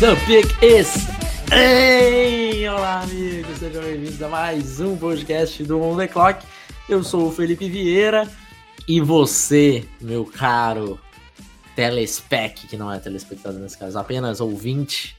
The 0.00 0.16
pick 0.26 0.62
is. 0.62 1.08
Ei! 1.52 2.66
Olá, 2.68 3.00
amigos, 3.02 3.58
sejam 3.58 3.82
bem-vindos 3.82 4.22
a 4.22 4.28
mais 4.28 4.80
um 4.80 4.96
podcast 4.96 5.62
do 5.64 5.82
On 5.82 5.96
The 5.96 6.06
Clock. 6.06 6.42
Eu 6.90 7.04
sou 7.04 7.28
o 7.28 7.32
Felipe 7.32 7.68
Vieira 7.68 8.28
e 8.88 9.00
você, 9.00 9.84
meu 10.00 10.24
caro 10.24 10.98
telespec, 11.76 12.66
que 12.66 12.76
não 12.76 12.92
é 12.92 12.98
telespectador 12.98 13.60
nesse 13.60 13.78
caso, 13.78 13.96
apenas 13.96 14.40
ouvinte. 14.40 15.16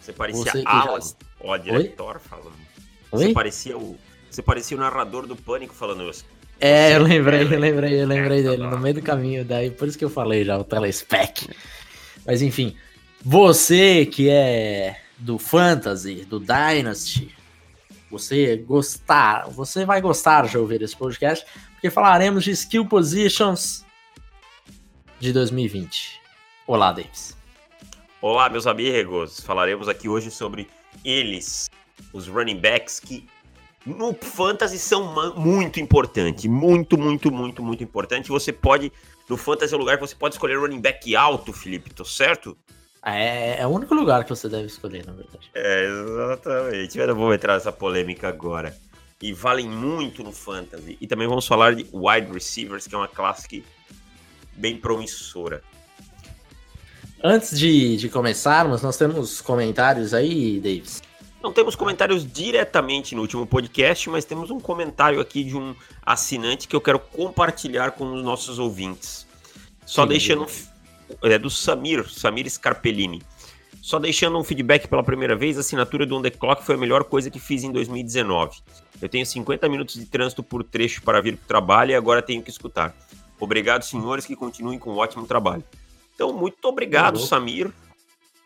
Você 0.00 0.12
parecia 0.12 0.42
Você 0.42 0.62
Alan, 0.66 1.00
já- 1.00 1.14
ó, 1.40 1.56
diretor 1.56 2.18
falando. 2.18 2.52
Oi? 3.12 3.26
Você 3.26 3.32
parecia 3.32 3.78
o. 3.78 3.96
Você 4.28 4.42
parecia 4.42 4.76
o 4.76 4.80
narrador 4.80 5.24
do 5.26 5.36
pânico 5.36 5.72
falando 5.72 6.10
isso. 6.10 6.24
É, 6.60 6.96
eu 6.96 7.02
Você- 7.02 7.08
lembrei, 7.08 7.42
eu 7.42 7.48
lembrei, 7.60 8.02
eu 8.02 8.06
lembrei 8.06 8.40
Essa 8.40 8.50
dele 8.50 8.62
no 8.66 8.78
meio 8.78 8.94
do 8.96 9.02
caminho, 9.02 9.44
daí 9.44 9.70
por 9.70 9.86
isso 9.86 9.96
que 9.96 10.04
eu 10.04 10.10
falei 10.10 10.44
já, 10.44 10.58
o 10.58 10.64
telespec. 10.64 11.48
Mas 12.26 12.42
enfim, 12.42 12.74
você 13.24 14.04
que 14.04 14.28
é 14.28 15.00
do 15.16 15.38
Fantasy, 15.38 16.24
do 16.24 16.40
Dynasty, 16.40 17.32
você 18.10 18.56
gostar, 18.56 19.48
você 19.48 19.84
vai 19.84 20.00
gostar 20.00 20.46
de 20.46 20.56
ouvir 20.56 20.82
esse 20.82 20.96
podcast, 20.96 21.46
porque 21.72 21.90
falaremos 21.90 22.44
de 22.44 22.50
skill 22.52 22.86
positions 22.86 23.84
de 25.20 25.32
2020. 25.32 26.20
Olá, 26.66 26.92
Davis. 26.92 27.36
Olá, 28.20 28.48
meus 28.48 28.66
amigos. 28.66 29.40
Falaremos 29.40 29.88
aqui 29.88 30.08
hoje 30.08 30.30
sobre 30.30 30.68
eles, 31.04 31.70
os 32.12 32.26
running 32.26 32.58
backs 32.58 32.98
que 32.98 33.26
no 33.86 34.12
fantasy 34.14 34.78
são 34.78 35.14
muito 35.36 35.80
importantes, 35.80 36.44
muito, 36.46 36.98
muito, 36.98 37.30
muito, 37.30 37.62
muito 37.62 37.82
importante. 37.82 38.28
Você 38.28 38.52
pode 38.52 38.92
no 39.28 39.36
fantasy 39.36 39.74
é 39.74 39.76
o 39.76 39.80
lugar 39.80 39.98
que 39.98 40.06
você 40.06 40.14
pode 40.14 40.34
escolher 40.34 40.58
running 40.58 40.80
back 40.80 41.14
alto, 41.14 41.52
Felipe, 41.52 41.92
tô 41.92 42.04
certo? 42.04 42.56
É, 43.04 43.60
é 43.60 43.66
o 43.66 43.70
único 43.70 43.94
lugar 43.94 44.24
que 44.24 44.30
você 44.30 44.48
deve 44.48 44.66
escolher, 44.66 45.06
na 45.06 45.12
verdade. 45.12 45.50
É, 45.54 45.84
exatamente. 45.84 46.98
Eu 46.98 47.06
não 47.08 47.14
vou 47.14 47.32
entrar 47.32 47.54
nessa 47.54 47.72
polêmica 47.72 48.28
agora. 48.28 48.76
E 49.20 49.32
valem 49.32 49.68
muito 49.68 50.22
no 50.22 50.32
fantasy. 50.32 50.96
E 51.00 51.06
também 51.06 51.26
vamos 51.26 51.46
falar 51.46 51.74
de 51.74 51.86
wide 51.92 52.32
receivers, 52.32 52.86
que 52.86 52.94
é 52.94 52.98
uma 52.98 53.08
classe 53.08 53.48
que 53.48 53.64
bem 54.54 54.76
promissora. 54.76 55.62
Antes 57.22 57.58
de, 57.58 57.96
de 57.96 58.08
começarmos, 58.08 58.80
nós 58.82 58.96
temos 58.96 59.40
comentários 59.40 60.14
aí, 60.14 60.60
Davis. 60.60 61.02
Não 61.42 61.52
temos 61.52 61.76
comentários 61.76 62.30
diretamente 62.30 63.14
no 63.14 63.22
último 63.22 63.46
podcast, 63.46 64.08
mas 64.10 64.24
temos 64.24 64.50
um 64.50 64.58
comentário 64.58 65.20
aqui 65.20 65.44
de 65.44 65.56
um 65.56 65.74
assinante 66.04 66.66
que 66.66 66.74
eu 66.74 66.80
quero 66.80 66.98
compartilhar 66.98 67.92
com 67.92 68.12
os 68.12 68.22
nossos 68.22 68.58
ouvintes. 68.58 69.26
Só 69.86 70.02
Sim, 70.02 70.08
deixando. 70.08 70.46
É 71.22 71.38
do 71.38 71.50
Samir, 71.50 72.08
Samir 72.08 72.48
Scarpellini. 72.50 73.22
Só 73.80 73.98
deixando 73.98 74.38
um 74.38 74.44
feedback 74.44 74.86
pela 74.86 75.02
primeira 75.02 75.34
vez, 75.34 75.56
a 75.56 75.60
assinatura 75.60 76.04
do 76.04 76.16
On 76.16 76.22
The 76.22 76.30
Clock 76.30 76.62
foi 76.62 76.74
a 76.74 76.78
melhor 76.78 77.04
coisa 77.04 77.30
que 77.30 77.38
fiz 77.38 77.64
em 77.64 77.72
2019. 77.72 78.60
Eu 79.00 79.08
tenho 79.08 79.24
50 79.24 79.68
minutos 79.68 79.94
de 79.94 80.04
trânsito 80.04 80.42
por 80.42 80.62
trecho 80.64 81.00
para 81.02 81.20
vir 81.20 81.36
para 81.36 81.44
o 81.44 81.48
trabalho 81.48 81.92
e 81.92 81.94
agora 81.94 82.20
tenho 82.20 82.42
que 82.42 82.50
escutar. 82.50 82.94
Obrigado, 83.40 83.84
senhores, 83.84 84.26
que 84.26 84.34
continuem 84.34 84.78
com 84.78 84.90
um 84.90 84.96
ótimo 84.96 85.26
trabalho. 85.26 85.64
Então, 86.14 86.32
muito 86.32 86.62
obrigado. 86.64 87.18
Samir. 87.18 87.72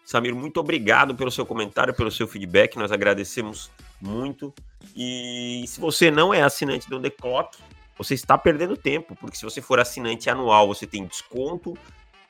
Samir, 0.04 0.34
muito 0.34 0.60
obrigado 0.60 1.14
pelo 1.14 1.30
seu 1.30 1.46
comentário, 1.46 1.94
pelo 1.94 2.10
seu 2.10 2.28
feedback. 2.28 2.76
Nós 2.76 2.92
agradecemos 2.92 3.70
muito. 4.00 4.52
E 4.94 5.64
se 5.66 5.80
você 5.80 6.10
não 6.10 6.34
é 6.34 6.42
assinante 6.42 6.88
do 6.88 6.98
On 6.98 7.02
The 7.02 7.10
Clock, 7.10 7.56
você 7.96 8.14
está 8.14 8.36
perdendo 8.36 8.76
tempo, 8.76 9.16
porque 9.16 9.36
se 9.36 9.44
você 9.44 9.62
for 9.62 9.80
assinante 9.80 10.28
anual, 10.28 10.68
você 10.68 10.86
tem 10.86 11.06
desconto 11.06 11.76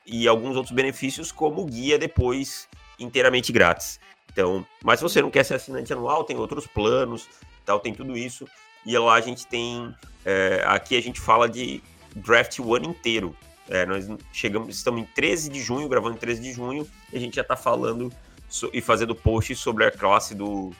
e 0.05 0.27
alguns 0.27 0.55
outros 0.55 0.73
benefícios, 0.73 1.31
como 1.31 1.65
guia 1.65 1.97
depois 1.97 2.67
inteiramente 2.99 3.51
grátis. 3.51 3.99
Então, 4.31 4.65
mas 4.83 4.99
se 4.99 5.03
você 5.03 5.21
não 5.21 5.29
quer 5.29 5.43
ser 5.43 5.55
assinante 5.55 5.93
anual, 5.93 6.23
tem 6.23 6.37
outros 6.37 6.65
planos, 6.65 7.27
tal, 7.65 7.79
tem 7.79 7.93
tudo 7.93 8.17
isso. 8.17 8.47
E 8.85 8.97
lá 8.97 9.13
a 9.13 9.21
gente 9.21 9.45
tem, 9.47 9.93
é, 10.25 10.63
aqui 10.65 10.97
a 10.97 11.01
gente 11.01 11.19
fala 11.19 11.47
de 11.47 11.81
draft 12.15 12.59
o 12.59 12.75
ano 12.75 12.85
inteiro. 12.85 13.35
É, 13.69 13.85
nós 13.85 14.07
chegamos, 14.31 14.75
estamos 14.75 15.01
em 15.01 15.05
13 15.05 15.49
de 15.49 15.61
junho, 15.61 15.87
gravando 15.87 16.15
em 16.15 16.19
13 16.19 16.41
de 16.41 16.51
junho, 16.51 16.87
e 17.11 17.17
a 17.17 17.19
gente 17.19 17.35
já 17.35 17.43
está 17.43 17.55
falando 17.55 18.11
so- 18.49 18.69
e 18.73 18.81
fazendo 18.81 19.15
post 19.15 19.55
sobre 19.55 19.85
a 19.85 19.91
classe 19.91 20.35
do, 20.35 20.71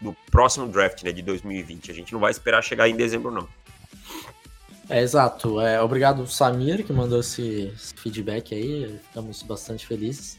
do 0.00 0.16
próximo 0.30 0.66
draft, 0.66 1.02
né, 1.02 1.12
de 1.12 1.20
2020. 1.20 1.90
A 1.90 1.94
gente 1.94 2.12
não 2.12 2.20
vai 2.20 2.30
esperar 2.30 2.62
chegar 2.62 2.88
em 2.88 2.96
dezembro, 2.96 3.30
não. 3.30 3.46
É, 4.90 5.00
exato. 5.00 5.60
É, 5.60 5.80
obrigado, 5.80 6.26
Samir, 6.26 6.84
que 6.84 6.92
mandou 6.92 7.20
esse, 7.20 7.72
esse 7.72 7.94
feedback 7.94 8.52
aí. 8.52 8.98
Ficamos 9.06 9.40
bastante 9.44 9.86
felizes. 9.86 10.36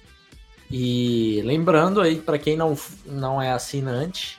E 0.70 1.42
lembrando 1.46 2.02
aí, 2.02 2.18
para 2.18 2.38
quem 2.38 2.58
não, 2.58 2.78
não 3.06 3.42
é 3.42 3.50
assinante, 3.54 4.38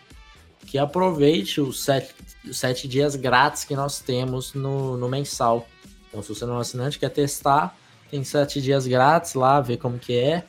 que 0.66 0.76
aproveite 0.76 1.62
os 1.62 1.82
sete, 1.82 2.14
os 2.44 2.58
sete 2.58 2.86
dias 2.86 3.16
grátis 3.16 3.64
que 3.64 3.74
nós 3.74 4.00
temos 4.00 4.52
no, 4.52 4.98
no 4.98 5.08
mensal. 5.08 5.66
Então, 6.08 6.22
se 6.22 6.28
você 6.28 6.44
não 6.44 6.58
é 6.58 6.60
assinante, 6.60 6.98
quer 6.98 7.08
testar, 7.08 7.74
tem 8.10 8.22
sete 8.22 8.60
dias 8.60 8.86
grátis 8.86 9.32
lá, 9.32 9.62
ver 9.62 9.78
como 9.78 9.98
que 9.98 10.14
é 10.14 10.44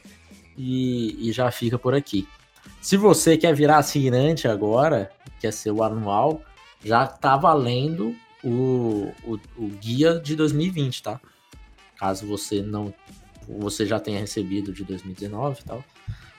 e, 0.58 1.30
e 1.30 1.32
já 1.32 1.50
fica 1.52 1.80
por 1.80 1.96
aqui. 1.96 2.28
Se 2.82 2.98
você 2.98 3.38
quer 3.38 3.56
virar 3.56 3.78
assinante 3.78 4.46
agora, 4.46 5.10
quer 5.40 5.54
ser 5.54 5.72
o 5.72 5.82
anual, 5.84 6.42
já 6.84 7.08
tá 7.08 7.38
valendo 7.38 8.14
o, 8.44 9.12
o, 9.24 9.40
o 9.58 9.68
guia 9.68 10.20
de 10.20 10.36
2020, 10.36 11.04
tá? 11.04 11.20
Caso 11.98 12.28
você 12.28 12.62
não. 12.62 12.94
Você 13.48 13.86
já 13.86 14.00
tenha 14.00 14.20
recebido 14.20 14.72
de 14.72 14.84
2019 14.84 15.62
e 15.62 15.64
tal. 15.64 15.84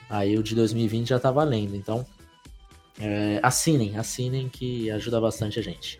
Aí 0.09 0.37
o 0.37 0.43
de 0.43 0.55
2020 0.55 1.09
já 1.09 1.19
tá 1.19 1.31
valendo. 1.31 1.75
Então, 1.75 2.05
é, 2.99 3.39
assinem, 3.43 3.97
assinem 3.97 4.49
que 4.49 4.89
ajuda 4.91 5.19
bastante 5.19 5.59
a 5.59 5.61
gente. 5.61 5.99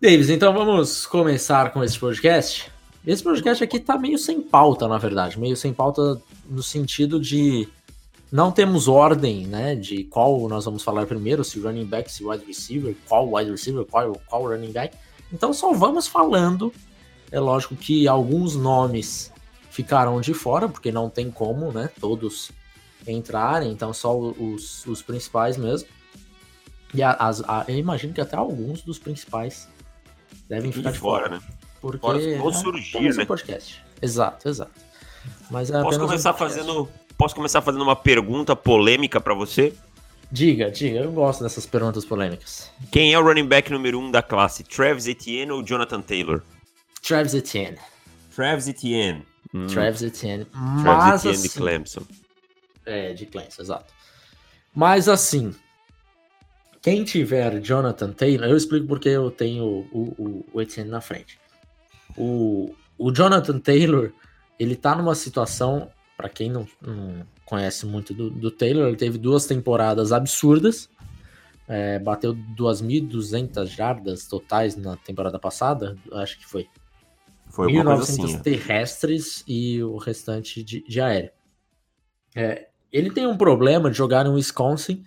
Davis, 0.00 0.28
então 0.28 0.52
vamos 0.52 1.06
começar 1.06 1.72
com 1.72 1.82
esse 1.82 1.98
podcast. 1.98 2.70
Esse 3.06 3.22
podcast 3.22 3.62
aqui 3.62 3.78
tá 3.78 3.96
meio 3.96 4.18
sem 4.18 4.42
pauta, 4.42 4.88
na 4.88 4.98
verdade. 4.98 5.38
Meio 5.38 5.56
sem 5.56 5.72
pauta 5.72 6.20
no 6.48 6.62
sentido 6.62 7.20
de 7.20 7.68
não 8.30 8.50
temos 8.50 8.88
ordem, 8.88 9.46
né, 9.46 9.74
de 9.74 10.04
qual 10.04 10.48
nós 10.48 10.64
vamos 10.64 10.82
falar 10.82 11.06
primeiro, 11.06 11.44
se 11.44 11.58
running 11.60 11.84
back, 11.86 12.10
se 12.10 12.24
wide 12.24 12.44
receiver, 12.44 12.94
qual 13.08 13.32
wide 13.32 13.50
receiver, 13.50 13.84
qual, 13.84 14.20
qual 14.26 14.42
running 14.48 14.72
back. 14.72 14.96
Então 15.32 15.52
só 15.52 15.72
vamos 15.72 16.06
falando. 16.06 16.72
É 17.30 17.40
lógico 17.40 17.74
que 17.76 18.06
alguns 18.06 18.54
nomes 18.56 19.32
ficaram 19.70 20.20
de 20.20 20.32
fora, 20.32 20.68
porque 20.68 20.90
não 20.92 21.10
tem 21.10 21.30
como, 21.30 21.72
né, 21.72 21.90
todos 22.00 22.50
entrarem, 23.06 23.70
então 23.72 23.92
só 23.92 24.16
os, 24.18 24.84
os 24.86 25.02
principais 25.02 25.56
mesmo. 25.56 25.88
E 26.94 27.02
as, 27.02 27.42
a- 27.42 27.64
eu 27.68 27.76
imagino 27.76 28.12
que 28.12 28.20
até 28.20 28.36
alguns 28.36 28.82
dos 28.82 28.98
principais 28.98 29.68
devem 30.48 30.72
ficar 30.72 30.92
de 30.92 30.98
fora. 30.98 31.24
fora, 31.28 31.36
né? 31.36 31.42
Porque 31.80 31.98
Fora 31.98 32.18
vão 32.38 32.48
é, 32.48 32.52
surgir, 32.52 32.96
um 33.12 33.16
né? 33.16 33.24
podcast. 33.24 33.82
Exato, 34.00 34.48
exato. 34.48 34.72
Mas 35.50 35.70
é 35.70 35.80
Posso 35.82 35.98
um 35.98 36.06
começar 36.06 36.32
podcast. 36.32 36.64
fazendo. 36.64 36.88
Posso 37.16 37.34
começar 37.34 37.62
fazendo 37.62 37.82
uma 37.82 37.96
pergunta 37.96 38.54
polêmica 38.54 39.20
pra 39.20 39.34
você? 39.34 39.74
Diga, 40.30 40.70
diga, 40.70 40.98
eu 40.98 41.12
gosto 41.12 41.42
dessas 41.42 41.64
perguntas 41.64 42.04
polêmicas. 42.04 42.70
Quem 42.90 43.12
é 43.12 43.18
o 43.18 43.22
running 43.22 43.46
back 43.46 43.70
número 43.70 43.98
um 43.98 44.10
da 44.10 44.22
classe? 44.22 44.64
Travis 44.64 45.06
Etienne 45.06 45.52
ou 45.52 45.62
Jonathan 45.62 46.00
Taylor? 46.00 46.42
Travis 47.00 47.32
Etienne. 47.32 47.78
Travis 48.34 48.68
Etienne. 48.68 49.24
Hum, 49.54 49.66
Travis 49.68 50.02
Etienne. 50.02 50.44
Travis 50.44 50.84
Mas 50.84 51.24
Etienne 51.24 51.40
de 51.40 51.46
assim, 51.46 51.58
Clemson. 51.58 52.02
É, 52.84 53.12
de 53.14 53.26
Clemson, 53.26 53.62
exato. 53.62 53.94
Mas 54.74 55.08
assim, 55.08 55.54
quem 56.82 57.02
tiver 57.04 57.60
Jonathan 57.60 58.12
Taylor, 58.12 58.48
eu 58.48 58.56
explico 58.56 58.86
porque 58.86 59.08
eu 59.08 59.30
tenho 59.30 59.64
o, 59.64 60.14
o, 60.18 60.46
o 60.52 60.60
Etienne 60.60 60.90
na 60.90 61.00
frente. 61.00 61.38
O, 62.16 62.74
o 62.98 63.10
Jonathan 63.10 63.58
Taylor, 63.58 64.12
ele 64.58 64.76
tá 64.76 64.94
numa 64.94 65.14
situação, 65.14 65.90
pra 66.16 66.28
quem 66.28 66.50
não, 66.50 66.66
não 66.80 67.26
conhece 67.44 67.86
muito 67.86 68.14
do, 68.14 68.30
do 68.30 68.50
Taylor, 68.50 68.88
ele 68.88 68.96
teve 68.96 69.18
duas 69.18 69.46
temporadas 69.46 70.12
absurdas. 70.12 70.88
É, 71.68 71.98
bateu 71.98 72.32
2.200 72.34 73.66
jardas 73.66 74.26
totais 74.26 74.76
na 74.76 74.96
temporada 74.96 75.38
passada, 75.38 75.96
acho 76.12 76.38
que 76.38 76.46
foi. 76.46 76.68
Foi 77.48 77.66
alguma 77.66 77.96
coisa 77.96 78.12
1.900 78.12 78.24
assim. 78.24 78.36
ó. 78.36 78.40
terrestres 78.40 79.44
e 79.48 79.82
o 79.82 79.96
restante 79.96 80.62
de, 80.62 80.82
de 80.82 81.00
aéreo. 81.00 81.30
É, 82.34 82.68
ele 82.92 83.10
tem 83.10 83.26
um 83.26 83.36
problema 83.36 83.90
de 83.90 83.96
jogar 83.96 84.24
no 84.24 84.34
Wisconsin 84.34 85.04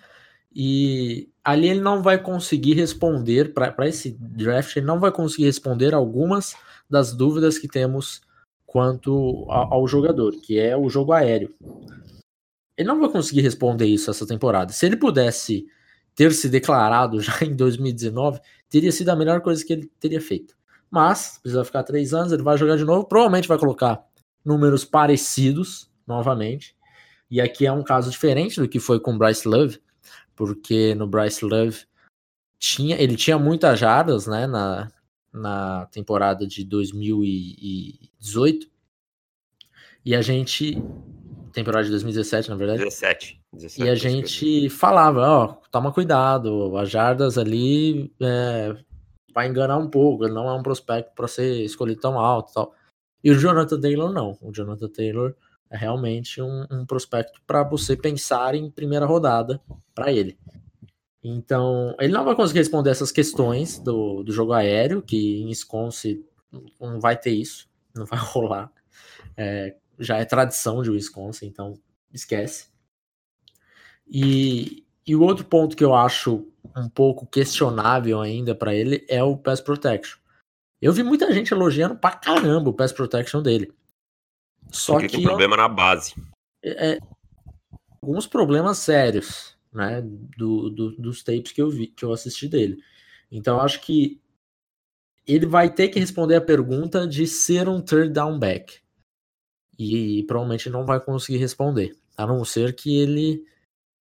e 0.54 1.30
ali 1.44 1.70
ele 1.70 1.80
não 1.80 2.02
vai 2.02 2.18
conseguir 2.18 2.74
responder, 2.74 3.54
para 3.54 3.88
esse 3.88 4.18
draft, 4.20 4.76
ele 4.76 4.86
não 4.86 5.00
vai 5.00 5.12
conseguir 5.12 5.46
responder 5.46 5.94
algumas 5.94 6.56
das 6.90 7.14
dúvidas 7.14 7.58
que 7.58 7.68
temos 7.68 8.22
quanto 8.70 9.46
ao, 9.50 9.74
ao 9.74 9.88
jogador, 9.88 10.32
que 10.32 10.60
é 10.60 10.78
o 10.78 10.90
jogo 10.90 11.12
aéreo. 11.12 11.54
Ele 12.78 12.88
não 12.88 13.00
vai 13.00 13.10
conseguir 13.10 13.42
responder 13.42 13.88
isso 13.88 14.12
essa 14.12 14.28
temporada. 14.28 14.72
Se 14.72 14.86
ele 14.86 14.96
pudesse 14.96 15.66
ter 16.14 16.32
se 16.34 16.48
declarado 16.48 17.20
já 17.20 17.34
em 17.42 17.56
2019, 17.56 18.40
teria 18.70 18.92
sido 18.92 19.10
a 19.10 19.16
melhor 19.16 19.42
coisa 19.42 19.66
que 19.66 19.74
ele 19.74 19.92
teria 20.00 20.22
feito. 20.22 20.56
Mas, 20.90 21.40
precisa 21.42 21.66
ficar 21.66 21.84
três 21.84 22.14
anos, 22.14 22.32
ele 22.32 22.44
vai 22.44 22.58
jogar 22.58 22.78
de 22.78 22.86
novo, 22.86 23.06
provavelmente 23.06 23.48
vai 23.48 23.58
colocar 23.58 24.04
números 24.46 24.86
parecidos 24.86 25.92
novamente. 26.06 26.76
E 27.30 27.42
aqui 27.42 27.66
é 27.66 27.72
um 27.72 27.84
caso 27.84 28.12
diferente 28.12 28.60
do 28.60 28.70
que 28.70 28.80
foi 28.80 29.00
com 29.00 29.14
o 29.14 29.18
Bryce 29.18 29.48
Love, 29.48 29.80
porque 30.36 30.94
no 30.94 31.08
Bryce 31.08 31.44
Love 31.44 31.86
tinha, 32.60 33.02
ele 33.02 33.16
tinha 33.16 33.38
muitas 33.40 33.80
jardas, 33.80 34.28
né, 34.28 34.46
na, 34.46 34.92
na 35.34 35.88
temporada 35.88 36.46
de 36.46 36.64
2018. 36.64 37.60
E 37.62 38.09
a 40.16 40.22
gente 40.22 40.82
temporada 41.52 41.84
de 41.86 41.92
2017, 41.92 42.50
na 42.50 42.56
verdade. 42.56 42.80
17. 42.80 43.42
17 43.54 43.84
e 43.84 43.90
a 43.90 43.96
gente 43.96 44.70
falava, 44.70 45.22
ó, 45.22 45.48
toma 45.72 45.92
cuidado, 45.92 46.78
as 46.78 46.90
jardas 46.90 47.38
ali 47.38 48.12
é, 48.22 48.76
vai 49.34 49.48
enganar 49.48 49.78
um 49.78 49.90
pouco, 49.90 50.26
ele 50.26 50.34
não 50.34 50.48
é 50.48 50.54
um 50.54 50.64
prospecto 50.64 51.12
para 51.16 51.28
ser 51.28 51.64
escolhido 51.64 52.02
tão 52.02 52.20
alto, 52.20 52.54
tal. 52.54 52.74
E 53.24 53.32
o 53.32 53.36
Jonathan 53.36 53.80
Taylor 53.80 54.14
não. 54.14 54.38
O 54.42 54.52
Jonathan 54.52 54.88
Taylor 54.88 55.36
é 55.70 55.78
realmente 55.78 56.42
um, 56.42 56.66
um 56.72 56.86
prospecto 56.86 57.42
para 57.46 57.64
você 57.64 57.96
pensar 57.96 58.56
em 58.56 58.72
primeira 58.72 59.06
rodada 59.06 59.60
para 59.94 60.12
ele. 60.12 60.38
Então, 61.22 61.96
ele 62.00 62.14
não 62.14 62.24
vai 62.24 62.34
conseguir 62.34 62.60
responder 62.60 62.92
essas 62.92 63.12
questões 63.12 63.78
do, 63.78 64.24
do 64.24 64.32
jogo 64.32 64.54
aéreo, 64.54 65.02
que 65.02 65.42
em 65.42 65.48
Wisconsin 65.48 66.24
não 66.80 67.00
vai 67.00 67.18
ter 67.18 67.32
isso, 67.32 67.69
não 67.96 68.06
vai 68.06 68.20
rolar. 68.22 68.72
É, 69.36 69.76
já 69.98 70.18
é 70.18 70.26
tradição 70.26 70.82
de 70.82 70.90
Wisconsin, 70.90 71.48
então 71.48 71.80
esquece. 72.14 72.68
E, 74.08 74.86
e 75.06 75.16
o 75.16 75.22
outro 75.22 75.46
ponto 75.46 75.76
que 75.76 75.84
eu 75.84 75.94
acho 75.94 76.48
um 76.76 76.90
pouco 76.90 77.26
questionável 77.26 78.22
ainda 78.22 78.56
para 78.56 78.74
ele 78.74 79.06
é 79.08 79.24
o 79.24 79.38
pass 79.38 79.62
protection. 79.62 80.20
Eu 80.82 80.94
vi 80.94 81.04
muita 81.04 81.32
gente 81.32 81.54
elogiando 81.54 81.96
pra 81.96 82.12
caramba 82.12 82.70
o 82.70 82.74
pass 82.74 82.92
protection 82.92 83.42
dele. 83.42 83.72
Só 84.72 84.94
Porque 84.94 85.08
que 85.08 85.18
tem 85.18 85.26
problema 85.26 85.58
na 85.58 85.68
base. 85.68 86.16
É, 86.64 86.94
é, 86.94 87.00
alguns 88.02 88.26
problemas 88.26 88.78
sérios, 88.78 89.58
né, 89.74 90.02
do, 90.02 90.70
do, 90.70 90.92
dos 90.96 91.24
tapes 91.24 91.52
que 91.52 91.62
eu 91.62 91.70
vi, 91.70 91.88
que 91.88 92.06
eu 92.06 92.14
assisti 92.14 92.48
dele. 92.48 92.82
Então 93.32 93.58
eu 93.58 93.62
acho 93.62 93.82
que 93.82 94.19
ele 95.36 95.46
vai 95.46 95.70
ter 95.70 95.90
que 95.90 96.00
responder 96.00 96.36
a 96.36 96.42
pergunta 96.42 97.08
de 97.08 97.28
ser 97.28 97.70
um 97.70 97.82
third 97.82 98.12
down 98.12 98.40
back. 98.40 98.80
E, 99.78 100.20
e 100.20 100.24
provavelmente 100.24 100.70
não 100.70 100.86
vai 100.86 101.00
conseguir 101.00 101.38
responder, 101.38 101.96
a 102.18 102.26
não 102.26 102.44
ser 102.44 102.76
que 102.76 103.00
ele 103.00 103.46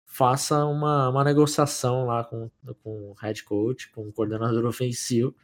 faça 0.05 0.63
uma, 0.65 1.09
uma 1.09 1.23
negociação 1.23 2.05
lá 2.05 2.23
com, 2.23 2.49
com 2.81 3.11
o 3.11 3.13
head 3.21 3.43
coach, 3.43 3.91
com 3.91 4.07
o 4.07 4.13
coordenador 4.13 4.63
ofensivo, 4.67 5.35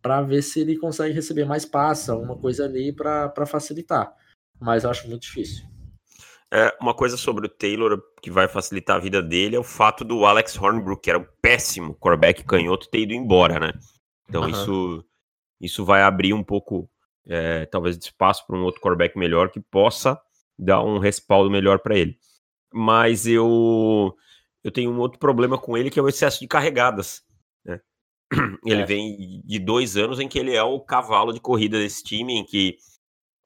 para 0.00 0.22
ver 0.22 0.42
se 0.42 0.60
ele 0.60 0.78
consegue 0.78 1.12
receber 1.12 1.44
mais 1.44 1.66
passa, 1.66 2.12
alguma 2.12 2.36
coisa 2.36 2.64
ali 2.64 2.90
para 2.92 3.46
facilitar. 3.46 4.14
Mas 4.58 4.84
eu 4.84 4.90
acho 4.90 5.06
muito 5.08 5.22
difícil. 5.22 5.66
É, 6.52 6.74
uma 6.80 6.94
coisa 6.94 7.16
sobre 7.16 7.46
o 7.46 7.48
Taylor 7.48 8.02
que 8.22 8.30
vai 8.30 8.48
facilitar 8.48 8.96
a 8.96 9.00
vida 9.00 9.22
dele 9.22 9.54
é 9.54 9.58
o 9.58 9.64
fato 9.64 10.02
do 10.04 10.24
Alex 10.24 10.56
Hornbrook, 10.56 11.02
que 11.02 11.10
era 11.10 11.18
um 11.18 11.26
péssimo 11.40 11.94
quarterback 11.94 12.42
canhoto, 12.44 12.88
ter 12.88 13.00
ido 13.00 13.12
embora, 13.12 13.60
né? 13.60 13.72
Então 14.30 14.44
uhum. 14.44 14.48
isso, 14.48 15.04
isso 15.60 15.84
vai 15.84 16.02
abrir 16.02 16.32
um 16.32 16.42
pouco, 16.42 16.90
é, 17.26 17.66
talvez, 17.66 17.98
de 17.98 18.06
espaço 18.06 18.46
para 18.46 18.56
um 18.56 18.62
outro 18.62 18.80
quarterback 18.80 19.18
melhor 19.18 19.50
que 19.50 19.60
possa 19.60 20.18
dar 20.58 20.82
um 20.82 20.98
respaldo 20.98 21.50
melhor 21.50 21.80
para 21.80 21.98
ele 21.98 22.18
mas 22.72 23.26
eu 23.26 24.16
eu 24.62 24.70
tenho 24.70 24.90
um 24.90 24.98
outro 24.98 25.18
problema 25.18 25.58
com 25.58 25.76
ele 25.76 25.90
que 25.90 25.98
é 25.98 26.02
o 26.02 26.08
excesso 26.08 26.40
de 26.40 26.46
carregadas. 26.46 27.22
Né? 27.64 27.80
Ele 28.64 28.82
é. 28.82 28.86
vem 28.86 29.42
de 29.44 29.58
dois 29.58 29.96
anos 29.96 30.20
em 30.20 30.28
que 30.28 30.38
ele 30.38 30.54
é 30.54 30.62
o 30.62 30.78
cavalo 30.78 31.32
de 31.32 31.40
corrida 31.40 31.78
desse 31.78 32.04
time, 32.04 32.34
em 32.34 32.44
que 32.44 32.76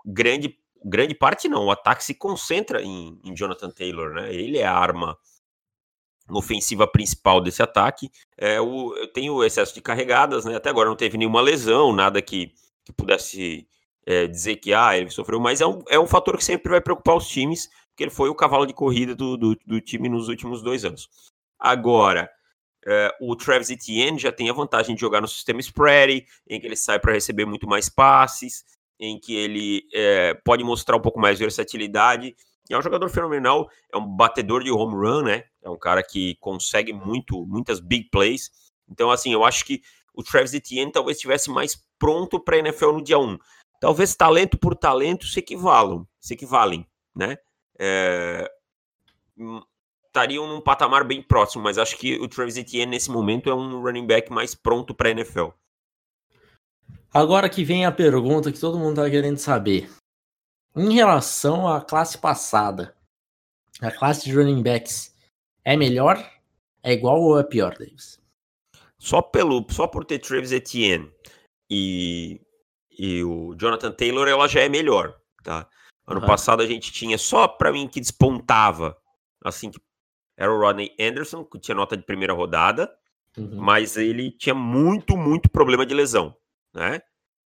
grande 0.05 0.59
grande 0.85 1.15
parte 1.15 1.49
não, 1.49 1.67
o 1.67 1.71
ataque 1.71 2.05
se 2.05 2.15
concentra 2.15 2.83
em, 2.83 3.19
em 3.25 3.35
Jonathan 3.35 3.71
Taylor, 3.71 4.13
né? 4.13 4.35
Ele 4.35 4.59
é 4.59 4.67
a 4.67 4.77
arma 4.77 5.17
ofensiva 6.29 6.87
principal 6.87 7.41
desse 7.41 7.63
ataque. 7.63 8.11
É, 8.37 8.61
o, 8.61 8.95
eu 8.97 9.13
tenho 9.13 9.45
excesso 9.45 9.75
de 9.75 9.81
carregadas, 9.81 10.45
né? 10.45 10.57
Até 10.57 10.71
agora 10.71 10.89
não 10.89 10.97
teve 10.97 11.19
nenhuma 11.19 11.41
lesão, 11.41 11.93
nada 11.93 12.21
que, 12.23 12.53
que 12.85 12.93
pudesse 12.93 13.67
é, 14.07 14.27
dizer 14.27 14.57
que 14.57 14.73
ah, 14.73 14.97
ele 14.97 15.11
sofreu, 15.11 15.41
mas 15.41 15.61
é 15.61 15.67
um, 15.67 15.83
é 15.89 15.99
um 15.99 16.07
fator 16.07 16.37
que 16.37 16.45
sempre 16.45 16.71
vai 16.71 16.81
preocupar 16.81 17.17
os 17.17 17.29
times 17.29 17.69
porque 17.95 18.03
ele 18.03 18.11
foi 18.11 18.29
o 18.29 18.35
cavalo 18.35 18.67
de 18.67 18.75
corrida 18.75 19.15
do, 19.15 19.37
do, 19.37 19.57
do 19.65 19.81
time 19.81 20.09
nos 20.09 20.29
últimos 20.29 20.61
dois 20.63 20.85
anos. 20.85 21.09
Agora, 21.57 22.29
é, 22.85 23.17
o 23.21 23.37
Travis 23.37 23.71
Etienne 23.71 24.19
já 24.19 24.33
tem 24.33 24.51
a 24.51 24.53
vantagem 24.53 24.97
de 24.97 25.01
jogar 25.01 25.21
no 25.21 25.29
sistema 25.29 25.61
spread, 25.61 26.27
em 26.49 26.61
que 26.61 26.67
ele 26.67 26.77
sai 26.77 26.99
para 26.99 27.13
receber 27.13 27.45
muito 27.45 27.69
mais 27.69 27.89
passes, 27.89 28.65
em 28.99 29.19
que 29.19 29.35
ele 29.37 29.85
é, 29.95 30.35
pode 30.45 30.65
mostrar 30.65 30.97
um 30.97 31.01
pouco 31.01 31.21
mais 31.21 31.39
de 31.39 31.45
versatilidade. 31.45 32.35
E 32.69 32.75
é 32.75 32.79
um 32.79 32.83
jogador 32.83 33.09
fenomenal, 33.11 33.69
é 33.93 33.97
um 33.97 34.07
batedor 34.07 34.63
de 34.63 34.71
home 34.71 34.95
run, 34.95 35.23
né? 35.23 35.45
É 35.63 35.69
um 35.69 35.79
cara 35.79 36.03
que 36.03 36.37
consegue 36.37 36.93
muito, 36.93 37.47
muitas 37.47 37.81
big 37.81 38.09
plays. 38.11 38.51
Então, 38.89 39.11
assim, 39.11 39.33
eu 39.33 39.45
acho 39.45 39.65
que 39.65 39.83
o 40.15 40.23
Travis 40.23 40.55
Etienne 40.55 40.93
talvez 40.93 41.17
estivesse 41.17 41.51
mais 41.51 41.77
pronto 41.99 42.41
para 42.41 42.57
a 42.57 42.59
NFL 42.61 42.93
no 42.93 43.03
dia 43.03 43.19
1. 43.19 43.39
Talvez 43.81 44.15
talento 44.15 44.57
por 44.57 44.75
talento 44.75 45.27
se 45.27 45.41
equivalam, 45.41 46.07
se 46.21 46.35
equivalem, 46.35 46.87
né? 47.15 47.37
é, 47.79 48.51
estariam 50.07 50.47
num 50.47 50.61
patamar 50.61 51.05
bem 51.05 51.23
próximo, 51.23 51.63
mas 51.65 51.79
acho 51.79 51.97
que 51.97 52.17
o 52.21 52.29
Travis 52.29 52.57
Etienne 52.57 52.91
nesse 52.91 53.11
momento 53.11 53.51
é 53.51 53.55
um 53.55 53.83
running 53.83 54.07
back 54.07 54.31
mais 54.33 54.55
pronto 54.55 54.95
para 54.95 55.09
a 55.09 55.13
NFL. 55.13 55.49
Agora 57.13 57.49
que 57.49 57.65
vem 57.65 57.85
a 57.87 57.93
pergunta 57.93 58.51
que 58.51 58.59
todo 58.59 58.79
mundo 58.79 59.01
está 59.01 59.11
querendo 59.11 59.39
saber. 59.39 59.89
Em 60.77 60.93
relação 60.93 61.69
à 61.69 61.81
classe 61.81 62.19
passada, 62.19 62.97
a 63.81 63.93
classe 63.93 64.25
de 64.25 64.35
running 64.35 64.63
backs 64.63 65.15
é 65.65 65.77
melhor, 65.77 66.19
é 66.83 66.93
igual 66.93 67.21
ou 67.21 67.39
é 67.39 67.45
pior, 67.45 67.77
Davis? 67.79 68.21
Só 68.99 69.23
pelo, 69.23 69.65
só 69.71 69.87
por 69.87 70.05
ter 70.05 70.19
Travis 70.19 70.51
Etienne 70.51 71.13
e, 71.71 72.41
e 72.99 73.23
o 73.23 73.55
Jonathan 73.55 73.93
Taylor, 73.93 74.27
ela 74.27 74.49
já 74.49 74.61
é 74.61 74.69
melhor, 74.69 75.17
tá? 75.43 75.69
Ano 76.07 76.21
uhum. 76.21 76.27
passado 76.27 76.63
a 76.63 76.67
gente 76.67 76.93
tinha 76.93 77.17
só 77.17 77.47
para 77.47 77.73
mim 77.73 77.87
que 77.89 78.01
despontava, 78.01 78.97
assim, 79.43 79.71
que 79.71 79.81
era 80.37 80.53
o 80.53 80.59
Rodney 80.59 80.95
Anderson, 80.99 81.45
que 81.45 81.59
tinha 81.59 81.75
nota 81.75 81.97
de 81.97 82.03
primeira 82.03 82.33
rodada, 82.33 82.93
uhum. 83.37 83.57
mas 83.57 83.97
ele 83.97 84.31
tinha 84.31 84.55
muito, 84.55 85.17
muito 85.17 85.49
problema 85.49 85.87
de 85.87 85.95
lesão, 85.95 86.37
né? 86.75 87.01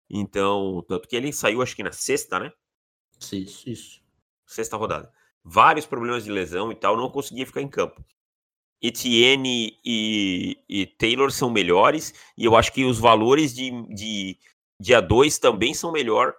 Então, 0.10 0.84
tanto 0.88 1.08
que 1.08 1.16
ele 1.16 1.34
saiu, 1.34 1.62
acho 1.62 1.76
que 1.76 1.84
na 1.84 1.92
sexta, 1.92 2.40
né? 2.40 2.52
Isso, 3.20 3.70
isso. 3.70 4.02
Sexta 4.46 4.78
rodada. 4.78 5.12
Vários 5.44 5.86
problemas 5.86 6.24
de 6.24 6.32
lesão 6.32 6.72
e 6.72 6.76
tal, 6.76 6.98
não 6.98 7.10
conseguia 7.10 7.46
ficar 7.46 7.62
em 7.62 7.68
campo. 7.68 8.04
Etienne 8.82 9.78
e, 9.84 10.58
e 10.70 10.86
Taylor 10.86 11.32
são 11.32 11.50
melhores, 11.50 12.14
e 12.38 12.46
eu 12.46 12.56
acho 12.56 12.72
que 12.72 12.86
os 12.86 13.00
valores 13.00 13.56
de, 13.56 13.72
de 13.94 14.38
dia 14.80 15.02
2 15.02 15.40
também 15.40 15.74
são 15.74 15.92
melhor 15.92 16.36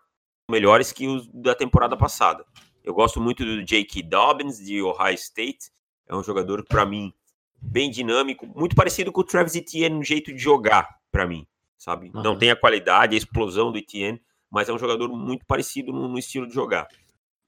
melhores 0.51 0.93
que 0.93 1.07
os 1.07 1.27
da 1.29 1.55
temporada 1.55 1.97
passada. 1.97 2.45
Eu 2.83 2.95
gosto 2.95 3.21
muito 3.21 3.45
do 3.45 3.63
Jake 3.63 4.03
Dobbins, 4.03 4.59
de 4.59 4.81
Ohio 4.81 5.15
State. 5.15 5.71
É 6.07 6.17
um 6.17 6.23
jogador, 6.23 6.65
para 6.65 6.87
mim, 6.87 7.13
bem 7.61 7.91
dinâmico, 7.91 8.47
muito 8.47 8.75
parecido 8.75 9.13
com 9.13 9.21
o 9.21 9.25
Travis 9.25 9.55
Etienne 9.55 9.97
no 9.97 10.03
jeito 10.03 10.33
de 10.33 10.39
jogar, 10.39 10.89
para 11.11 11.27
mim, 11.27 11.47
sabe? 11.77 12.11
Uhum. 12.15 12.23
Não 12.23 12.39
tem 12.39 12.51
a 12.51 12.57
qualidade, 12.57 13.15
a 13.15 13.19
explosão 13.19 13.71
do 13.71 13.79
Etienne, 13.79 14.23
mas 14.51 14.69
é 14.69 14.73
um 14.73 14.79
jogador 14.79 15.09
muito 15.09 15.45
parecido 15.47 15.93
no, 15.93 16.09
no, 16.09 16.19
estilo 16.19 16.47
de 16.47 16.55
jogar. 16.55 16.89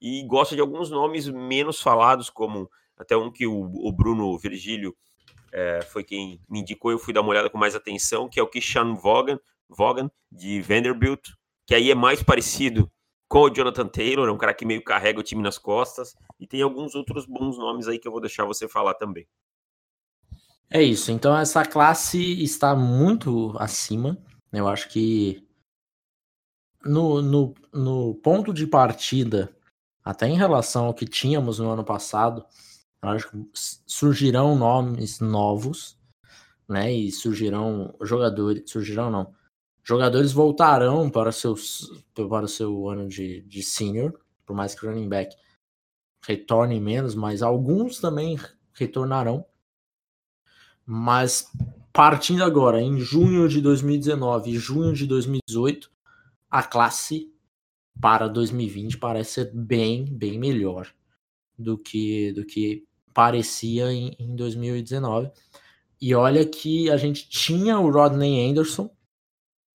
E 0.01 0.23
gosto 0.25 0.55
de 0.55 0.61
alguns 0.61 0.89
nomes 0.89 1.27
menos 1.27 1.81
falados, 1.81 2.29
como 2.29 2.69
até 2.97 3.15
um 3.15 3.31
que 3.31 3.47
o, 3.47 3.71
o 3.87 3.91
Bruno 3.91 4.37
Virgílio 4.37 4.95
é, 5.51 5.81
foi 5.81 6.03
quem 6.03 6.39
me 6.49 6.59
indicou, 6.59 6.91
eu 6.91 6.99
fui 6.99 7.13
dar 7.13 7.21
uma 7.21 7.31
olhada 7.31 7.49
com 7.49 7.57
mais 7.57 7.75
atenção, 7.75 8.29
que 8.29 8.39
é 8.39 8.43
o 8.43 8.47
Kishan 8.47 8.95
Vaughan, 8.95 9.39
Vaughan 9.69 10.09
de 10.31 10.61
Vanderbilt, 10.61 11.29
que 11.65 11.75
aí 11.75 11.91
é 11.91 11.95
mais 11.95 12.23
parecido 12.23 12.91
com 13.27 13.43
o 13.43 13.49
Jonathan 13.49 13.87
Taylor, 13.87 14.27
é 14.27 14.31
um 14.31 14.37
cara 14.37 14.53
que 14.53 14.65
meio 14.65 14.83
carrega 14.83 15.19
o 15.19 15.23
time 15.23 15.41
nas 15.41 15.57
costas, 15.57 16.15
e 16.39 16.45
tem 16.45 16.61
alguns 16.61 16.95
outros 16.95 17.25
bons 17.25 17.57
nomes 17.57 17.87
aí 17.87 17.97
que 17.97 18.07
eu 18.07 18.11
vou 18.11 18.21
deixar 18.21 18.45
você 18.45 18.67
falar 18.67 18.93
também. 18.93 19.25
É 20.69 20.81
isso, 20.81 21.11
então 21.11 21.37
essa 21.37 21.65
classe 21.65 22.43
está 22.43 22.75
muito 22.75 23.55
acima, 23.57 24.17
eu 24.51 24.67
acho 24.67 24.89
que 24.89 25.47
no, 26.83 27.21
no, 27.21 27.53
no 27.73 28.15
ponto 28.15 28.53
de 28.53 28.65
partida, 28.67 29.55
até 30.03 30.27
em 30.27 30.37
relação 30.37 30.85
ao 30.85 30.93
que 30.93 31.05
tínhamos 31.05 31.59
no 31.59 31.69
ano 31.69 31.83
passado, 31.83 32.45
acho 33.01 33.29
que 33.29 33.37
surgirão 33.85 34.55
nomes 34.55 35.19
novos, 35.19 35.97
né? 36.67 36.91
E 36.91 37.11
surgirão 37.11 37.95
jogadores, 38.01 38.69
surgirão 38.69 39.09
não, 39.09 39.33
jogadores 39.83 40.31
voltarão 40.31 41.09
para, 41.09 41.31
seus, 41.31 42.03
para 42.13 42.45
o 42.45 42.47
seu 42.47 42.89
ano 42.89 43.07
de, 43.07 43.41
de 43.41 43.63
senior, 43.63 44.19
por 44.45 44.55
mais 44.55 44.73
que 44.75 44.85
o 44.85 44.89
running 44.89 45.09
back 45.09 45.35
retorne 46.23 46.79
menos, 46.79 47.15
mas 47.15 47.41
alguns 47.41 47.99
também 47.99 48.39
retornarão. 48.73 49.45
Mas 50.85 51.51
partindo 51.93 52.43
agora, 52.43 52.81
em 52.81 52.99
junho 52.99 53.47
de 53.47 53.61
2019 53.61 54.51
e 54.51 54.57
junho 54.57 54.93
de 54.93 55.05
2018, 55.05 55.91
a 56.51 56.61
classe 56.61 57.33
para 57.99 58.27
2020 58.27 58.97
parece 58.97 59.31
ser 59.31 59.51
bem, 59.53 60.05
bem 60.05 60.37
melhor 60.37 60.93
do 61.57 61.77
que, 61.77 62.33
do 62.33 62.45
que 62.45 62.85
parecia 63.13 63.91
em, 63.91 64.15
em 64.19 64.35
2019. 64.35 65.31
E 65.99 66.13
olha 66.13 66.45
que 66.45 66.89
a 66.89 66.97
gente 66.97 67.29
tinha 67.29 67.79
o 67.79 67.89
Rodney 67.89 68.49
Anderson, 68.49 68.89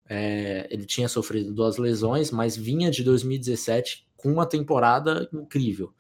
é, 0.08 0.68
ele 0.70 0.86
tinha 0.86 1.08
sofrido 1.08 1.54
duas 1.54 1.78
lesões, 1.78 2.32
mas 2.32 2.58
vinha 2.58 2.92
de 2.92 3.04
2017 3.04 4.08
com 4.18 4.32
uma 4.32 4.46
temporada 4.46 5.30
incrível. 5.34 5.94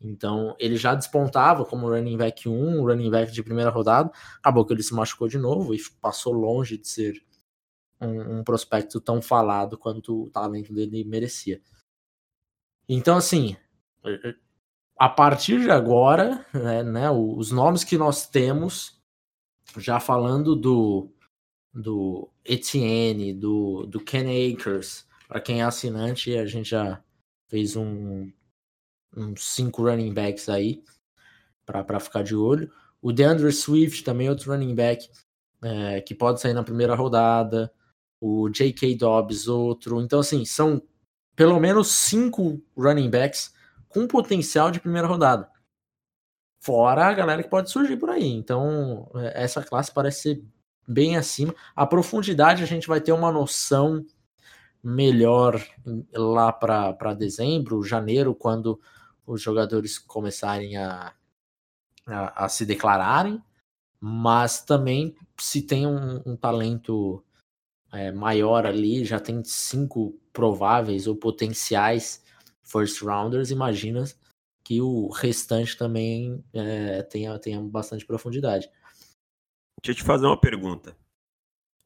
Então, 0.00 0.56
ele 0.58 0.76
já 0.76 0.94
despontava 0.94 1.64
como 1.64 1.88
running 1.88 2.16
back 2.16 2.48
1, 2.48 2.82
running 2.84 3.10
back 3.10 3.32
de 3.32 3.42
primeira 3.42 3.70
rodada. 3.70 4.10
Acabou 4.38 4.64
que 4.64 4.72
ele 4.72 4.82
se 4.82 4.94
machucou 4.94 5.28
de 5.28 5.38
novo 5.38 5.74
e 5.74 5.80
passou 6.00 6.32
longe 6.32 6.76
de 6.76 6.88
ser 6.88 7.22
um, 8.02 8.38
um 8.38 8.44
prospecto 8.44 9.00
tão 9.00 9.22
falado 9.22 9.78
quanto 9.78 10.24
o 10.24 10.30
talento 10.30 10.72
dele 10.72 11.04
merecia. 11.04 11.60
Então, 12.88 13.16
assim, 13.16 13.56
a 14.98 15.08
partir 15.08 15.60
de 15.60 15.70
agora, 15.70 16.44
né, 16.52 16.82
né, 16.82 17.10
os 17.10 17.50
nomes 17.50 17.84
que 17.84 17.96
nós 17.96 18.28
temos, 18.28 19.00
já 19.76 19.98
falando 20.00 20.54
do, 20.54 21.10
do 21.72 22.28
Etienne, 22.44 23.32
do, 23.32 23.86
do 23.86 24.00
Ken 24.00 24.26
Akers, 24.26 25.06
para 25.28 25.40
quem 25.40 25.60
é 25.60 25.64
assinante, 25.64 26.36
a 26.36 26.44
gente 26.44 26.70
já 26.70 27.02
fez 27.48 27.76
um, 27.76 28.30
uns 29.16 29.44
cinco 29.44 29.82
running 29.82 30.12
backs 30.12 30.48
aí 30.48 30.84
para 31.64 32.00
ficar 32.00 32.22
de 32.22 32.34
olho. 32.34 32.70
O 33.00 33.12
DeAndre 33.12 33.50
Swift 33.52 34.04
também 34.04 34.28
outro 34.28 34.52
running 34.52 34.74
back 34.74 35.08
é, 35.62 36.00
que 36.00 36.14
pode 36.14 36.40
sair 36.40 36.52
na 36.52 36.62
primeira 36.62 36.94
rodada. 36.94 37.72
O 38.24 38.48
J.K. 38.48 38.94
Dobbs 38.94 39.48
outro. 39.48 40.00
Então 40.00 40.20
assim 40.20 40.44
são 40.44 40.80
pelo 41.34 41.58
menos 41.58 41.88
cinco 41.88 42.62
running 42.76 43.10
backs 43.10 43.52
com 43.88 44.06
potencial 44.06 44.70
de 44.70 44.78
primeira 44.78 45.08
rodada. 45.08 45.50
Fora 46.60 47.06
a 47.06 47.12
galera 47.12 47.42
que 47.42 47.50
pode 47.50 47.68
surgir 47.68 47.96
por 47.96 48.10
aí. 48.10 48.28
Então 48.28 49.10
é, 49.16 49.42
essa 49.42 49.60
classe 49.60 49.92
parece 49.92 50.22
ser 50.22 50.44
bem 50.86 51.16
acima. 51.16 51.52
A 51.74 51.84
profundidade 51.84 52.62
a 52.62 52.66
gente 52.66 52.86
vai 52.86 53.00
ter 53.00 53.10
uma 53.10 53.32
noção 53.32 54.06
melhor 54.82 55.60
lá 56.12 56.52
para 56.52 57.14
dezembro, 57.14 57.82
janeiro, 57.82 58.34
quando 58.34 58.80
os 59.26 59.40
jogadores 59.40 59.98
começarem 59.98 60.76
a, 60.76 61.12
a, 62.06 62.44
a 62.44 62.48
se 62.48 62.66
declararem, 62.66 63.42
mas 64.00 64.62
também 64.62 65.14
se 65.38 65.62
tem 65.62 65.86
um, 65.86 66.20
um 66.26 66.36
talento 66.36 67.24
é, 67.92 68.10
maior 68.10 68.66
ali, 68.66 69.04
já 69.04 69.20
tem 69.20 69.42
cinco 69.44 70.18
prováveis 70.32 71.06
ou 71.06 71.14
potenciais 71.14 72.24
first 72.62 73.02
rounders, 73.02 73.50
imagina 73.50 74.04
que 74.64 74.80
o 74.80 75.08
restante 75.08 75.76
também 75.76 76.42
é, 76.52 77.02
tenha, 77.02 77.38
tenha 77.38 77.60
bastante 77.60 78.06
profundidade. 78.06 78.70
Deixa 79.82 79.90
eu 79.90 79.94
te 79.94 80.02
fazer 80.02 80.26
uma 80.26 80.40
pergunta. 80.40 80.96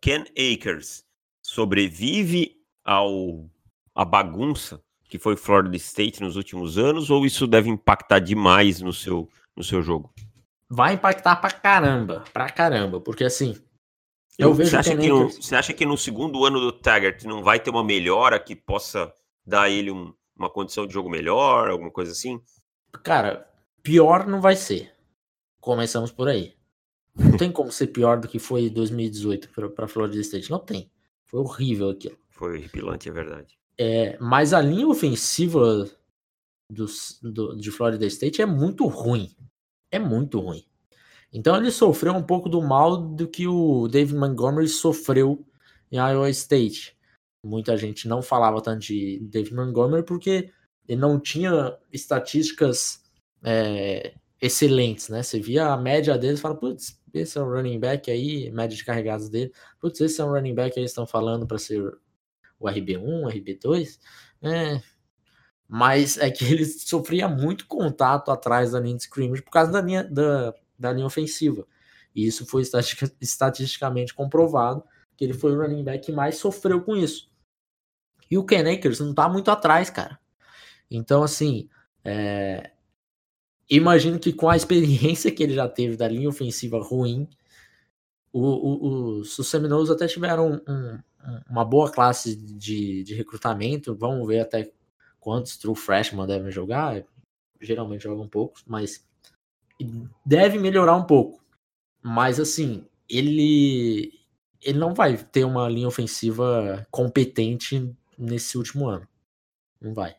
Ken 0.00 0.24
Akers 0.32 1.04
sobrevive 1.44 2.62
ao 2.84 3.48
a 3.94 4.04
bagunça 4.04 4.80
que 5.08 5.18
foi 5.18 5.36
Florida 5.36 5.76
State 5.76 6.20
nos 6.20 6.36
últimos 6.36 6.78
anos, 6.78 7.10
ou 7.10 7.24
isso 7.24 7.46
deve 7.46 7.68
impactar 7.68 8.18
demais 8.18 8.80
no 8.80 8.92
seu, 8.92 9.28
no 9.56 9.62
seu 9.62 9.82
jogo? 9.82 10.12
Vai 10.68 10.94
impactar 10.94 11.36
pra 11.36 11.50
caramba, 11.50 12.24
pra 12.32 12.50
caramba, 12.50 13.00
porque 13.00 13.24
assim. 13.24 13.56
Eu, 14.38 14.48
eu 14.48 14.54
vejo 14.54 14.70
você 14.70 14.76
acha, 14.76 14.96
que 14.96 15.08
no, 15.08 15.28
você 15.28 15.54
acha 15.56 15.72
que 15.72 15.86
no 15.86 15.96
segundo 15.96 16.44
ano 16.44 16.60
do 16.60 16.72
Taggart 16.72 17.24
não 17.24 17.42
vai 17.42 17.58
ter 17.58 17.70
uma 17.70 17.82
melhora 17.82 18.38
que 18.38 18.54
possa 18.54 19.12
dar 19.46 19.70
ele 19.70 19.90
um, 19.90 20.12
uma 20.36 20.50
condição 20.50 20.86
de 20.86 20.92
jogo 20.92 21.08
melhor, 21.08 21.70
alguma 21.70 21.90
coisa 21.90 22.12
assim? 22.12 22.40
Cara, 23.02 23.48
pior 23.82 24.26
não 24.26 24.40
vai 24.40 24.56
ser. 24.56 24.92
Começamos 25.60 26.12
por 26.12 26.28
aí. 26.28 26.54
Não 27.14 27.36
tem 27.38 27.50
como 27.50 27.72
ser 27.72 27.88
pior 27.88 28.20
do 28.20 28.28
que 28.28 28.38
foi 28.38 28.68
2018 28.68 29.48
para 29.74 29.88
Florida 29.88 30.20
State. 30.20 30.50
Não 30.50 30.58
tem. 30.58 30.90
Foi 31.24 31.40
horrível 31.40 31.90
aquilo. 31.90 32.18
Foi 32.30 32.58
horripilante, 32.58 33.08
é 33.08 33.12
verdade. 33.12 33.58
É, 33.78 34.18
mas 34.20 34.52
a 34.52 34.60
linha 34.60 34.86
ofensiva 34.86 35.88
dos, 36.70 37.18
do, 37.22 37.56
de 37.56 37.70
Florida 37.70 38.06
State 38.06 38.42
é 38.42 38.46
muito 38.46 38.86
ruim. 38.86 39.34
É 39.90 39.98
muito 39.98 40.40
ruim. 40.40 40.64
Então 41.36 41.54
ele 41.54 41.70
sofreu 41.70 42.14
um 42.14 42.22
pouco 42.22 42.48
do 42.48 42.62
mal 42.62 42.96
do 42.96 43.28
que 43.28 43.46
o 43.46 43.88
David 43.88 44.16
Montgomery 44.16 44.66
sofreu 44.66 45.46
em 45.92 45.98
Iowa 45.98 46.30
State. 46.30 46.96
Muita 47.44 47.76
gente 47.76 48.08
não 48.08 48.22
falava 48.22 48.62
tanto 48.62 48.86
de 48.86 49.20
David 49.20 49.54
Montgomery 49.54 50.02
porque 50.02 50.50
ele 50.88 50.98
não 50.98 51.20
tinha 51.20 51.76
estatísticas 51.92 53.04
é, 53.44 54.14
excelentes, 54.40 55.10
né? 55.10 55.22
Você 55.22 55.38
via 55.38 55.66
a 55.66 55.76
média 55.76 56.16
deles 56.16 56.38
e 56.38 56.42
fala, 56.42 56.56
putz, 56.56 56.98
esse 57.12 57.36
é 57.36 57.42
um 57.42 57.50
running 57.50 57.78
back 57.78 58.10
aí, 58.10 58.50
média 58.50 58.74
de 58.74 58.82
carregados 58.82 59.28
dele. 59.28 59.52
Putz, 59.78 60.00
esse 60.00 60.18
é 60.18 60.24
um 60.24 60.30
running 60.30 60.54
back 60.54 60.78
aí, 60.78 60.86
estão 60.86 61.06
falando 61.06 61.46
para 61.46 61.58
ser 61.58 61.82
o 62.58 62.66
RB1, 62.66 63.30
RB2, 63.30 63.98
é, 64.40 64.80
mas 65.68 66.16
é 66.16 66.30
que 66.30 66.46
ele 66.46 66.64
sofria 66.64 67.28
muito 67.28 67.66
contato 67.66 68.30
atrás 68.30 68.72
da 68.72 68.80
linha 68.80 68.96
de 68.96 69.02
scrimmage 69.02 69.42
por 69.42 69.50
causa 69.50 69.70
da 69.70 69.82
linha, 69.82 70.02
da, 70.02 70.54
da 70.78 70.92
linha 70.92 71.06
ofensiva. 71.06 71.66
E 72.14 72.26
isso 72.26 72.46
foi 72.46 72.62
estatisticamente 73.20 74.14
comprovado, 74.14 74.82
que 75.16 75.24
ele 75.24 75.34
foi 75.34 75.52
o 75.52 75.60
running 75.60 75.84
back 75.84 76.06
que 76.06 76.12
mais 76.12 76.36
sofreu 76.36 76.82
com 76.82 76.96
isso. 76.96 77.30
E 78.30 78.38
o 78.38 78.44
Ken 78.44 78.70
Akers 78.72 79.00
não 79.00 79.14
tá 79.14 79.28
muito 79.28 79.50
atrás, 79.50 79.90
cara. 79.90 80.18
Então, 80.90 81.22
assim, 81.22 81.68
é... 82.04 82.72
imagino 83.68 84.18
que 84.18 84.32
com 84.32 84.48
a 84.48 84.56
experiência 84.56 85.30
que 85.30 85.42
ele 85.42 85.54
já 85.54 85.68
teve 85.68 85.96
da 85.96 86.08
linha 86.08 86.28
ofensiva 86.28 86.78
ruim, 86.82 87.28
o, 88.32 88.40
o, 88.40 89.18
os, 89.20 89.38
os 89.38 89.48
Seminoles 89.48 89.90
até 89.90 90.06
tiveram 90.06 90.62
um, 90.68 90.98
uma 91.48 91.64
boa 91.64 91.90
classe 91.90 92.36
de, 92.36 93.02
de 93.02 93.14
recrutamento. 93.14 93.94
Vamos 93.94 94.26
ver 94.26 94.40
até 94.40 94.70
quantos 95.18 95.56
true 95.56 95.74
freshmen 95.74 96.26
devem 96.26 96.50
jogar. 96.50 97.02
Geralmente 97.60 98.02
jogam 98.02 98.28
poucos, 98.28 98.62
mas 98.66 99.06
deve 100.24 100.58
melhorar 100.58 100.96
um 100.96 101.04
pouco. 101.04 101.44
Mas 102.02 102.38
assim, 102.40 102.86
ele 103.08 104.12
ele 104.62 104.78
não 104.78 104.94
vai 104.94 105.16
ter 105.16 105.44
uma 105.44 105.68
linha 105.68 105.86
ofensiva 105.86 106.86
competente 106.90 107.94
nesse 108.18 108.58
último 108.58 108.88
ano. 108.88 109.06
Não 109.80 109.94
vai. 109.94 110.16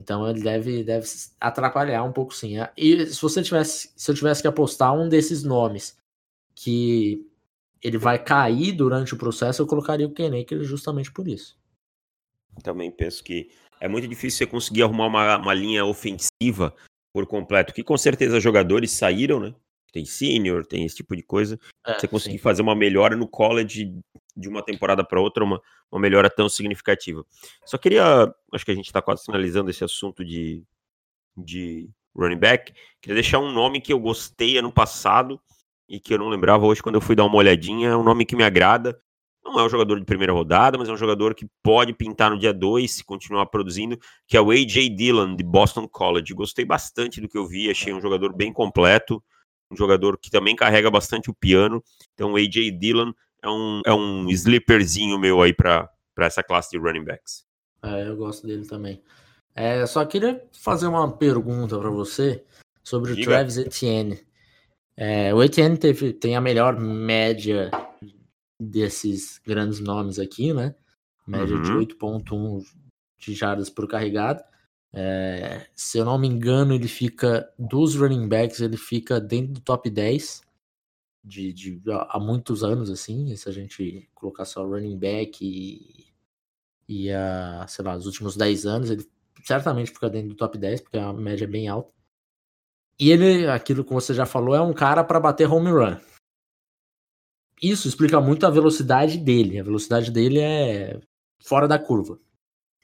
Então 0.00 0.28
ele 0.28 0.42
deve, 0.42 0.82
deve 0.82 1.06
atrapalhar 1.40 2.02
um 2.02 2.12
pouco 2.12 2.34
sim. 2.34 2.56
E 2.76 3.06
se 3.06 3.20
você 3.20 3.42
tivesse, 3.42 3.92
se 3.96 4.10
eu 4.10 4.14
tivesse 4.14 4.42
que 4.42 4.48
apostar 4.48 4.92
um 4.92 5.08
desses 5.08 5.44
nomes 5.44 5.96
que 6.54 7.26
ele 7.80 7.98
vai 7.98 8.18
cair 8.18 8.72
durante 8.72 9.14
o 9.14 9.18
processo, 9.18 9.62
eu 9.62 9.66
colocaria 9.66 10.06
o 10.06 10.12
Ken 10.12 10.40
Akers 10.40 10.66
justamente 10.66 11.12
por 11.12 11.28
isso. 11.28 11.56
Também 12.62 12.90
penso 12.90 13.22
que 13.22 13.50
é 13.80 13.88
muito 13.88 14.08
difícil 14.08 14.38
você 14.38 14.46
conseguir 14.46 14.82
arrumar 14.82 15.06
uma, 15.06 15.36
uma 15.36 15.54
linha 15.54 15.84
ofensiva 15.84 16.74
por 17.14 17.26
completo, 17.28 17.72
que 17.72 17.84
com 17.84 17.96
certeza 17.96 18.40
jogadores 18.40 18.90
saíram, 18.90 19.38
né? 19.38 19.54
Tem 19.92 20.04
senior, 20.04 20.66
tem 20.66 20.84
esse 20.84 20.96
tipo 20.96 21.14
de 21.14 21.22
coisa. 21.22 21.56
É, 21.86 21.96
você 21.96 22.08
conseguir 22.08 22.38
sim. 22.38 22.42
fazer 22.42 22.60
uma 22.60 22.74
melhora 22.74 23.14
no 23.14 23.28
college 23.28 23.94
de 24.36 24.48
uma 24.48 24.64
temporada 24.64 25.04
para 25.04 25.20
outra, 25.20 25.44
uma, 25.44 25.62
uma 25.92 26.00
melhora 26.00 26.28
tão 26.28 26.48
significativa. 26.48 27.24
Só 27.64 27.78
queria, 27.78 28.34
acho 28.52 28.64
que 28.64 28.72
a 28.72 28.74
gente 28.74 28.86
está 28.86 29.00
quase 29.00 29.24
finalizando 29.24 29.70
esse 29.70 29.84
assunto 29.84 30.24
de, 30.24 30.64
de 31.36 31.88
running 32.16 32.36
back. 32.36 32.74
Queria 33.00 33.14
deixar 33.14 33.38
um 33.38 33.52
nome 33.52 33.80
que 33.80 33.92
eu 33.92 34.00
gostei 34.00 34.58
ano 34.58 34.72
passado 34.72 35.40
e 35.88 36.00
que 36.00 36.12
eu 36.12 36.18
não 36.18 36.28
lembrava 36.28 36.66
hoje 36.66 36.82
quando 36.82 36.96
eu 36.96 37.00
fui 37.00 37.14
dar 37.14 37.26
uma 37.26 37.36
olhadinha. 37.36 37.90
É 37.90 37.96
um 37.96 38.02
nome 38.02 38.26
que 38.26 38.34
me 38.34 38.42
agrada. 38.42 39.00
Não 39.44 39.60
é 39.60 39.64
um 39.64 39.68
jogador 39.68 39.98
de 39.98 40.06
primeira 40.06 40.32
rodada, 40.32 40.78
mas 40.78 40.88
é 40.88 40.92
um 40.92 40.96
jogador 40.96 41.34
que 41.34 41.46
pode 41.62 41.92
pintar 41.92 42.30
no 42.30 42.38
dia 42.38 42.52
2 42.52 42.90
se 42.90 43.04
continuar 43.04 43.46
produzindo, 43.46 43.98
que 44.26 44.36
é 44.36 44.40
o 44.40 44.50
A.J. 44.50 44.88
Dillon, 44.88 45.36
de 45.36 45.44
Boston 45.44 45.86
College. 45.86 46.32
Gostei 46.32 46.64
bastante 46.64 47.20
do 47.20 47.28
que 47.28 47.36
eu 47.36 47.46
vi, 47.46 47.70
achei 47.70 47.92
um 47.92 48.00
jogador 48.00 48.34
bem 48.34 48.52
completo, 48.52 49.22
um 49.70 49.76
jogador 49.76 50.18
que 50.18 50.30
também 50.30 50.56
carrega 50.56 50.90
bastante 50.90 51.30
o 51.30 51.34
piano. 51.34 51.84
Então, 52.14 52.32
o 52.32 52.36
A.J. 52.36 52.70
Dillon 52.70 53.12
é 53.42 53.48
um, 53.48 53.82
é 53.84 53.92
um 53.92 54.30
sleeperzinho 54.30 55.18
meu 55.18 55.42
aí 55.42 55.52
para 55.52 55.90
essa 56.18 56.42
classe 56.42 56.70
de 56.70 56.78
running 56.78 57.04
backs. 57.04 57.44
É, 57.82 58.08
eu 58.08 58.16
gosto 58.16 58.46
dele 58.46 58.66
também. 58.66 59.02
É, 59.54 59.86
só 59.86 60.04
queria 60.04 60.42
fazer 60.52 60.86
uma 60.86 61.12
pergunta 61.12 61.78
para 61.78 61.90
você 61.90 62.42
sobre 62.82 63.14
Diga. 63.14 63.22
o 63.22 63.34
Travis 63.34 63.58
Etienne. 63.58 64.20
É, 64.96 65.34
o 65.34 65.42
Etienne 65.42 65.76
teve, 65.76 66.12
tem 66.12 66.34
a 66.34 66.40
melhor 66.40 66.78
média 66.78 67.70
desses 68.60 69.40
grandes 69.44 69.80
nomes 69.80 70.18
aqui, 70.18 70.52
né? 70.52 70.74
Média 71.26 71.56
Uhum. 71.56 71.62
de 71.62 71.94
8.1 71.94 72.62
de 73.18 73.34
jardas 73.34 73.70
por 73.70 73.88
carregado. 73.88 74.42
É, 74.92 75.66
se 75.74 75.98
eu 75.98 76.04
não 76.04 76.18
me 76.18 76.28
engano, 76.28 76.74
ele 76.74 76.86
fica 76.86 77.50
dos 77.58 77.96
running 77.96 78.28
backs, 78.28 78.60
ele 78.60 78.76
fica 78.76 79.20
dentro 79.20 79.54
do 79.54 79.60
top 79.60 79.90
10 79.90 80.42
de, 81.24 81.52
de 81.52 81.80
há 82.08 82.20
muitos 82.20 82.62
anos, 82.62 82.90
assim. 82.90 83.34
Se 83.34 83.48
a 83.48 83.52
gente 83.52 84.08
colocar 84.14 84.44
só 84.44 84.64
running 84.64 84.98
back 84.98 85.44
e, 85.44 86.06
e 86.88 87.10
a, 87.10 87.66
sei 87.66 87.84
lá, 87.84 87.96
os 87.96 88.06
últimos 88.06 88.36
10 88.36 88.66
anos, 88.66 88.90
ele 88.90 89.08
certamente 89.42 89.90
fica 89.90 90.08
dentro 90.08 90.28
do 90.28 90.36
top 90.36 90.56
10, 90.58 90.82
porque 90.82 90.98
a 90.98 91.12
média 91.12 91.44
é 91.44 91.48
bem 91.48 91.66
alta. 91.68 91.92
E 92.98 93.10
ele, 93.10 93.48
aquilo 93.48 93.84
que 93.84 93.92
você 93.92 94.14
já 94.14 94.24
falou, 94.24 94.54
é 94.54 94.60
um 94.60 94.72
cara 94.72 95.02
para 95.02 95.18
bater 95.18 95.50
home 95.50 95.70
run. 95.70 95.96
Isso 97.64 97.88
explica 97.88 98.20
muito 98.20 98.46
a 98.46 98.50
velocidade 98.50 99.16
dele. 99.16 99.58
A 99.58 99.62
velocidade 99.64 100.10
dele 100.10 100.38
é 100.40 101.00
fora 101.42 101.66
da 101.66 101.78
curva. 101.78 102.18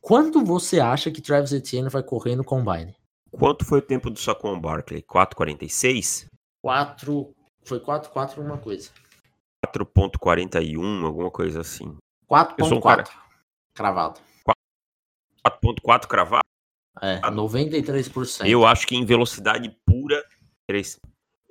Quanto 0.00 0.42
você 0.44 0.80
acha 0.80 1.10
que 1.10 1.20
Travis 1.20 1.52
Etienne 1.52 1.90
vai 1.90 2.02
correr 2.02 2.34
no 2.34 2.42
combine? 2.44 2.96
Quanto 3.30 3.64
foi 3.64 3.80
o 3.80 3.82
tempo 3.82 4.08
do 4.08 4.18
Saquon 4.18 4.58
Barkley? 4.58 5.02
4,46? 5.02 6.26
4. 6.62 7.34
Foi 7.64 7.78
4, 7.78 8.10
4 8.10 8.42
uma 8.42 8.56
coisa. 8.56 8.90
4,41, 9.66 11.04
alguma 11.04 11.30
coisa 11.30 11.60
assim. 11.60 11.96
4.4. 12.26 12.54
Eu 12.58 12.64
sou 12.64 12.78
um 12.78 12.80
cara- 12.80 13.04
Cravado. 13.74 14.20
4,4 15.46 16.08
cravado? 16.08 16.44
É, 17.02 17.20
93%. 17.30 18.46
Eu 18.48 18.66
acho 18.66 18.86
que 18.86 18.96
em 18.96 19.04
velocidade 19.04 19.74
pura. 19.86 20.22
três. 20.66 20.98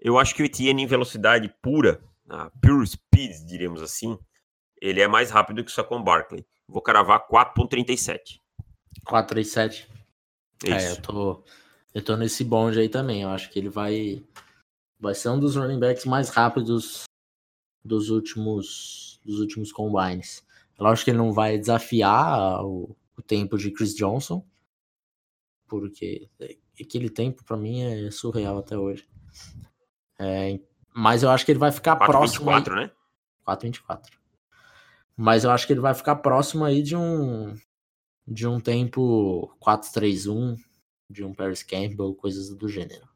Eu 0.01 0.17
acho 0.17 0.33
que 0.33 0.41
o 0.41 0.45
Etienne 0.45 0.83
em 0.83 0.87
velocidade 0.87 1.53
pura, 1.61 2.01
a 2.29 2.49
pure 2.61 2.85
speed, 2.85 3.45
diríamos 3.45 3.81
assim, 3.81 4.17
ele 4.81 5.01
é 5.01 5.07
mais 5.07 5.31
rápido 5.31 5.63
que 5.63 5.71
o 5.71 5.73
Saquon 5.73 6.03
Barkley. 6.03 6.45
Vou 6.67 6.81
cravar 6.81 7.27
4,37. 7.27 8.39
437. 9.05 9.89
É 10.65 10.71
É, 10.71 10.91
eu 10.91 11.01
tô, 11.01 11.43
eu 11.93 12.03
tô 12.03 12.15
nesse 12.15 12.43
bonde 12.43 12.79
aí 12.79 12.89
também. 12.89 13.23
Eu 13.23 13.29
acho 13.29 13.49
que 13.49 13.57
ele 13.57 13.69
vai, 13.69 14.23
vai 14.99 15.15
ser 15.15 15.29
um 15.29 15.39
dos 15.39 15.55
running 15.55 15.79
backs 15.79 16.05
mais 16.05 16.29
rápidos 16.29 17.03
dos 17.83 18.09
últimos, 18.09 19.19
dos 19.25 19.39
últimos 19.39 19.71
combines. 19.71 20.45
Lógico 20.77 21.05
que 21.05 21.11
ele 21.11 21.17
não 21.17 21.33
vai 21.33 21.57
desafiar 21.57 22.63
o, 22.63 22.95
o 23.17 23.21
tempo 23.21 23.57
de 23.57 23.71
Chris 23.71 23.95
Johnson, 23.95 24.45
porque 25.67 26.29
aquele 26.79 27.09
tempo 27.09 27.43
pra 27.43 27.57
mim 27.57 27.81
é 27.81 28.11
surreal 28.11 28.59
até 28.59 28.77
hoje. 28.77 29.07
É, 30.17 30.59
mas 30.99 31.23
eu 31.23 31.29
acho 31.29 31.45
que 31.45 31.51
ele 31.51 31.59
vai 31.59 31.71
ficar 31.71 31.95
próximo. 31.95 32.49
aí- 32.49 32.61
4,24, 32.61 32.75
né? 32.75 32.91
4,24. 33.45 34.19
Mas 35.15 35.43
eu 35.43 35.51
acho 35.51 35.65
que 35.67 35.73
ele 35.73 35.79
vai 35.79 35.93
ficar 35.93 36.15
próximo 36.17 36.63
aí 36.65 36.81
de 36.83 36.95
um 36.95 37.55
de 38.27 38.45
um 38.47 38.59
tempo 38.59 39.55
4-3-1, 39.59 40.55
de 41.09 41.23
um 41.23 41.33
Paris 41.33 41.63
Campbell, 41.63 42.13
coisas 42.13 42.49
do 42.55 42.67
gênero. 42.69 43.07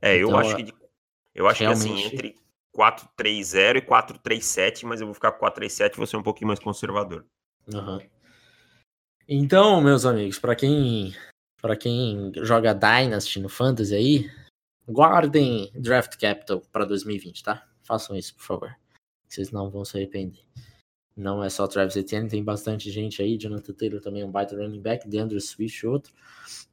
É, 0.00 0.16
eu 0.16 0.28
Então, 0.28 0.38
acho 0.38 0.56
que. 0.56 0.72
Eu 1.34 1.46
acho 1.46 1.58
que 1.58 1.66
assim, 1.66 1.88
realmente- 1.88 2.14
entre 2.14 2.36
4,30 2.72 3.76
e 3.78 3.82
4,37, 3.82 4.86
mas 4.86 5.00
eu 5.00 5.06
vou 5.06 5.14
ficar 5.14 5.32
com 5.32 5.38
4,37 5.40 5.94
e 5.94 5.98
vou 5.98 6.06
ser 6.06 6.16
um 6.16 6.22
pouquinho 6.22 6.48
mais 6.48 6.58
conservador. 6.58 7.26
Aham. 7.74 8.00
Então, 9.28 9.80
meus 9.82 10.06
amigos, 10.06 10.38
pra 10.38 10.56
quem 10.56 11.14
para 11.60 11.76
quem 11.76 12.32
joga 12.36 12.72
Dynasty 12.72 13.40
no 13.40 13.48
Fantasy 13.48 13.94
aí, 13.94 14.30
guardem 14.88 15.70
Draft 15.74 16.16
Capital 16.18 16.60
pra 16.72 16.84
2020, 16.84 17.42
tá? 17.42 17.66
Façam 17.82 18.16
isso, 18.16 18.34
por 18.36 18.42
favor. 18.44 18.76
Vocês 19.28 19.50
não 19.50 19.70
vão 19.70 19.84
se 19.84 19.96
arrepender. 19.96 20.42
Não 21.16 21.42
é 21.42 21.50
só 21.50 21.66
Travis 21.66 21.96
Etienne, 21.96 22.28
tem 22.28 22.44
bastante 22.44 22.90
gente 22.92 23.20
aí. 23.20 23.36
Jonathan 23.36 23.72
Taylor 23.72 24.00
também 24.00 24.22
é 24.22 24.24
um 24.24 24.30
baita 24.30 24.56
running 24.56 24.80
back. 24.80 25.08
DeAndre 25.08 25.40
Swift, 25.40 25.84
outro. 25.86 26.12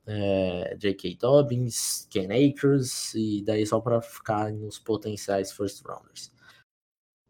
É, 0.05 0.75
J.K. 0.77 1.17
Dobbins, 1.19 2.07
Ken 2.11 2.27
Akers. 2.31 3.15
E 3.15 3.43
daí 3.43 3.65
só 3.65 3.79
pra 3.81 4.01
ficar 4.01 4.51
nos 4.53 4.77
potenciais 4.77 5.51
first 5.51 5.83
rounders. 5.83 6.31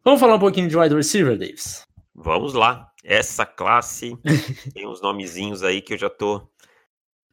Vamos 0.04 0.20
falar 0.20 0.36
um 0.36 0.40
pouquinho 0.40 0.68
de 0.68 0.78
wide 0.78 0.94
receiver, 0.94 1.38
Davis. 1.38 1.84
Vamos 2.14 2.54
lá. 2.54 2.92
Essa 3.04 3.46
classe 3.46 4.18
tem 4.74 4.86
uns 4.86 5.02
nomezinhos 5.02 5.64
aí 5.64 5.82
que 5.82 5.94
eu 5.94 5.98
já 5.98 6.10
tô 6.10 6.46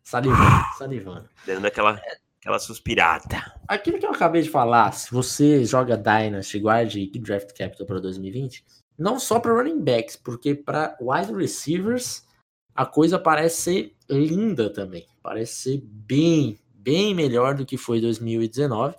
Salivando, 0.04 0.64
salivando. 0.78 1.28
dando 1.46 1.66
aquela, 1.66 2.00
aquela 2.42 2.58
suspirada. 2.58 3.54
Aquilo 3.68 4.00
que 4.00 4.04
eu 4.04 4.10
acabei 4.10 4.42
de 4.42 4.50
falar, 4.50 4.90
se 4.92 5.12
você 5.12 5.64
joga 5.64 5.96
Dynasty, 5.96 6.58
guarde 6.58 7.06
Draft 7.20 7.56
Capital 7.56 7.86
para 7.86 8.00
2020, 8.00 8.64
não 8.98 9.20
só 9.20 9.38
para 9.38 9.52
running 9.52 9.80
backs, 9.80 10.16
porque 10.16 10.52
para 10.52 10.98
wide 11.00 11.32
receivers 11.32 12.26
a 12.74 12.84
coisa 12.84 13.16
parece 13.16 13.62
ser 13.62 13.96
linda 14.10 14.68
também. 14.68 15.06
Parece 15.22 15.54
ser 15.54 15.82
bem, 15.84 16.58
bem 16.74 17.14
melhor 17.14 17.54
do 17.54 17.64
que 17.64 17.76
foi 17.76 18.00
2019. 18.00 18.96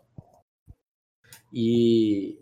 E, 1.51 2.39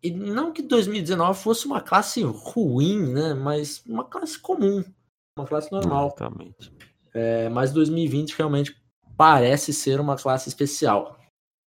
e 0.00 0.10
não 0.10 0.52
que 0.52 0.62
2019 0.62 1.40
fosse 1.40 1.66
uma 1.66 1.80
classe 1.80 2.22
ruim, 2.22 3.12
né? 3.12 3.34
Mas 3.34 3.84
uma 3.86 4.04
classe 4.04 4.38
comum, 4.38 4.84
uma 5.36 5.46
classe 5.46 5.72
normal. 5.72 6.06
Exatamente. 6.06 6.72
É, 7.12 7.48
mas 7.48 7.72
2020 7.72 8.36
realmente 8.36 8.81
parece 9.16 9.72
ser 9.72 10.00
uma 10.00 10.16
classe 10.16 10.48
especial. 10.48 11.18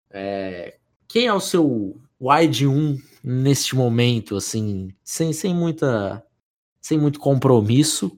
É, 0.10 0.78
quem 1.08 1.28
é 1.28 1.34
o 1.34 1.40
seu 1.40 2.00
wide 2.20 2.68
1 2.68 2.98
neste 3.24 3.76
momento, 3.76 4.36
assim, 4.36 4.90
sem, 5.04 5.34
sem 5.34 5.54
muita 5.54 6.24
sem 6.82 6.98
muito 6.98 7.20
compromisso, 7.20 8.18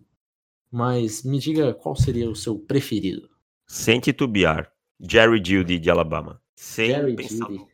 mas 0.72 1.24
me 1.24 1.40
diga 1.40 1.74
qual 1.74 1.96
seria 1.96 2.30
o 2.30 2.36
seu 2.36 2.60
preferido. 2.60 3.28
Sem 3.68 4.00
titubear. 4.00 4.72
Jerry 5.00 5.42
Judy 5.44 5.80
de 5.80 5.90
Alabama. 5.90 6.40
Sem, 6.56 6.88
Jerry 6.88 7.16
pensar, 7.16 7.48
Jeudy. 7.48 7.66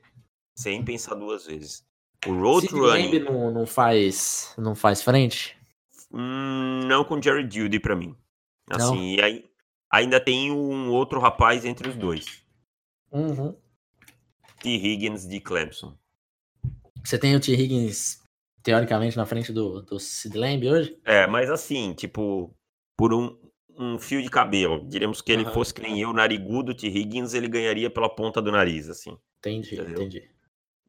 sem 0.55 0.85
pensar 0.85 1.15
duas 1.15 1.45
vezes. 1.47 1.83
O 2.25 2.33
Road 2.33 2.67
Sid 2.67 2.79
Running, 2.79 3.19
não, 3.19 3.51
não 3.51 3.65
faz 3.65 4.53
não 4.57 4.73
faz 4.73 5.01
frente? 5.01 5.57
hum, 6.13 6.81
não 6.87 7.03
com 7.03 7.21
Jerry 7.21 7.49
Judy 7.49 7.79
pra 7.79 7.95
mim. 7.95 8.15
Não? 8.69 8.77
Assim, 8.77 9.15
e 9.15 9.21
aí, 9.21 9.45
ainda 9.95 10.19
tem 10.19 10.51
um 10.51 10.89
outro 10.91 11.19
rapaz 11.19 11.63
entre 11.63 11.87
os 11.87 11.95
dois. 11.95 12.43
Uhum. 13.11 13.55
T. 14.61 14.69
Higgins 14.69 15.27
de 15.27 15.39
Clemson. 15.39 15.97
Você 17.03 17.17
tem 17.17 17.35
o 17.35 17.39
T. 17.39 17.53
Higgins 17.53 18.21
teoricamente 18.61 19.15
na 19.15 19.25
frente 19.25 19.53
do, 19.53 19.81
do 19.81 19.99
Sid 19.99 20.37
Lamb 20.37 20.67
hoje? 20.67 20.99
É, 21.05 21.25
mas 21.27 21.49
assim, 21.49 21.93
tipo, 21.93 22.53
por 22.97 23.13
um, 23.13 23.37
um 23.77 23.97
fio 23.97 24.21
de 24.21 24.29
cabelo. 24.29 24.85
Diríamos 24.87 25.21
que 25.21 25.31
ele 25.31 25.43
Aham. 25.43 25.53
fosse 25.53 25.73
que 25.73 25.81
nem 25.81 26.01
eu, 26.01 26.11
narigudo, 26.11 26.73
T. 26.73 26.87
Higgins, 26.87 27.33
ele 27.33 27.47
ganharia 27.47 27.89
pela 27.89 28.09
ponta 28.09 28.41
do 28.41 28.51
nariz, 28.51 28.89
assim. 28.89 29.17
Entendi, 29.39 29.75
Entendeu? 29.75 29.93
entendi. 29.93 30.29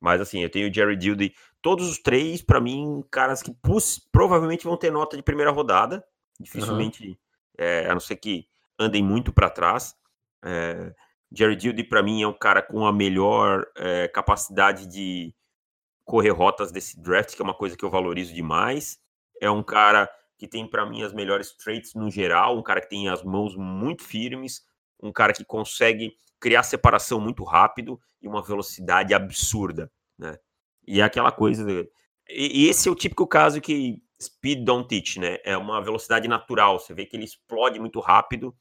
Mas 0.00 0.20
assim, 0.20 0.40
eu 0.40 0.50
tenho 0.50 0.68
o 0.68 0.74
Jerry 0.74 0.98
Judy. 1.00 1.34
Todos 1.62 1.88
os 1.88 1.98
três, 1.98 2.42
pra 2.42 2.60
mim, 2.60 3.04
caras 3.10 3.42
que 3.42 3.54
provavelmente 4.10 4.64
vão 4.64 4.76
ter 4.76 4.90
nota 4.90 5.16
de 5.16 5.22
primeira 5.22 5.50
rodada. 5.50 6.04
Dificilmente, 6.38 7.18
é, 7.56 7.86
a 7.88 7.94
não 7.94 8.00
ser 8.00 8.16
que 8.16 8.46
andem 8.78 9.02
muito 9.02 9.32
pra 9.32 9.50
trás. 9.50 9.94
É, 10.44 10.94
Jerry 11.32 11.58
Judy, 11.58 11.84
pra 11.84 12.02
mim, 12.02 12.22
é 12.22 12.28
um 12.28 12.36
cara 12.36 12.62
com 12.62 12.86
a 12.86 12.92
melhor 12.92 13.66
é, 13.76 14.08
capacidade 14.08 14.86
de 14.86 15.34
correr 16.04 16.30
rotas 16.30 16.70
desse 16.70 17.00
draft, 17.00 17.34
que 17.34 17.42
é 17.42 17.44
uma 17.44 17.54
coisa 17.54 17.76
que 17.76 17.84
eu 17.84 17.90
valorizo 17.90 18.32
demais. 18.32 18.98
É 19.40 19.50
um 19.50 19.62
cara 19.62 20.08
que 20.38 20.46
tem, 20.46 20.68
pra 20.68 20.86
mim, 20.86 21.02
as 21.02 21.12
melhores 21.12 21.52
traits 21.52 21.94
no 21.94 22.10
geral. 22.10 22.56
Um 22.56 22.62
cara 22.62 22.80
que 22.80 22.88
tem 22.88 23.08
as 23.08 23.22
mãos 23.22 23.56
muito 23.56 24.04
firmes. 24.04 24.62
Um 25.02 25.12
cara 25.12 25.32
que 25.32 25.44
consegue 25.44 26.14
criar 26.38 26.62
separação 26.62 27.20
muito 27.20 27.42
rápido 27.44 28.00
e 28.20 28.28
uma 28.28 28.42
velocidade 28.42 29.14
absurda, 29.14 29.90
né? 30.18 30.38
E 30.86 31.00
é 31.00 31.04
aquela 31.04 31.32
coisa. 31.32 31.66
E 32.28 32.68
esse 32.68 32.88
é 32.88 32.92
o 32.92 32.94
típico 32.94 33.26
caso 33.26 33.60
que 33.60 34.00
speed 34.20 34.64
don't 34.64 34.88
teach, 34.88 35.18
né? 35.18 35.38
É 35.44 35.57
uma 35.57 35.81
velocidade 35.83 36.26
natural. 36.29 36.79
Você 36.79 36.94
vê 36.94 37.05
que 37.07 37.16
ele 37.16 37.24
explode 37.24 37.79
muito 37.79 38.00
rápido. 38.00 38.55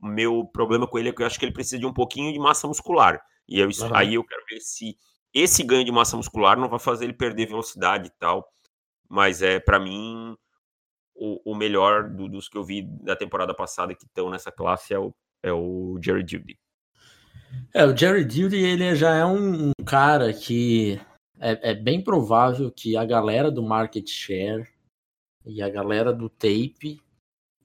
O 0.00 0.06
meu 0.06 0.44
problema 0.44 0.86
com 0.86 0.98
ele 0.98 1.08
é 1.08 1.12
que 1.12 1.22
eu 1.22 1.26
acho 1.26 1.38
que 1.38 1.44
ele 1.44 1.52
precisa 1.52 1.78
de 1.78 1.86
um 1.86 1.92
pouquinho 1.92 2.32
de 2.32 2.38
massa 2.38 2.66
muscular. 2.66 3.20
E 3.48 3.58
eu, 3.60 3.68
Aham. 3.82 3.96
aí 3.96 4.14
eu 4.14 4.24
quero 4.24 4.42
ver 4.50 4.60
se 4.60 4.96
esse 5.32 5.62
ganho 5.62 5.84
de 5.84 5.92
massa 5.92 6.16
muscular 6.16 6.58
não 6.58 6.68
vai 6.68 6.78
fazer 6.78 7.04
ele 7.04 7.12
perder 7.12 7.46
velocidade 7.46 8.08
e 8.08 8.12
tal. 8.18 8.46
Mas 9.08 9.40
é, 9.42 9.60
para 9.60 9.78
mim, 9.78 10.36
o, 11.14 11.52
o 11.52 11.54
melhor 11.54 12.08
do- 12.10 12.28
dos 12.28 12.48
que 12.48 12.58
eu 12.58 12.64
vi 12.64 12.82
da 12.82 13.14
temporada 13.16 13.54
passada 13.54 13.94
que 13.94 14.04
estão 14.04 14.30
nessa 14.30 14.50
classe 14.50 14.92
é 14.92 14.98
o, 14.98 15.14
é 15.42 15.52
o 15.52 15.98
Jerry 16.02 16.24
Judy. 16.28 16.58
É, 17.72 17.84
o 17.84 17.96
Jerry 17.96 18.28
Judy, 18.28 18.56
ele 18.56 18.94
já 18.96 19.14
é 19.14 19.24
um, 19.24 19.68
um 19.68 19.84
cara 19.84 20.32
que 20.32 21.00
é, 21.38 21.70
é 21.70 21.74
bem 21.74 22.02
provável 22.02 22.70
que 22.70 22.96
a 22.96 23.04
galera 23.04 23.50
do 23.50 23.62
market 23.62 24.08
share 24.08 24.66
e 25.46 25.62
a 25.62 25.68
galera 25.68 26.12
do 26.12 26.28
tape 26.28 27.00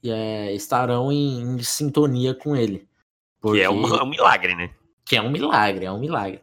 é, 0.03 0.53
estarão 0.53 1.11
em, 1.11 1.41
em 1.41 1.63
sintonia 1.63 2.33
com 2.33 2.55
ele. 2.55 2.87
Que 3.41 3.61
é 3.61 3.67
Porque- 3.67 3.67
um, 3.67 4.03
um 4.03 4.09
milagre, 4.09 4.55
né? 4.55 4.73
que 5.03 5.15
é 5.17 5.21
um 5.21 5.31
milagre, 5.31 5.85
é 5.85 5.91
um 5.91 5.99
milagre. 5.99 6.41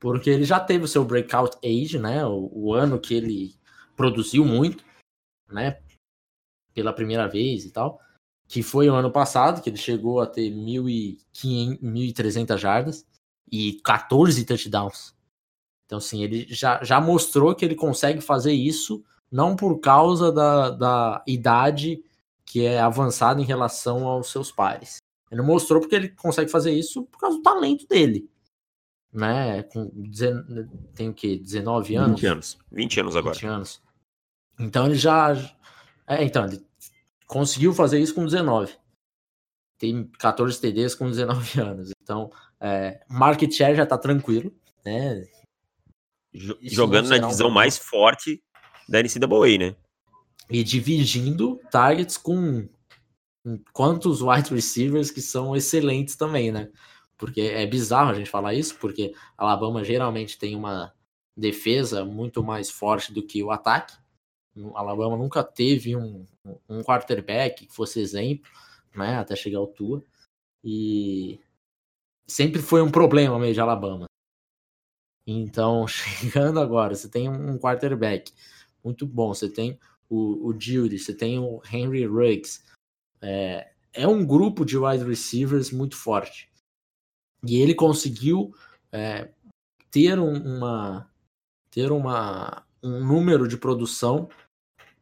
porque 0.00 0.30
ele 0.30 0.44
já 0.44 0.58
teve 0.58 0.84
o 0.84 0.88
seu 0.88 1.04
breakout 1.04 1.56
age, 1.64 1.98
né? 1.98 2.24
O, 2.26 2.50
o 2.52 2.74
ano 2.74 2.98
que 2.98 3.14
ele 3.14 3.54
produziu 3.94 4.44
muito, 4.44 4.84
né? 5.48 5.80
Pela 6.74 6.92
primeira 6.92 7.28
vez 7.28 7.64
e 7.64 7.70
tal, 7.70 8.00
que 8.48 8.62
foi 8.62 8.88
o 8.88 8.94
ano 8.94 9.10
passado, 9.10 9.62
que 9.62 9.70
ele 9.70 9.76
chegou 9.76 10.20
a 10.20 10.26
ter 10.26 10.50
1.300 10.50 12.56
jardas 12.56 13.06
e 13.50 13.74
14 13.84 14.44
touchdowns. 14.44 15.14
Então, 15.86 15.98
assim, 15.98 16.22
ele 16.22 16.46
já, 16.48 16.82
já 16.82 17.00
mostrou 17.00 17.54
que 17.54 17.64
ele 17.64 17.74
consegue 17.74 18.20
fazer 18.20 18.52
isso, 18.52 19.04
não 19.30 19.56
por 19.56 19.78
causa 19.80 20.32
da, 20.32 20.70
da 20.70 21.22
idade 21.26 22.02
que 22.44 22.64
é 22.64 22.80
avançada 22.80 23.40
em 23.40 23.44
relação 23.44 24.06
aos 24.06 24.30
seus 24.30 24.50
pares. 24.50 24.98
Ele 25.30 25.42
mostrou 25.42 25.80
porque 25.80 25.94
ele 25.94 26.08
consegue 26.08 26.50
fazer 26.50 26.72
isso 26.72 27.04
por 27.04 27.18
causa 27.18 27.36
do 27.36 27.42
talento 27.42 27.86
dele 27.86 28.28
né? 29.12 29.62
Com 29.64 29.90
tem 30.94 31.08
o 31.08 31.14
que? 31.14 31.38
19 31.38 31.96
anos? 31.96 32.20
20 32.20 32.26
anos. 32.26 32.58
20 32.70 33.00
anos 33.00 33.16
agora. 33.16 33.34
20 33.34 33.46
anos. 33.46 33.82
Então 34.58 34.86
ele 34.86 34.96
já. 34.96 35.34
É, 36.06 36.24
então, 36.24 36.46
ele 36.46 36.64
conseguiu 37.26 37.72
fazer 37.72 37.98
isso 37.98 38.14
com 38.14 38.24
19. 38.24 38.74
Tem 39.78 40.04
14 40.18 40.60
TDs 40.60 40.94
com 40.94 41.08
19 41.08 41.60
anos. 41.60 41.92
Então, 42.02 42.30
é, 42.60 43.00
market 43.08 43.52
share 43.52 43.76
já 43.76 43.86
tá 43.86 43.96
tranquilo, 43.96 44.54
né? 44.84 45.24
Jogando 46.62 47.08
na 47.08 47.18
divisão 47.18 47.48
um 47.48 47.52
mais 47.52 47.78
forte 47.78 48.42
da 48.88 49.02
NCAA, 49.02 49.58
né? 49.58 49.76
E 50.50 50.64
dividindo 50.64 51.60
targets 51.70 52.16
com 52.16 52.68
quantos 53.72 54.22
wide 54.22 54.54
receivers 54.54 55.10
que 55.10 55.20
são 55.20 55.54
excelentes 55.54 56.16
também, 56.16 56.50
né? 56.50 56.70
porque 57.18 57.40
é 57.40 57.66
bizarro 57.66 58.12
a 58.12 58.14
gente 58.14 58.30
falar 58.30 58.54
isso, 58.54 58.76
porque 58.78 59.12
Alabama 59.36 59.84
geralmente 59.84 60.38
tem 60.38 60.54
uma 60.54 60.94
defesa 61.36 62.04
muito 62.04 62.42
mais 62.42 62.70
forte 62.70 63.12
do 63.12 63.26
que 63.26 63.42
o 63.42 63.50
ataque. 63.50 63.96
Alabama 64.74 65.16
nunca 65.16 65.42
teve 65.42 65.96
um, 65.96 66.24
um 66.68 66.82
quarterback 66.82 67.66
que 67.66 67.74
fosse 67.74 68.00
exemplo, 68.00 68.50
né, 68.94 69.16
até 69.16 69.34
chegar 69.34 69.58
ao 69.58 69.66
Tua. 69.66 70.02
E 70.64 71.40
sempre 72.26 72.62
foi 72.62 72.82
um 72.82 72.90
problema 72.90 73.38
meio 73.38 73.54
de 73.54 73.60
Alabama. 73.60 74.06
Então, 75.26 75.86
chegando 75.88 76.60
agora, 76.60 76.94
você 76.94 77.08
tem 77.08 77.28
um 77.28 77.58
quarterback 77.58 78.32
muito 78.88 79.06
bom, 79.06 79.34
você 79.34 79.48
tem 79.48 79.78
o, 80.08 80.48
o 80.48 80.58
Judy, 80.58 80.98
você 80.98 81.14
tem 81.14 81.38
o 81.38 81.60
Henry 81.70 82.06
Ruggs. 82.06 82.64
É, 83.20 83.70
é 83.92 84.08
um 84.08 84.24
grupo 84.26 84.64
de 84.64 84.78
wide 84.78 85.04
receivers 85.04 85.70
muito 85.70 85.96
forte. 85.96 86.50
E 87.46 87.56
ele 87.56 87.74
conseguiu 87.74 88.54
é, 88.90 89.30
ter 89.90 90.18
um, 90.18 90.56
uma 90.56 91.10
ter 91.70 91.92
uma, 91.92 92.64
um 92.82 93.04
número 93.04 93.46
de 93.46 93.56
produção 93.56 94.28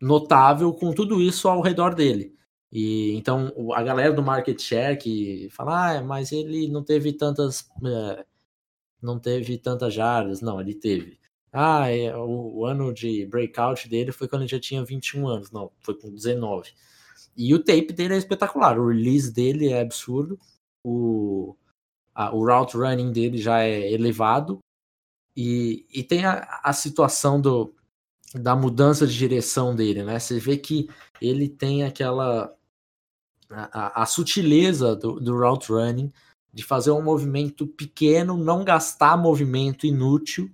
notável 0.00 0.72
com 0.74 0.92
tudo 0.92 1.22
isso 1.22 1.48
ao 1.48 1.60
redor 1.60 1.94
dele. 1.94 2.36
E 2.72 3.12
então 3.12 3.52
a 3.74 3.82
galera 3.82 4.12
do 4.12 4.22
market 4.22 4.60
share 4.60 4.98
que 4.98 5.48
fala, 5.50 5.98
ah, 5.98 6.02
mas 6.02 6.32
ele 6.32 6.68
não 6.68 6.82
teve 6.82 7.12
tantas 7.12 7.70
é, 7.84 8.26
não 9.00 9.18
teve 9.18 9.56
tantas 9.56 9.94
jardas, 9.94 10.40
não, 10.40 10.60
ele 10.60 10.74
teve. 10.74 11.18
Ah, 11.58 11.88
é, 11.90 12.14
o, 12.14 12.58
o, 12.58 12.66
ano 12.66 12.92
de 12.92 13.24
breakout 13.24 13.88
dele 13.88 14.12
foi 14.12 14.28
quando 14.28 14.42
ele 14.42 14.50
já 14.50 14.60
tinha 14.60 14.84
21 14.84 15.26
anos, 15.26 15.50
não, 15.50 15.72
foi 15.80 15.94
com 15.94 16.10
19. 16.10 16.70
E 17.34 17.54
o 17.54 17.58
tape 17.58 17.94
dele 17.94 18.12
é 18.12 18.18
espetacular, 18.18 18.78
o 18.78 18.88
release 18.88 19.32
dele 19.32 19.70
é 19.70 19.80
absurdo. 19.80 20.38
O, 20.84 21.56
a, 22.14 22.34
o 22.34 22.44
route 22.44 22.76
running 22.76 23.10
dele 23.10 23.38
já 23.38 23.62
é 23.62 23.90
elevado. 23.90 24.58
E, 25.34 25.86
e 25.90 26.02
tem 26.02 26.26
a, 26.26 26.60
a 26.62 26.74
situação 26.74 27.40
do, 27.40 27.74
da 28.34 28.54
mudança 28.54 29.06
de 29.06 29.16
direção 29.16 29.74
dele, 29.74 30.02
né? 30.02 30.18
Você 30.18 30.38
vê 30.38 30.58
que 30.58 30.90
ele 31.22 31.48
tem 31.48 31.84
aquela. 31.84 32.54
a, 33.50 34.02
a 34.02 34.04
sutileza 34.04 34.94
do, 34.94 35.18
do 35.18 35.34
route 35.34 35.72
running, 35.72 36.12
de 36.52 36.62
fazer 36.62 36.90
um 36.90 37.02
movimento 37.02 37.66
pequeno, 37.66 38.36
não 38.36 38.62
gastar 38.62 39.16
movimento 39.16 39.86
inútil, 39.86 40.50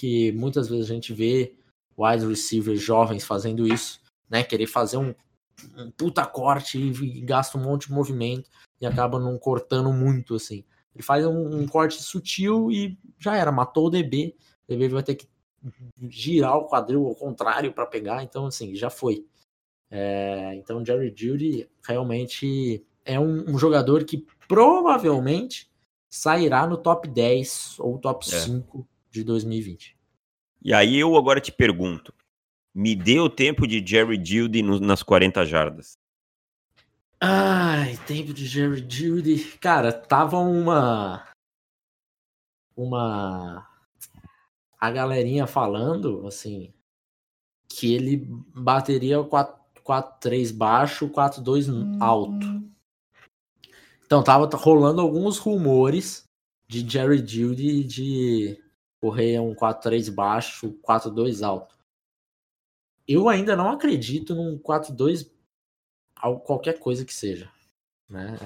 que 0.00 0.32
muitas 0.32 0.66
vezes 0.66 0.90
a 0.90 0.94
gente 0.94 1.12
vê 1.12 1.54
wide 1.98 2.26
receivers 2.26 2.80
jovens 2.80 3.22
fazendo 3.22 3.70
isso, 3.70 4.00
né? 4.30 4.42
Querer 4.42 4.66
fazer 4.66 4.96
um, 4.96 5.14
um 5.76 5.90
puta 5.90 6.24
corte 6.24 6.78
e, 6.78 7.18
e 7.18 7.20
gasta 7.20 7.58
um 7.58 7.62
monte 7.62 7.86
de 7.86 7.92
movimento 7.92 8.48
e 8.80 8.86
acaba 8.86 9.20
não 9.20 9.38
cortando 9.38 9.92
muito, 9.92 10.36
assim. 10.36 10.64
Ele 10.94 11.04
faz 11.04 11.26
um, 11.26 11.60
um, 11.60 11.68
corte 11.68 12.02
sutil 12.02 12.72
e 12.72 12.98
já 13.18 13.36
era, 13.36 13.52
matou 13.52 13.88
o 13.88 13.90
DB. 13.90 14.34
O 14.66 14.72
DB 14.72 14.88
vai 14.88 15.02
ter 15.02 15.16
que 15.16 15.28
girar 16.08 16.56
o 16.56 16.66
quadril 16.66 17.06
ao 17.06 17.14
contrário 17.14 17.70
para 17.70 17.84
pegar, 17.84 18.22
então 18.22 18.46
assim, 18.46 18.74
já 18.74 18.88
foi. 18.88 19.26
É, 19.90 20.54
então 20.54 20.82
Jerry 20.82 21.12
Judy 21.14 21.68
realmente 21.86 22.82
é 23.04 23.20
um, 23.20 23.50
um, 23.50 23.58
jogador 23.58 24.04
que 24.04 24.26
provavelmente 24.48 25.70
sairá 26.08 26.66
no 26.66 26.78
top 26.78 27.06
10 27.06 27.76
ou 27.80 27.98
top 27.98 28.26
é. 28.26 28.38
5 28.38 28.88
de 29.10 29.24
2020. 29.24 29.96
E 30.62 30.74
aí 30.74 30.98
eu 30.98 31.16
agora 31.16 31.40
te 31.40 31.50
pergunto, 31.50 32.14
me 32.74 32.94
dê 32.94 33.18
o 33.18 33.28
tempo 33.28 33.66
de 33.66 33.84
Jerry 33.84 34.22
Judy 34.22 34.62
no, 34.62 34.78
nas 34.78 35.02
40 35.02 35.44
jardas. 35.44 35.98
Ai, 37.20 37.98
tempo 38.06 38.32
de 38.32 38.46
Jerry 38.46 38.86
Judy. 38.88 39.38
Cara, 39.58 39.92
tava 39.92 40.38
uma. 40.38 41.28
Uma. 42.74 43.66
A 44.78 44.90
galerinha 44.90 45.46
falando, 45.46 46.26
assim. 46.26 46.72
Que 47.68 47.94
ele 47.94 48.26
bateria 48.54 49.18
4-3 49.18 50.52
baixo, 50.52 51.08
4-2 51.10 51.68
hum. 51.68 51.98
alto. 52.00 52.46
Então, 54.06 54.22
tava 54.22 54.48
rolando 54.56 55.00
alguns 55.00 55.38
rumores 55.38 56.24
de 56.66 56.88
Jerry 56.88 57.18
Judy 57.18 57.84
de 57.84 58.58
correr 59.00 59.40
um 59.40 59.54
4-3 59.54 60.12
baixo, 60.12 60.78
4-2 60.86 61.46
alto. 61.46 61.78
Eu 63.08 63.28
ainda 63.28 63.56
não 63.56 63.70
acredito 63.70 64.34
num 64.34 64.58
4-2 64.58 65.28
qualquer 66.44 66.78
coisa 66.78 67.04
que 67.04 67.14
seja. 67.14 67.50
Né? 68.08 68.36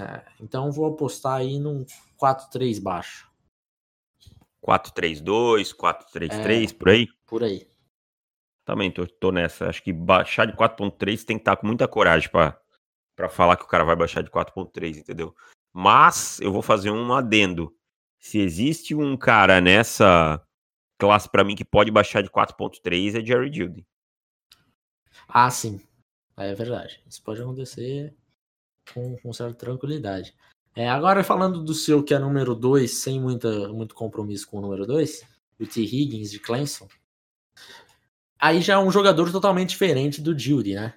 Então 0.41 0.71
vou 0.71 0.87
apostar 0.87 1.37
aí 1.37 1.59
num 1.59 1.85
4-3 2.21 2.81
baixo. 2.81 3.29
4-3-2, 4.63 5.75
4-3-3, 5.75 6.71
é, 6.71 6.75
por 6.75 6.89
aí? 6.89 7.09
Por 7.27 7.45
aí. 7.45 7.69
Também 8.65 8.91
tô, 8.91 9.07
tô 9.07 9.31
nessa. 9.31 9.69
Acho 9.69 9.83
que 9.83 9.93
baixar 9.93 10.47
de 10.47 10.55
4.3 10.55 11.25
tem 11.25 11.37
que 11.37 11.43
estar 11.43 11.57
com 11.57 11.67
muita 11.67 11.87
coragem 11.87 12.31
para 12.31 13.29
falar 13.29 13.57
que 13.57 13.65
o 13.65 13.69
cara 13.69 13.85
vai 13.85 13.95
baixar 13.95 14.23
de 14.23 14.31
4.3, 14.31 14.97
entendeu? 14.97 15.35
Mas 15.71 16.41
eu 16.41 16.51
vou 16.51 16.63
fazer 16.63 16.91
um 16.91 17.13
adendo. 17.13 17.75
Se 18.25 18.39
existe 18.39 18.95
um 18.95 19.19
cara 19.19 19.61
nessa 19.61 20.43
classe 20.99 21.29
para 21.29 21.45
mim 21.45 21.55
que 21.55 21.65
pode 21.65 21.91
baixar 21.91 22.23
de 22.23 22.31
4.3 22.31 23.21
é 23.21 23.25
Jerry 23.25 23.53
Judy. 23.53 23.87
Ah, 25.29 25.51
sim. 25.51 25.79
É 26.35 26.55
verdade. 26.55 27.03
Isso 27.07 27.23
pode 27.23 27.43
acontecer 27.43 28.15
com, 28.95 29.15
com 29.19 29.31
certa 29.35 29.55
tranquilidade. 29.55 30.35
É, 30.75 30.89
agora 30.89 31.23
falando 31.23 31.63
do 31.63 31.75
seu 31.75 32.03
que 32.03 32.15
é 32.15 32.19
número 32.19 32.55
2, 32.55 32.91
sem 32.91 33.21
muita, 33.21 33.69
muito 33.69 33.95
compromisso 33.95 34.49
com 34.49 34.57
o 34.57 34.63
número 34.63 34.87
2, 34.87 35.23
o 35.61 35.67
T. 35.67 35.83
Higgins 35.83 36.31
de 36.31 36.41
Clemson. 36.41 36.89
Aí 38.39 38.63
já 38.63 38.75
é 38.75 38.79
um 38.79 38.91
jogador 38.91 39.31
totalmente 39.31 39.69
diferente 39.69 40.23
do 40.23 40.37
Judy, 40.37 40.75
né? 40.75 40.95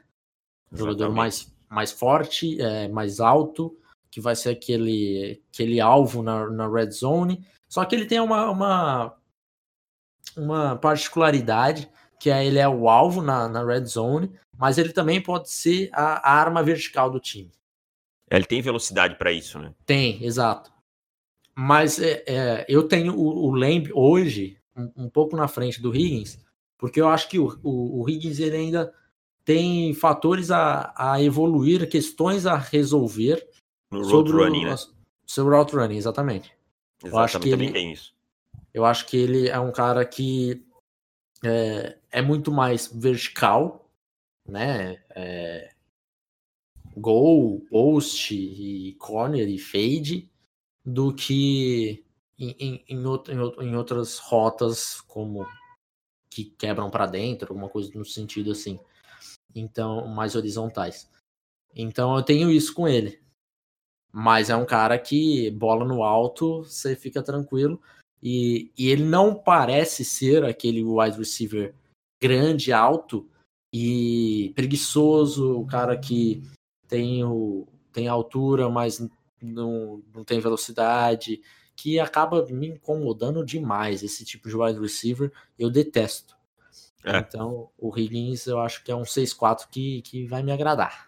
Um 0.72 0.78
jogador 0.78 1.12
mais, 1.12 1.54
mais 1.70 1.92
forte, 1.92 2.60
é, 2.62 2.88
mais 2.88 3.20
alto, 3.20 3.78
que 4.10 4.22
vai 4.22 4.36
ser 4.36 4.50
aquele, 4.50 5.42
aquele 5.54 5.80
alvo 5.80 6.22
na, 6.22 6.50
na 6.50 6.70
red 6.70 6.92
zone. 6.92 7.46
Só 7.68 7.84
que 7.86 7.96
ele 7.96 8.06
tem 8.06 8.20
uma, 8.20 8.50
uma, 8.50 9.18
uma 10.36 10.76
particularidade 10.78 11.90
que 12.20 12.30
é 12.30 12.46
ele 12.46 12.60
é 12.60 12.68
o 12.68 12.90
alvo 12.90 13.22
na, 13.22 13.48
na 13.48 13.64
red 13.64 13.86
zone, 13.86 14.32
mas 14.58 14.78
ele 14.78 14.92
também 14.92 15.22
pode 15.22 15.52
ser 15.52 15.90
a, 15.94 16.30
a 16.30 16.34
arma 16.34 16.64
vertical 16.64 17.10
do 17.10 17.20
time. 17.20 17.52
Ele 18.30 18.46
tem 18.46 18.62
velocidade 18.62 19.16
para 19.16 19.32
isso, 19.32 19.60
né? 19.60 19.74
Tem, 19.86 20.24
exato. 20.24 20.72
Mas 21.56 22.00
é, 22.00 22.24
é, 22.28 22.66
eu 22.68 22.84
tenho 22.84 23.16
o, 23.16 23.48
o 23.48 23.52
Lamb 23.52 23.90
hoje 23.94 24.58
um, 24.76 25.06
um, 25.06 25.10
pouco 25.10 25.36
na 25.36 25.48
frente 25.48 25.82
do 25.82 25.96
Higgins, 25.96 26.40
porque 26.78 27.00
eu 27.00 27.08
acho 27.08 27.30
que 27.30 27.40
o, 27.40 27.58
o, 27.64 28.04
o 28.04 28.10
Higgins 28.10 28.40
ele 28.40 28.58
ainda 28.58 28.94
tem 29.46 29.94
fatores 29.94 30.52
a, 30.52 30.94
a 30.96 31.22
evoluir, 31.24 31.88
questões 31.88 32.46
a 32.46 32.58
resolver 32.58 33.47
no 33.92 34.02
road 34.02 34.32
running, 34.32 34.66
o, 34.66 34.70
né? 34.70 34.76
Seu 35.26 35.48
route 35.50 35.76
running, 35.76 35.98
exatamente. 35.98 36.54
Exatamente, 37.04 37.14
eu 37.14 37.20
acho 37.20 37.40
que 37.40 37.50
também 37.50 37.68
ele, 37.68 37.74
tem 37.74 37.92
isso. 37.92 38.14
Eu 38.74 38.86
acho 38.86 39.06
que 39.06 39.18
ele 39.18 39.50
é 39.50 39.60
um 39.60 39.72
cara 39.72 40.06
que 40.06 40.66
é, 41.44 41.98
é 42.12 42.22
muito 42.22 42.52
mais 42.52 42.88
vertical, 42.88 43.90
né? 44.48 45.02
É, 45.12 45.74
goal, 46.96 47.62
post 47.70 48.34
e 48.36 48.94
corner 48.94 49.48
e 49.48 49.60
fade 49.60 50.32
do 50.84 51.14
que 51.14 52.04
em, 52.40 52.56
em, 52.60 52.86
em, 52.88 53.06
outro, 53.06 53.64
em, 53.64 53.76
outras 53.76 54.18
rotas, 54.18 55.02
como 55.02 55.46
que 56.30 56.46
quebram 56.46 56.90
para 56.90 57.06
dentro, 57.06 57.50
alguma 57.50 57.70
coisa 57.70 57.92
no 57.96 58.06
sentido 58.06 58.52
assim. 58.52 58.80
Então, 59.56 60.08
mais 60.08 60.36
horizontais. 60.36 61.10
Então 61.76 62.16
eu 62.16 62.24
tenho 62.24 62.52
isso 62.52 62.74
com 62.74 62.88
ele. 62.88 63.22
Mas 64.12 64.50
é 64.50 64.56
um 64.56 64.66
cara 64.66 64.98
que 64.98 65.52
bola 65.52 65.86
no 65.86 66.04
alto, 66.04 66.64
você 66.64 66.96
fica 66.96 67.22
tranquilo. 67.22 67.82
E, 68.22 68.72
e 68.78 68.90
ele 68.90 69.04
não 69.04 69.36
parece 69.36 70.04
ser 70.04 70.44
aquele 70.44 70.84
wide 70.84 71.18
receiver 71.18 71.74
grande, 72.22 72.74
alto 72.74 73.28
e 73.72 74.52
preguiçoso, 74.56 75.60
o 75.60 75.68
cara 75.68 75.98
que 75.98 76.42
tem, 76.88 77.24
o, 77.24 77.68
tem 77.92 78.08
altura, 78.08 78.70
mas 78.70 79.06
não, 79.42 80.02
não 80.14 80.24
tem 80.24 80.40
velocidade, 80.40 81.42
que 81.76 82.00
acaba 82.00 82.46
me 82.48 82.70
incomodando 82.70 83.46
demais. 83.46 84.02
Esse 84.02 84.26
tipo 84.26 84.50
de 84.50 84.56
wide 84.56 84.80
receiver 84.80 85.32
eu 85.60 85.70
detesto. 85.70 86.36
É. 87.04 87.20
Então, 87.20 87.70
o 87.78 87.96
Higgins 87.98 88.48
eu 88.48 88.60
acho 88.60 88.84
que 88.84 88.92
é 88.92 88.96
um 88.96 89.04
6-4 89.04 89.68
que, 89.70 90.02
que 90.02 90.26
vai 90.26 90.42
me 90.42 90.52
agradar. 90.52 91.07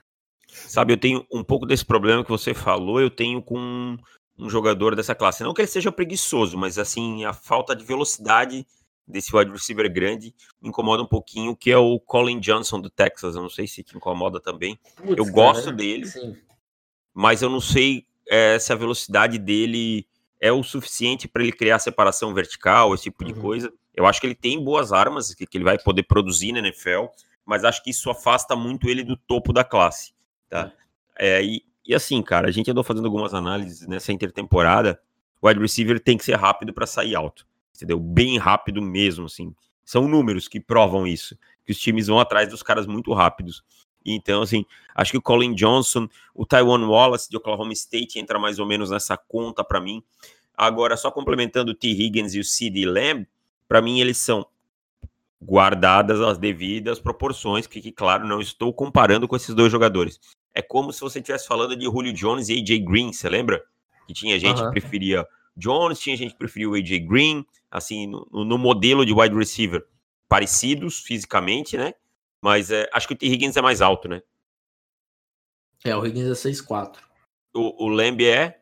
Sabe, 0.50 0.94
eu 0.94 0.98
tenho 0.98 1.26
um 1.32 1.44
pouco 1.44 1.66
desse 1.66 1.86
problema 1.86 2.24
que 2.24 2.30
você 2.30 2.54
falou, 2.54 3.00
eu 3.00 3.10
tenho 3.10 3.42
com 3.42 3.98
um 4.38 4.50
jogador 4.50 4.96
dessa 4.96 5.14
classe. 5.14 5.44
Não 5.44 5.54
que 5.54 5.62
ele 5.62 5.68
seja 5.68 5.92
preguiçoso, 5.92 6.58
mas 6.58 6.78
assim, 6.78 7.26
a 7.26 7.34
falta 7.34 7.76
de 7.76 7.84
velocidade 7.84 8.66
desse 9.08 9.36
wide 9.36 9.52
receiver 9.52 9.92
grande 9.92 10.34
me 10.62 10.70
incomoda 10.70 11.02
um 11.04 11.08
pouquinho, 11.08 11.56
que 11.56 11.72
é 11.72 11.78
o 11.78 12.00
Colin 12.00 12.40
Johnson 12.40 12.80
do 12.80 12.90
Texas. 12.90 13.36
Eu 13.36 13.42
não 13.42 13.50
sei 13.50 13.68
se 13.68 13.84
te 13.84 13.98
incomoda 13.98 14.40
também. 14.40 14.80
Putz, 14.96 15.18
eu 15.18 15.26
gosto 15.26 15.66
cara, 15.66 15.76
dele, 15.76 16.06
sim. 16.06 16.38
mas 17.14 17.42
eu 17.42 17.50
não 17.50 17.60
sei 17.60 18.06
é, 18.30 18.58
se 18.60 18.72
a 18.72 18.76
velocidade 18.76 19.38
dele 19.38 20.08
é 20.40 20.52
o 20.52 20.64
suficiente 20.64 21.28
para 21.28 21.44
ele 21.44 21.52
criar 21.52 21.80
separação 21.80 22.34
vertical, 22.34 22.94
esse 22.94 23.04
tipo 23.04 23.24
uhum. 23.24 23.34
de 23.34 23.40
coisa. 23.40 23.74
Eu 23.94 24.06
acho 24.06 24.22
que 24.22 24.28
ele 24.28 24.36
tem 24.36 24.64
boas 24.64 24.94
armas 24.94 25.34
que, 25.34 25.46
que 25.46 25.58
ele 25.58 25.66
vai 25.66 25.78
poder 25.78 26.04
produzir 26.04 26.54
na 26.54 26.60
NFL, 26.60 27.08
mas 27.46 27.66
acho 27.66 27.84
que 27.84 27.90
isso 27.90 28.10
afasta 28.10 28.56
muito 28.56 28.88
ele 28.88 29.04
do 29.04 29.18
topo 29.18 29.52
da 29.52 29.64
classe. 29.64 30.14
Tá? 30.50 30.72
É, 31.18 31.44
e, 31.44 31.64
e 31.86 31.94
assim, 31.94 32.22
cara, 32.22 32.48
a 32.48 32.52
gente 32.52 32.70
andou 32.70 32.84
fazendo 32.84 33.06
algumas 33.06 33.34
análises 33.34 33.88
nessa 33.88 34.12
intertemporada. 34.12 35.00
O 35.42 35.48
wide 35.48 35.60
receiver 35.60 36.00
tem 36.00 36.18
que 36.18 36.26
ser 36.26 36.36
rápido 36.36 36.74
para 36.74 36.86
sair 36.86 37.16
alto, 37.16 37.46
entendeu? 37.76 38.00
Bem 38.00 38.38
rápido 38.38 38.82
mesmo, 38.82 39.26
assim. 39.26 39.54
São 39.86 40.08
números 40.08 40.48
que 40.48 40.60
provam 40.60 41.08
isso, 41.08 41.38
que 41.66 41.72
os 41.72 41.80
times 41.80 42.08
vão 42.08 42.20
atrás 42.20 42.50
dos 42.50 42.62
caras 42.62 42.86
muito 42.86 43.14
rápidos. 43.14 43.64
Então, 44.06 44.42
assim, 44.42 44.66
acho 44.96 45.12
que 45.12 45.18
o 45.18 45.22
Colin 45.22 45.54
Johnson, 45.54 46.08
o 46.34 46.46
Taiwan 46.46 46.86
Wallace 46.88 47.30
de 47.30 47.38
Oklahoma 47.38 47.74
State 47.74 48.20
entra 48.20 48.40
mais 48.40 48.60
ou 48.60 48.66
menos 48.66 48.90
nessa 48.90 49.18
conta 49.18 49.64
para 49.64 49.82
mim. 49.82 50.04
Agora, 50.56 50.98
só 50.98 51.12
complementando 51.12 51.72
o 51.72 51.76
T. 51.76 51.88
Higgins 51.88 52.34
e 52.34 52.40
o 52.40 52.44
C.D. 52.44 52.86
Lamb, 52.86 53.28
para 53.68 53.82
mim 53.82 54.00
eles 54.00 54.18
são 54.18 54.46
guardadas 55.42 56.20
as 56.20 56.38
devidas 56.38 57.00
proporções, 57.00 57.66
que, 57.66 57.82
que, 57.82 57.92
claro, 57.92 58.28
não 58.28 58.42
estou 58.42 58.74
comparando 58.74 59.28
com 59.28 59.36
esses 59.36 59.56
dois 59.56 59.72
jogadores. 59.72 60.20
É 60.54 60.62
como 60.62 60.92
se 60.92 61.02
você 61.02 61.20
estivesse 61.20 61.48
falando 61.48 61.76
de 61.76 61.86
Julio 61.86 62.14
Jones 62.14 62.50
e 62.50 62.60
AJ 62.60 62.84
Green, 62.86 63.14
você 63.14 63.30
lembra? 63.30 63.64
Que 64.08 64.14
tinha 64.14 64.40
gente 64.40 64.60
uhum. 64.60 64.68
que 64.68 64.80
preferia 64.80 65.26
Jones, 65.56 66.00
tinha 66.00 66.16
gente 66.16 66.32
que 66.32 66.38
preferia 66.38 66.70
o 66.70 66.76
AJ 66.76 67.00
Green, 67.08 67.46
assim, 67.70 68.08
no, 68.08 68.28
no, 68.32 68.58
modelo 68.58 69.06
de 69.06 69.14
wide 69.14 69.36
receiver, 69.36 69.86
parecidos 70.28 71.00
fisicamente, 71.00 71.78
né? 71.78 71.94
Mas 72.42 72.72
é, 72.72 72.90
acho 72.94 73.08
que 73.08 73.14
o 73.14 73.18
T. 73.18 73.28
Higgins 73.28 73.58
é 73.58 73.62
mais 73.62 73.82
alto, 73.82 74.08
né? 74.08 74.22
É, 75.84 75.96
o 75.96 76.06
Higgins 76.06 76.46
é 76.46 76.50
6'4". 76.50 76.98
O, 77.54 77.86
o 77.86 77.88
Lamb 77.88 78.26
é? 78.26 78.62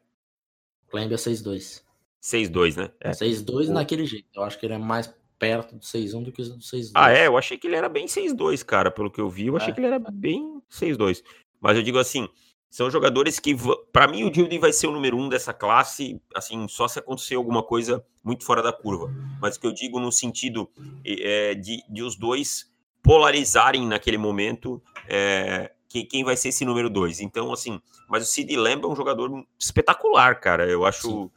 O 0.92 0.98
Lamb 0.98 1.14
é 1.14 1.18
6'2". 1.18 1.84
6'2", 2.22 2.76
né? 2.76 2.92
É. 3.00 3.12
6'2", 3.12 3.70
o... 3.70 3.74
naquele 3.74 4.06
jeito. 4.06 4.28
Eu 4.36 4.44
acho 4.44 4.60
que 4.60 4.66
ele 4.66 4.74
é 4.74 4.78
mais 4.78 5.14
perto 5.38 5.76
do 5.76 5.82
6'1 5.82 6.24
do 6.24 6.32
que 6.32 6.44
do 6.44 6.58
6'2". 6.58 6.92
Ah, 6.96 7.12
é? 7.12 7.28
Eu 7.28 7.38
achei 7.38 7.58
que 7.58 7.68
ele 7.68 7.76
era 7.76 7.90
bem 7.90 8.06
6'2", 8.06 8.64
cara. 8.66 8.92
Pelo 8.92 9.12
que 9.12 9.22
eu 9.22 9.30
vi, 9.30 9.48
eu 9.48 9.58
achei 9.58 9.72
é. 9.72 9.74
que 9.74 9.80
ele 9.80 9.88
era 9.88 10.00
bem 10.00 10.62
6'2". 10.70 11.24
Mas 11.62 11.78
eu 11.78 11.84
digo 11.84 11.98
assim, 11.98 12.28
são 12.70 12.90
jogadores 12.92 13.40
que, 13.40 13.56
para 13.92 14.08
mim, 14.08 14.24
o 14.24 14.30
Dilden 14.30 14.60
vai 14.60 14.74
ser 14.74 14.88
o 14.88 14.92
número 14.92 15.18
um 15.18 15.30
dessa 15.30 15.54
classe, 15.54 16.22
assim, 16.36 16.68
só 16.68 16.88
se 16.88 17.00
acontecer 17.00 17.36
alguma 17.36 17.64
coisa 17.64 18.04
muito 18.24 18.46
fora 18.46 18.62
da 18.62 18.74
curva. 18.74 19.10
Mas 19.42 19.56
o 19.56 19.60
que 19.60 19.68
eu 19.68 19.74
digo 19.74 20.00
no 20.00 20.12
sentido 20.12 20.70
é, 21.06 21.56
de, 21.56 21.84
de 21.90 22.04
os 22.04 22.16
dois 22.16 22.72
polarizarem 23.02 23.88
naquele 23.88 24.18
momento 24.18 24.82
é, 25.08 25.72
que, 25.88 26.04
quem 26.04 26.24
vai 26.24 26.36
ser 26.36 26.50
esse 26.50 26.66
número 26.66 26.90
dois. 26.90 27.22
Então, 27.22 27.54
assim, 27.54 27.82
mas 28.10 28.24
o 28.24 28.26
Sid 28.26 28.54
Lamb 28.56 28.84
é 28.84 28.88
um 28.88 28.96
jogador 28.96 29.46
espetacular, 29.58 30.40
cara. 30.40 30.68
Eu 30.68 30.86
acho, 30.86 31.32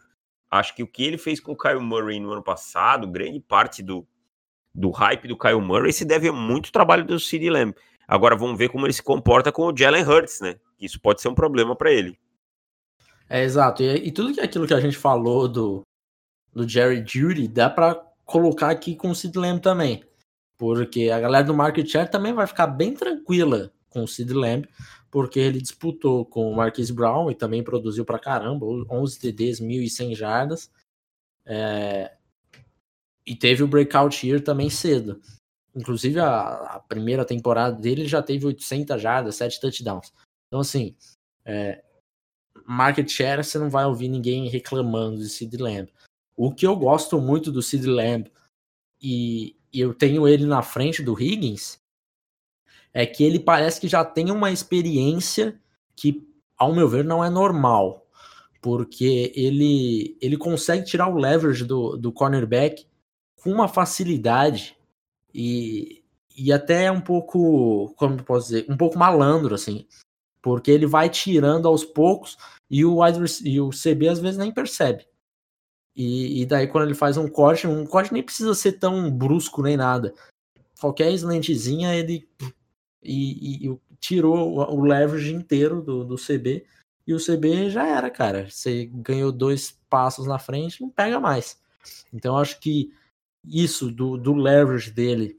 acho 0.50 0.74
que 0.74 0.83
o 0.83 0.87
que 0.87 1.04
ele 1.04 1.16
fez 1.16 1.38
com 1.38 1.52
o 1.52 1.56
Kyle 1.56 1.80
Murray 1.80 2.18
no 2.18 2.33
ano 2.33 2.42
passado, 2.42 3.06
grande 3.06 3.38
parte 3.38 3.83
do, 3.83 4.06
do 4.74 4.90
hype 4.90 5.28
do 5.28 5.38
Kyle 5.38 5.61
Murray 5.61 5.92
se 5.92 6.04
deve 6.04 6.28
a 6.28 6.33
muito 6.33 6.72
trabalho 6.72 7.04
do 7.04 7.20
Sid 7.20 7.48
Lamb. 7.48 7.74
Agora 8.11 8.35
vamos 8.35 8.59
ver 8.59 8.68
como 8.68 8.87
ele 8.87 8.92
se 8.92 9.05
comporta 9.05 9.53
com 9.53 9.62
o 9.62 9.77
Jalen 9.77 10.03
Hurts, 10.03 10.40
né? 10.40 10.57
Isso 10.81 11.01
pode 11.01 11.23
ser 11.23 11.29
um 11.29 11.35
problema 11.35 11.77
para 11.77 11.92
ele. 11.92 12.18
É 13.29 13.44
exato. 13.44 13.85
E, 13.85 14.09
e, 14.09 14.11
tudo 14.11 14.40
aquilo 14.40 14.66
que 14.66 14.75
a 14.75 14.81
gente 14.81 14.99
falou 14.99 15.46
do, 15.46 15.83
do 16.53 16.68
Jerry 16.68 17.05
Judy 17.07 17.46
dá 17.46 17.70
para 17.70 17.94
colocar 18.25 18.68
aqui 18.68 18.96
com 18.96 19.11
o 19.11 19.14
Sid 19.14 19.38
Lamb 19.38 19.61
também. 19.61 20.03
Porque 20.59 21.09
a 21.09 21.20
galera 21.20 21.44
do 21.44 21.55
market 21.55 21.87
share 21.87 22.11
também 22.11 22.33
vai 22.33 22.49
ficar 22.49 22.66
bem 22.66 22.94
tranquila 22.94 23.73
com 23.88 24.03
o 24.03 24.09
Sid 24.09 24.33
Lamb, 24.33 24.68
porque 25.09 25.38
ele 25.38 25.61
disputou 25.61 26.27
com 26.27 26.51
o 26.51 26.57
Marquise 26.57 26.92
Brown 26.92 27.31
e 27.31 27.35
também 27.37 27.62
produziu 27.62 28.05
para 28.05 28.18
caramba, 28.18 28.66
11 28.66 29.20
TDs, 29.20 29.61
1.100 29.61 30.16
jardas. 30.16 30.68
É... 31.46 32.11
E 33.25 33.37
teve 33.37 33.62
o 33.62 33.68
breakout 33.68 34.27
year 34.27 34.42
também 34.42 34.68
cedo. 34.68 35.20
Inclusive, 35.74 36.18
a, 36.18 36.40
a, 36.76 36.80
primeira 36.80 37.24
temporada 37.24 37.76
dele 37.76 38.06
já 38.06 38.22
teve 38.22 38.46
800 38.46 39.00
jardas, 39.00 39.37
7 39.37 39.61
touchdowns. 39.61 40.12
Então, 40.48 40.61
assim, 40.61 40.96
é, 41.44 41.83
market 42.66 43.09
share, 43.09 43.42
você 43.42 43.59
não 43.59 43.70
vai 43.70 43.85
ouvir 43.85 44.09
ninguém 44.09 44.48
reclamando 44.48 45.18
de 45.18 45.28
Sid 45.28 45.56
Lamb. 45.56 45.92
O 46.37 46.52
que 46.52 46.66
eu 46.66 46.74
gosto 46.76 47.20
muito 47.20 47.52
do 47.52 47.62
Sid 47.62 47.87
Lamb, 47.87 48.30
e, 49.00 49.56
e 49.72 49.80
eu 49.80 49.94
tenho 49.94 50.26
ele 50.26 50.44
na 50.44 50.62
frente 50.62 51.02
do 51.02 51.20
Higgins, 51.20 51.78
é 52.92 53.06
que 53.06 53.22
ele 53.22 53.38
parece 53.38 53.80
que 53.80 53.88
já 53.88 54.04
tem 54.04 54.30
uma 54.30 54.50
experiência 54.50 55.61
que, 55.94 56.26
ao 56.56 56.74
meu 56.74 56.88
ver, 56.88 57.04
não 57.04 57.24
é 57.24 57.30
normal. 57.30 58.06
Porque 58.61 59.33
ele, 59.35 60.16
ele 60.20 60.37
consegue 60.37 60.85
tirar 60.85 61.09
o 61.09 61.16
leverage 61.16 61.64
do, 61.64 61.96
do 61.96 62.12
cornerback 62.12 62.87
com 63.42 63.50
uma 63.50 63.68
facilidade 63.68 64.76
e, 65.34 66.02
e 66.36 66.52
até 66.52 66.90
um 66.90 67.00
pouco, 67.00 67.94
como 67.96 68.22
posso 68.22 68.48
dizer, 68.48 68.66
um 68.68 68.76
pouco 68.76 68.98
malandro, 68.98 69.54
assim, 69.54 69.86
porque 70.42 70.70
ele 70.70 70.86
vai 70.86 71.08
tirando 71.08 71.68
aos 71.68 71.84
poucos 71.84 72.36
e 72.70 72.84
o, 72.84 72.98
e 73.44 73.60
o 73.60 73.70
CB 73.70 74.08
às 74.08 74.18
vezes 74.18 74.38
nem 74.38 74.52
percebe. 74.52 75.06
E, 75.94 76.42
e, 76.42 76.46
daí 76.46 76.66
quando 76.66 76.84
ele 76.86 76.94
faz 76.94 77.16
um 77.16 77.28
corte, 77.28 77.66
um 77.66 77.84
corte 77.84 78.12
nem 78.12 78.22
precisa 78.22 78.54
ser 78.54 78.72
tão 78.72 79.10
brusco 79.10 79.62
nem 79.62 79.76
nada. 79.76 80.14
Qualquer 80.80 81.12
slantezinha 81.12 81.94
ele 81.94 82.28
e, 83.02 83.66
e, 83.66 83.68
e 83.68 83.78
tirou 83.98 84.56
o, 84.56 84.76
o 84.76 84.80
leverage 84.82 85.34
inteiro 85.34 85.82
do, 85.82 86.04
do 86.04 86.16
CB 86.16 86.64
e 87.06 87.12
o 87.12 87.18
CB 87.18 87.70
já 87.70 87.86
era, 87.86 88.08
cara. 88.08 88.48
Você 88.48 88.86
ganhou 88.86 89.32
dois 89.32 89.78
passos 89.90 90.26
na 90.26 90.38
frente, 90.38 90.80
não 90.80 90.88
pega 90.88 91.18
mais. 91.18 91.60
Então 92.12 92.38
acho 92.38 92.60
que 92.60 92.94
isso 93.44 93.90
do, 93.90 94.16
do 94.16 94.35
leverage 94.35 94.90
dele, 94.90 95.38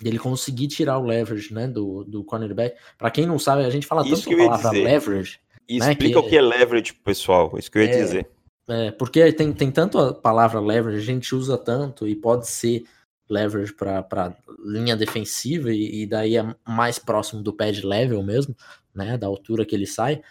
dele 0.00 0.18
conseguir 0.18 0.68
tirar 0.68 0.98
o 0.98 1.04
leverage, 1.04 1.52
né, 1.52 1.66
do, 1.66 2.04
do 2.04 2.24
cornerback. 2.24 2.76
Para 2.96 3.10
quem 3.10 3.26
não 3.26 3.38
sabe, 3.38 3.64
a 3.64 3.70
gente 3.70 3.86
fala 3.86 4.06
isso 4.06 4.28
tanto 4.28 4.42
a 4.42 4.46
palavra 4.46 4.70
dizer. 4.70 4.84
leverage. 4.84 5.40
Né, 5.70 5.76
explica 5.76 6.20
que, 6.20 6.26
o 6.26 6.30
que 6.30 6.36
é 6.36 6.42
leverage 6.42 6.94
pessoal, 6.94 7.52
isso 7.58 7.70
que 7.70 7.78
eu 7.78 7.82
ia 7.82 7.90
é, 7.90 8.02
dizer. 8.02 8.30
É, 8.68 8.90
porque 8.90 9.32
tem, 9.32 9.52
tem 9.52 9.70
tanto 9.70 9.98
a 9.98 10.14
palavra 10.14 10.60
leverage, 10.60 10.98
a 10.98 11.04
gente 11.04 11.34
usa 11.34 11.58
tanto 11.58 12.06
e 12.06 12.14
pode 12.14 12.48
ser 12.48 12.84
leverage 13.28 13.74
para 13.74 14.34
linha 14.64 14.96
defensiva 14.96 15.70
e, 15.70 16.02
e, 16.02 16.06
daí 16.06 16.36
é 16.36 16.54
mais 16.66 16.98
próximo 16.98 17.42
do 17.42 17.52
pad 17.52 17.84
level 17.84 18.22
mesmo, 18.22 18.56
né, 18.94 19.18
da 19.18 19.26
altura 19.26 19.66
que 19.66 19.74
ele 19.74 19.86
sai. 19.86 20.22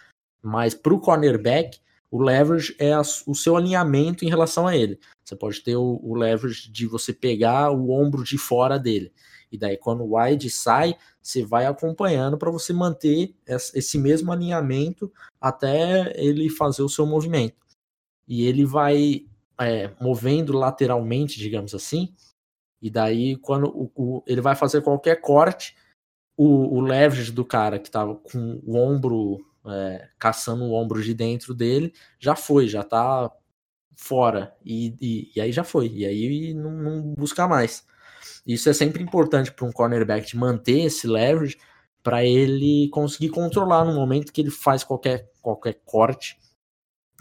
Mas 0.42 0.74
para 0.74 0.94
o 0.94 1.00
cornerback, 1.00 1.80
o 2.10 2.22
leverage 2.22 2.76
é 2.80 2.94
a, 2.94 3.02
o 3.02 3.36
seu 3.36 3.58
alinhamento 3.58 4.24
em 4.24 4.30
relação 4.30 4.68
a 4.68 4.76
ele. 4.76 5.00
Você 5.24 5.36
pode 5.36 5.62
ter 5.62 5.76
o, 5.76 6.00
o, 6.02 6.16
leverage 6.16 6.72
de 6.72 6.86
você 6.86 7.12
pegar 7.14 7.72
o 7.72 7.92
ombro 7.92 8.24
de 8.24 8.38
fora 8.38 8.80
dele. 8.80 9.12
E 9.52 9.58
daí, 9.58 9.78
quando 9.78 10.04
o 10.04 10.18
wide 10.18 10.50
sai, 10.50 10.96
você 11.22 11.44
vai 11.44 11.66
acompanhando 11.66 12.38
para 12.38 12.52
você 12.52 12.74
manter 12.74 13.36
esse 13.46 13.98
mesmo 13.98 14.32
alinhamento 14.32 15.12
até 15.40 16.14
ele 16.22 16.50
fazer 16.50 16.82
o 16.82 16.90
seu 16.90 17.06
movimento. 17.06 17.56
E 18.28 18.46
ele 18.46 18.66
vai 18.66 19.26
é, 19.60 19.94
movendo 20.00 20.54
lateralmente, 20.54 21.40
digamos 21.40 21.74
assim. 21.74 22.14
E 22.82 22.90
daí, 22.90 23.36
quando 23.38 23.68
o, 23.68 23.92
o, 23.96 24.24
ele 24.28 24.42
vai 24.42 24.56
fazer 24.56 24.82
qualquer 24.82 25.20
corte, 25.20 25.76
o, 26.38 26.78
o 26.78 26.82
leverage 26.82 27.32
do 27.32 27.44
cara 27.44 27.80
que 27.80 27.88
estava 27.88 28.16
com 28.16 28.62
o 28.66 28.78
ombro 28.78 29.46
é, 29.70 30.10
caçando 30.20 30.64
o 30.64 30.74
ombro 30.74 31.02
de 31.04 31.14
dentro 31.14 31.54
dele, 31.54 31.94
já 32.20 32.36
foi, 32.36 32.68
já 32.68 32.84
tá 32.84 33.32
fora. 33.96 34.56
E, 34.64 34.96
e, 35.02 35.32
e 35.36 35.42
aí 35.42 35.52
já 35.52 35.64
foi. 35.64 35.88
E 35.90 36.06
aí 36.06 36.54
não, 36.54 36.72
não 36.72 37.02
buscar 37.14 37.48
mais. 37.48 37.86
Isso 38.46 38.70
é 38.70 38.74
sempre 38.74 39.04
importante 39.04 39.52
para 39.52 39.66
um 39.66 39.72
cornerback 39.72 40.28
de 40.28 40.38
manter 40.38 40.86
esse 40.86 41.08
leverage 41.08 41.58
para 42.02 42.24
ele 42.24 42.90
conseguir 42.90 43.30
controlar 43.30 43.84
no 43.84 43.94
momento 43.94 44.32
que 44.32 44.40
ele 44.40 44.52
faz 44.52 44.84
qualquer, 44.84 45.30
qualquer 45.42 45.82
corte 45.84 46.38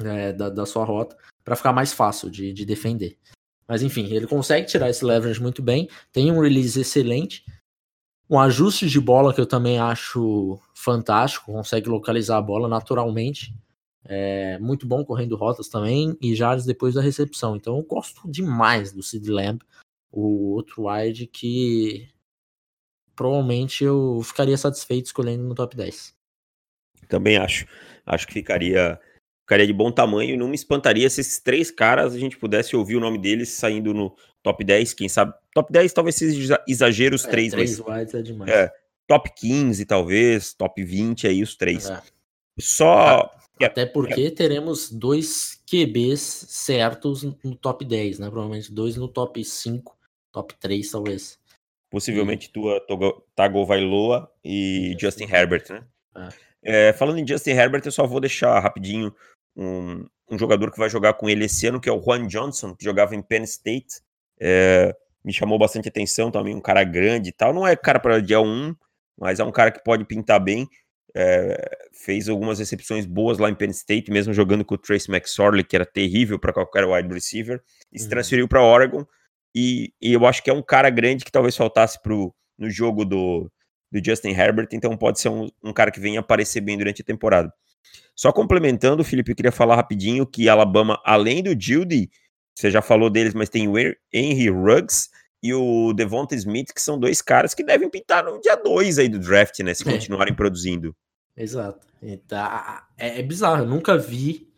é, 0.00 0.32
da, 0.32 0.48
da 0.48 0.66
sua 0.66 0.84
rota 0.84 1.16
para 1.42 1.56
ficar 1.56 1.72
mais 1.72 1.92
fácil 1.92 2.30
de, 2.30 2.52
de 2.52 2.64
defender. 2.64 3.18
Mas 3.66 3.82
enfim, 3.82 4.06
ele 4.12 4.26
consegue 4.26 4.66
tirar 4.66 4.88
esse 4.88 5.04
leverage 5.04 5.42
muito 5.42 5.60
bem, 5.60 5.88
tem 6.12 6.30
um 6.30 6.40
release 6.40 6.80
excelente, 6.80 7.44
um 8.28 8.38
ajuste 8.38 8.88
de 8.88 9.00
bola 9.00 9.32
que 9.32 9.40
eu 9.40 9.46
também 9.46 9.78
acho 9.78 10.58
fantástico, 10.74 11.52
consegue 11.52 11.88
localizar 11.88 12.38
a 12.38 12.42
bola 12.42 12.68
naturalmente. 12.68 13.54
É 14.04 14.58
muito 14.58 14.86
bom 14.86 15.04
correndo 15.04 15.36
rotas 15.36 15.68
também 15.68 16.16
e 16.20 16.34
já 16.34 16.54
depois 16.56 16.94
da 16.94 17.02
recepção. 17.02 17.56
Então 17.56 17.76
eu 17.76 17.82
gosto 17.82 18.28
demais 18.30 18.92
do 18.92 19.02
Sid 19.02 19.28
Lamb, 19.30 19.60
o 20.12 20.54
outro 20.54 20.88
wide 20.88 21.26
que 21.26 22.08
provavelmente 23.14 23.82
eu 23.82 24.20
ficaria 24.22 24.56
satisfeito 24.56 25.06
escolhendo 25.06 25.42
no 25.42 25.54
top 25.54 25.76
10. 25.76 26.14
Também 27.08 27.36
acho. 27.36 27.66
Acho 28.04 28.26
que 28.26 28.34
ficaria 28.34 29.00
ficaria 29.46 29.66
de 29.66 29.72
bom 29.72 29.92
tamanho 29.92 30.34
e 30.34 30.36
não 30.36 30.48
me 30.48 30.56
espantaria 30.56 31.08
se 31.08 31.20
esses 31.20 31.38
três 31.38 31.70
caras 31.70 32.12
a 32.14 32.18
gente 32.18 32.36
pudesse 32.36 32.74
ouvir 32.74 32.96
o 32.96 33.00
nome 33.00 33.16
deles 33.16 33.48
saindo 33.50 33.94
no 33.94 34.12
top 34.42 34.64
10, 34.64 34.92
quem 34.94 35.08
sabe. 35.08 35.32
Top 35.54 35.72
10 35.72 35.92
talvez 35.92 36.16
seja 36.16 36.60
exagero 36.66 37.14
os 37.14 37.24
É, 37.24 37.30
três, 37.30 37.52
três 37.52 37.78
mas 37.80 38.12
é 38.12 38.22
demais. 38.22 38.50
é, 38.50 38.72
top 39.06 39.30
15 39.36 39.84
talvez, 39.86 40.52
top 40.52 40.82
20 40.82 41.28
aí 41.28 41.42
os 41.42 41.54
três. 41.54 41.88
É. 41.88 42.02
Só 42.58 43.30
Até 43.62 43.86
porque 43.86 44.30
teremos 44.30 44.90
dois 44.90 45.62
QBs 45.70 46.20
certos 46.48 47.22
no 47.22 47.54
top 47.56 47.84
10, 47.84 48.18
né? 48.18 48.28
Provavelmente 48.28 48.72
dois 48.72 48.96
no 48.96 49.08
top 49.08 49.42
5, 49.44 49.96
top 50.32 50.54
3 50.60 50.90
talvez. 50.90 51.38
possivelmente 51.90 52.50
tua 52.50 52.80
Togo- 52.80 53.24
Tagovailoa 53.34 54.30
e. 54.44 54.94
Justin 55.00 55.24
Herbert, 55.30 55.64
né? 55.70 55.84
É, 56.62 56.92
falando 56.92 57.18
em 57.18 57.26
Justin 57.26 57.50
Herbert, 57.50 57.82
eu 57.84 57.92
só 57.92 58.06
vou 58.06 58.20
deixar 58.20 58.58
rapidinho 58.60 59.14
um, 59.56 60.04
um 60.30 60.38
jogador 60.38 60.70
que 60.70 60.78
vai 60.78 60.90
jogar 60.90 61.14
com 61.14 61.28
ele 61.28 61.44
esse 61.44 61.66
ano, 61.66 61.80
que 61.80 61.88
é 61.88 61.92
o 61.92 62.02
Juan 62.02 62.26
Johnson, 62.26 62.74
que 62.74 62.84
jogava 62.84 63.14
em 63.14 63.22
Penn 63.22 63.44
State. 63.44 64.00
É, 64.40 64.94
me 65.24 65.32
chamou 65.32 65.58
bastante 65.58 65.88
atenção 65.88 66.30
também, 66.30 66.54
um 66.54 66.60
cara 66.60 66.84
grande 66.84 67.30
e 67.30 67.32
tal. 67.32 67.52
Não 67.52 67.66
é 67.66 67.74
cara 67.74 67.98
para 67.98 68.20
dia 68.20 68.40
1, 68.40 68.74
mas 69.18 69.40
é 69.40 69.44
um 69.44 69.52
cara 69.52 69.70
que 69.70 69.82
pode 69.82 70.04
pintar 70.04 70.38
bem. 70.40 70.68
É, 71.18 71.78
fez 71.92 72.28
algumas 72.28 72.58
recepções 72.58 73.06
boas 73.06 73.38
lá 73.38 73.48
em 73.48 73.54
Penn 73.54 73.70
State, 73.70 74.10
mesmo 74.10 74.34
jogando 74.34 74.64
com 74.64 74.74
o 74.74 74.78
Trace 74.78 75.10
McSorley, 75.10 75.64
que 75.64 75.74
era 75.74 75.86
terrível 75.86 76.38
para 76.38 76.52
qualquer 76.52 76.84
wide 76.84 77.12
receiver, 77.12 77.62
e 77.90 77.98
se 77.98 78.04
Uhum. 78.04 78.10
transferiu 78.10 78.46
para 78.48 78.62
Oregon. 78.62 79.06
E, 79.54 79.94
e 80.02 80.12
eu 80.12 80.26
acho 80.26 80.42
que 80.42 80.50
é 80.50 80.52
um 80.52 80.62
cara 80.62 80.90
grande 80.90 81.24
que 81.24 81.32
talvez 81.32 81.56
faltasse 81.56 82.00
pro, 82.02 82.34
no 82.58 82.68
jogo 82.68 83.04
do, 83.06 83.50
do 83.90 84.04
Justin 84.04 84.28
Herbert, 84.32 84.68
então 84.72 84.94
pode 84.96 85.18
ser 85.18 85.30
um, 85.30 85.48
um 85.64 85.72
cara 85.72 85.90
que 85.90 85.98
venha 85.98 86.20
aparecer 86.20 86.60
bem 86.60 86.76
durante 86.76 87.00
a 87.00 87.04
temporada. 87.04 87.50
Só 88.16 88.32
complementando, 88.32 89.04
Felipe, 89.04 89.30
eu 89.32 89.36
queria 89.36 89.52
falar 89.52 89.76
rapidinho 89.76 90.26
que 90.26 90.48
Alabama, 90.48 90.98
além 91.04 91.42
do 91.42 91.50
Judy, 91.60 92.10
você 92.54 92.70
já 92.70 92.80
falou 92.80 93.10
deles, 93.10 93.34
mas 93.34 93.50
tem 93.50 93.68
o 93.68 93.74
Henry 94.12 94.48
Ruggs 94.48 95.10
e 95.42 95.52
o 95.52 95.92
Devonta 95.92 96.34
Smith, 96.34 96.72
que 96.72 96.80
são 96.80 96.98
dois 96.98 97.20
caras 97.20 97.52
que 97.52 97.62
devem 97.62 97.90
pintar 97.90 98.24
no 98.24 98.40
dia 98.40 98.56
2 98.56 98.98
aí 98.98 99.08
do 99.08 99.18
draft, 99.18 99.58
né? 99.60 99.74
Se 99.74 99.86
É. 99.86 99.92
continuarem 99.92 100.34
produzindo. 100.34 100.96
Exato. 101.36 101.86
Então, 102.02 102.38
é, 102.96 103.20
é 103.20 103.22
bizarro, 103.22 103.62
eu 103.64 103.66
nunca 103.68 103.98
vi 103.98 104.48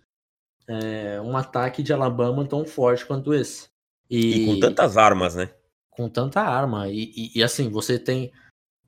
é, 0.69 1.21
um 1.21 1.37
ataque 1.37 1.83
de 1.83 1.93
Alabama 1.93 2.47
tão 2.47 2.65
forte 2.65 3.05
quanto 3.05 3.35
esse. 3.35 3.69
E, 4.09 4.47
com 4.47 4.61
tantas 4.61 4.97
armas, 4.97 5.35
né? 5.35 5.51
com 5.91 6.09
tanta 6.09 6.41
arma. 6.41 6.89
E, 6.89 7.11
e- 7.17 7.33
e, 7.41 7.43
assim, 7.43 7.69
você 7.69 7.99
tem 7.99 8.31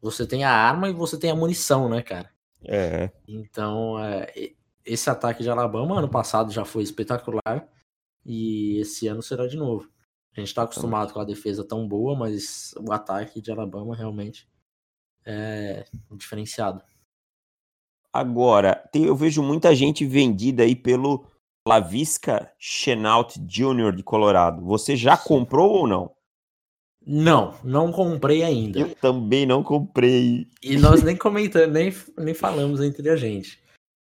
você 0.01 0.25
tem 0.27 0.45
a 0.45 0.51
arma 0.53 0.89
e 0.89 0.93
você 0.93 1.19
tem 1.19 1.31
a 1.31 1.35
munição, 1.35 1.89
né, 1.89 2.01
cara? 2.03 2.31
É. 2.65 3.11
Então, 3.27 3.99
é, 3.99 4.31
e- 4.37 4.57
esse 4.93 5.09
ataque 5.11 5.43
de 5.43 5.51
Alabama 5.51 5.99
ano 5.99 6.09
passado 6.09 6.51
já 6.53 6.65
foi 6.65 6.83
espetacular 6.83 7.69
e 8.25 8.79
esse 8.79 9.07
ano 9.09 9.23
será 9.23 9.47
de 9.47 9.57
novo. 9.57 9.89
A 10.37 10.41
gente 10.41 10.55
tá 10.55 10.63
acostumado 10.63 11.13
com 11.13 11.21
a 11.21 11.25
defesa 11.25 11.65
tão 11.65 11.87
boa, 11.89 12.17
mas 12.17 12.73
o 12.79 12.93
ataque 12.93 13.41
de 13.41 13.51
Alabama 13.51 13.95
realmente 13.97 14.49
é 15.25 15.85
diferenciado. 16.13 16.83
Agora, 18.13 18.75
tem- 18.93 19.05
eu 19.05 19.15
vejo 19.15 19.43
muita 19.43 19.75
gente 19.75 20.05
vendida 20.05 20.63
aí 20.63 20.75
pelo 20.75 21.25
Lavisca 21.67 22.53
Chenault 22.59 23.39
Jr. 23.41 23.95
de 23.95 24.03
Colorado. 24.03 24.65
Você 24.65 24.97
já 24.97 25.17
Sim. 25.17 25.29
comprou 25.29 25.71
ou 25.71 25.87
não? 25.87 26.11
Não, 27.07 27.55
não 27.65 27.93
comprei 27.93 28.43
ainda. 28.43 28.81
Eu 28.81 28.95
também 28.97 29.47
não 29.47 29.63
comprei. 29.63 30.49
E 30.63 30.77
nós 30.77 31.03
nem 31.05 31.17
comentamos, 31.17 31.73
nem, 31.73 31.93
nem 32.19 32.35
falamos 32.35 32.81
entre 32.81 33.09
a 33.09 33.17
gente. 33.17 33.60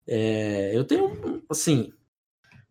É, 0.08 0.74
eu 0.74 0.84
tenho, 0.84 1.42
assim, 1.50 1.92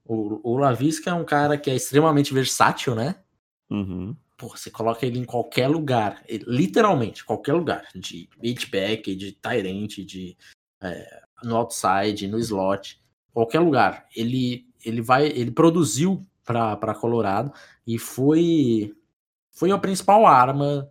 o, 0.03 0.53
o 0.53 0.57
Lavisca 0.57 1.11
é 1.11 1.13
um 1.13 1.23
cara 1.23 1.57
que 1.57 1.69
é 1.69 1.75
extremamente 1.75 2.33
versátil, 2.33 2.95
né? 2.95 3.15
Uhum. 3.69 4.15
Pô, 4.35 4.49
você 4.49 4.71
coloca 4.71 5.05
ele 5.05 5.19
em 5.19 5.25
qualquer 5.25 5.67
lugar, 5.67 6.23
literalmente, 6.29 7.23
qualquer 7.23 7.53
lugar, 7.53 7.87
de 7.95 8.27
beatback, 8.39 9.15
de 9.15 9.31
Tyrant, 9.33 9.97
de 9.99 10.37
é, 10.81 11.21
no 11.43 11.55
outside, 11.55 12.27
no 12.27 12.39
slot, 12.39 12.99
qualquer 13.33 13.59
lugar. 13.59 14.07
Ele, 14.15 14.67
ele 14.83 15.01
vai, 15.01 15.27
ele 15.27 15.51
produziu 15.51 16.25
para 16.43 16.95
Colorado 16.95 17.51
e 17.85 17.99
foi 17.99 18.95
foi 19.51 19.71
a 19.71 19.77
principal 19.77 20.25
arma 20.25 20.89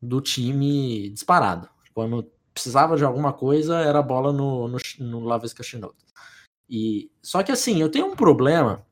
do 0.00 0.20
time 0.20 1.10
disparado. 1.10 1.68
Quando 1.92 2.30
precisava 2.54 2.96
de 2.96 3.04
alguma 3.04 3.32
coisa, 3.32 3.80
era 3.80 3.98
a 3.98 4.02
bola 4.02 4.32
no, 4.32 4.68
no, 4.68 4.78
no 5.00 5.48
Chenault. 5.62 5.96
E 6.68 7.10
só 7.20 7.42
que 7.42 7.52
assim, 7.52 7.80
eu 7.80 7.90
tenho 7.90 8.06
um 8.06 8.16
problema 8.16 8.86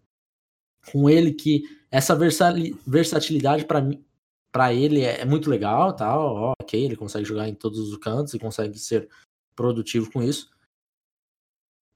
com 0.91 1.09
ele 1.09 1.33
que 1.33 1.63
essa 1.91 2.15
versatilidade 2.17 3.65
para 3.65 3.81
mim 3.81 4.05
para 4.51 4.75
ele 4.75 5.01
é, 5.01 5.23
é 5.23 5.25
muito 5.25 5.49
legal, 5.49 5.97
tal, 5.97 6.21
ó, 6.21 6.53
ok, 6.61 6.85
ele 6.85 6.95
consegue 6.95 7.25
jogar 7.25 7.49
em 7.49 7.55
todos 7.55 7.79
os 7.79 7.97
cantos 7.97 8.35
e 8.35 8.39
consegue 8.39 8.79
ser 8.79 9.09
produtivo 9.57 10.13
com 10.13 10.23
isso. 10.23 10.51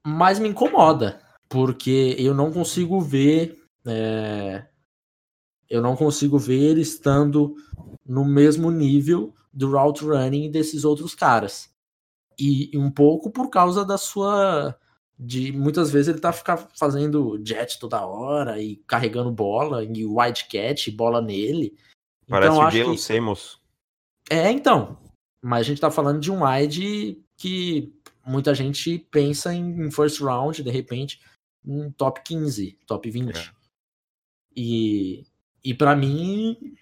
Mas 0.03 0.39
me 0.39 0.49
incomoda, 0.49 1.21
porque 1.47 2.15
eu 2.17 2.33
não 2.33 2.51
consigo 2.51 2.99
ver 2.99 3.63
é, 3.85 4.67
eu 5.69 5.81
não 5.81 5.95
consigo 5.95 6.39
ver 6.39 6.59
ele 6.59 6.81
estando 6.81 7.55
no 8.05 8.25
mesmo 8.25 8.71
nível 8.71 9.33
do 9.57 9.71
route 9.71 10.05
running 10.05 10.51
desses 10.51 10.85
outros 10.85 11.15
caras. 11.15 11.73
E, 12.39 12.69
e 12.71 12.77
um 12.77 12.91
pouco 12.91 13.31
por 13.31 13.49
causa 13.49 13.83
da 13.83 13.97
sua 13.97 14.77
de 15.19 15.51
muitas 15.51 15.89
vezes 15.89 16.09
ele 16.09 16.19
tá 16.19 16.31
ficar 16.31 16.69
fazendo 16.77 17.41
jet 17.43 17.79
toda 17.79 18.05
hora 18.05 18.61
e 18.61 18.75
carregando 18.87 19.31
bola 19.31 19.83
e 19.83 20.05
wide 20.05 20.45
catch, 20.45 20.91
bola 20.91 21.19
nele. 21.19 21.75
Parece 22.27 22.51
então, 22.51 22.67
o 22.67 22.69
Jalen 22.69 22.95
que... 22.95 23.01
Samos. 23.01 23.59
É, 24.29 24.51
então. 24.51 24.95
Mas 25.41 25.61
a 25.61 25.63
gente 25.63 25.81
tá 25.81 25.89
falando 25.89 26.19
de 26.19 26.31
um 26.31 26.43
wide 26.43 27.19
que 27.35 27.91
muita 28.23 28.53
gente 28.53 28.99
pensa 29.09 29.51
em 29.51 29.89
first 29.89 30.21
round, 30.21 30.61
de 30.61 30.69
repente, 30.69 31.19
um 31.65 31.89
top 31.89 32.21
15, 32.23 32.77
top 32.85 33.09
20. 33.09 33.35
É. 33.35 33.51
E, 34.55 35.25
e 35.63 35.73
para 35.73 35.95
mim, 35.95 36.75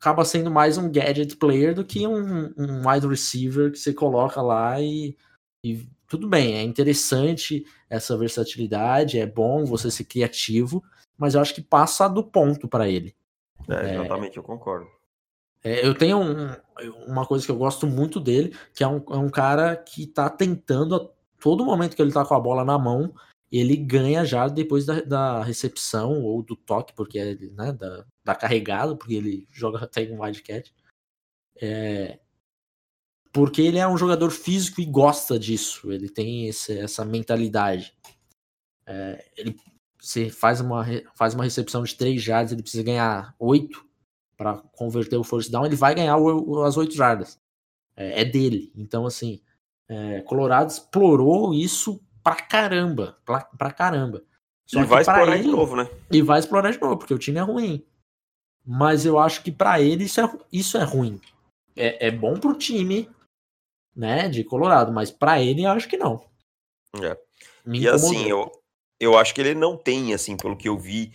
acaba 0.00 0.24
sendo 0.24 0.50
mais 0.50 0.78
um 0.78 0.90
gadget 0.90 1.36
player 1.36 1.74
do 1.74 1.84
que 1.84 2.06
um, 2.06 2.52
um 2.56 2.88
wide 2.88 3.06
receiver 3.06 3.70
que 3.72 3.78
você 3.78 3.92
coloca 3.92 4.40
lá 4.40 4.80
e, 4.80 5.16
e 5.64 5.88
tudo 6.06 6.28
bem, 6.28 6.54
é 6.54 6.62
interessante 6.62 7.66
essa 7.90 8.16
versatilidade, 8.16 9.18
é 9.18 9.26
bom 9.26 9.64
você 9.64 9.90
ser 9.90 10.04
criativo, 10.04 10.82
mas 11.16 11.34
eu 11.34 11.40
acho 11.40 11.54
que 11.54 11.60
passa 11.60 12.08
do 12.08 12.22
ponto 12.22 12.68
para 12.68 12.88
ele. 12.88 13.14
É, 13.68 13.94
exatamente, 13.94 14.36
eu 14.36 14.42
concordo. 14.42 14.86
É, 15.62 15.84
eu 15.86 15.94
tenho 15.94 16.18
um- 16.20 16.54
uma 17.06 17.26
coisa 17.26 17.44
que 17.44 17.50
eu 17.50 17.56
gosto 17.56 17.86
muito 17.86 18.20
dele, 18.20 18.56
que 18.72 18.84
é 18.84 18.86
um, 18.88 19.02
é 19.10 19.16
um 19.16 19.28
cara 19.28 19.76
que 19.76 20.06
tá 20.06 20.30
tentando 20.30 20.94
a 20.94 21.08
todo 21.40 21.64
momento 21.64 21.96
que 21.96 22.00
ele 22.00 22.12
tá 22.12 22.24
com 22.24 22.34
a 22.34 22.40
bola 22.40 22.64
na 22.64 22.78
mão, 22.78 23.12
ele 23.50 23.76
ganha 23.76 24.24
já 24.24 24.48
depois 24.48 24.84
da, 24.86 25.00
da 25.00 25.42
recepção 25.42 26.22
ou 26.22 26.42
do 26.42 26.56
toque, 26.56 26.92
porque 26.94 27.18
ele 27.18 27.50
né, 27.50 27.72
da, 27.72 28.04
da 28.24 28.34
carregada, 28.34 28.96
porque 28.96 29.14
ele 29.14 29.46
joga 29.52 29.84
até 29.84 30.02
em 30.02 30.18
wildcat. 30.18 30.72
É, 31.60 32.18
porque 33.32 33.60
ele 33.62 33.78
é 33.78 33.86
um 33.86 33.96
jogador 33.96 34.30
físico 34.30 34.80
e 34.80 34.86
gosta 34.86 35.38
disso, 35.38 35.92
ele 35.92 36.08
tem 36.08 36.46
esse- 36.48 36.78
essa 36.78 37.04
mentalidade. 37.04 37.94
É, 38.86 39.24
ele 39.36 39.56
você 40.00 40.30
faz 40.30 40.60
uma, 40.60 40.84
faz 41.16 41.34
uma 41.34 41.42
recepção 41.44 41.82
de 41.82 41.94
3 41.96 42.22
jardas, 42.22 42.52
ele 42.52 42.62
precisa 42.62 42.84
ganhar 42.84 43.34
8 43.38 43.84
para 44.36 44.58
converter 44.72 45.16
o 45.16 45.24
first 45.24 45.50
down, 45.50 45.66
ele 45.66 45.74
vai 45.76 45.94
ganhar 45.94 46.16
o- 46.18 46.62
as 46.64 46.76
8 46.76 46.94
jardas. 46.94 47.40
É, 47.96 48.22
é 48.22 48.24
dele. 48.24 48.72
Então, 48.76 49.06
assim, 49.06 49.40
é, 49.88 50.22
Colorado 50.22 50.70
explorou 50.70 51.54
isso 51.54 52.00
pra 52.28 52.36
caramba. 52.36 53.18
Pra, 53.24 53.40
pra 53.40 53.70
caramba. 53.72 54.22
Só 54.66 54.80
e 54.80 54.84
vai 54.84 55.00
explorar 55.00 55.34
ele, 55.34 55.44
de 55.44 55.50
novo, 55.50 55.76
né? 55.76 55.88
E 56.10 56.20
vai 56.20 56.38
explorar 56.38 56.70
de 56.70 56.80
novo, 56.80 56.98
porque 56.98 57.14
o 57.14 57.18
time 57.18 57.38
é 57.38 57.42
ruim. 57.42 57.84
Mas 58.66 59.06
eu 59.06 59.18
acho 59.18 59.42
que 59.42 59.50
para 59.50 59.80
ele 59.80 60.04
isso 60.04 60.20
é, 60.20 60.30
isso 60.52 60.76
é 60.76 60.84
ruim. 60.84 61.18
É, 61.74 62.08
é 62.08 62.10
bom 62.10 62.38
pro 62.38 62.58
time, 62.58 63.08
né, 63.96 64.28
de 64.28 64.44
Colorado, 64.44 64.92
mas 64.92 65.10
para 65.10 65.40
ele 65.40 65.64
eu 65.64 65.70
acho 65.70 65.88
que 65.88 65.96
não. 65.96 66.22
É. 67.02 67.16
e 67.66 67.88
assim, 67.88 68.28
eu, 68.28 68.50
eu 69.00 69.16
acho 69.16 69.34
que 69.34 69.40
ele 69.40 69.54
não 69.54 69.76
tem, 69.76 70.12
assim, 70.12 70.36
pelo 70.36 70.56
que 70.56 70.68
eu 70.68 70.78
vi, 70.78 71.12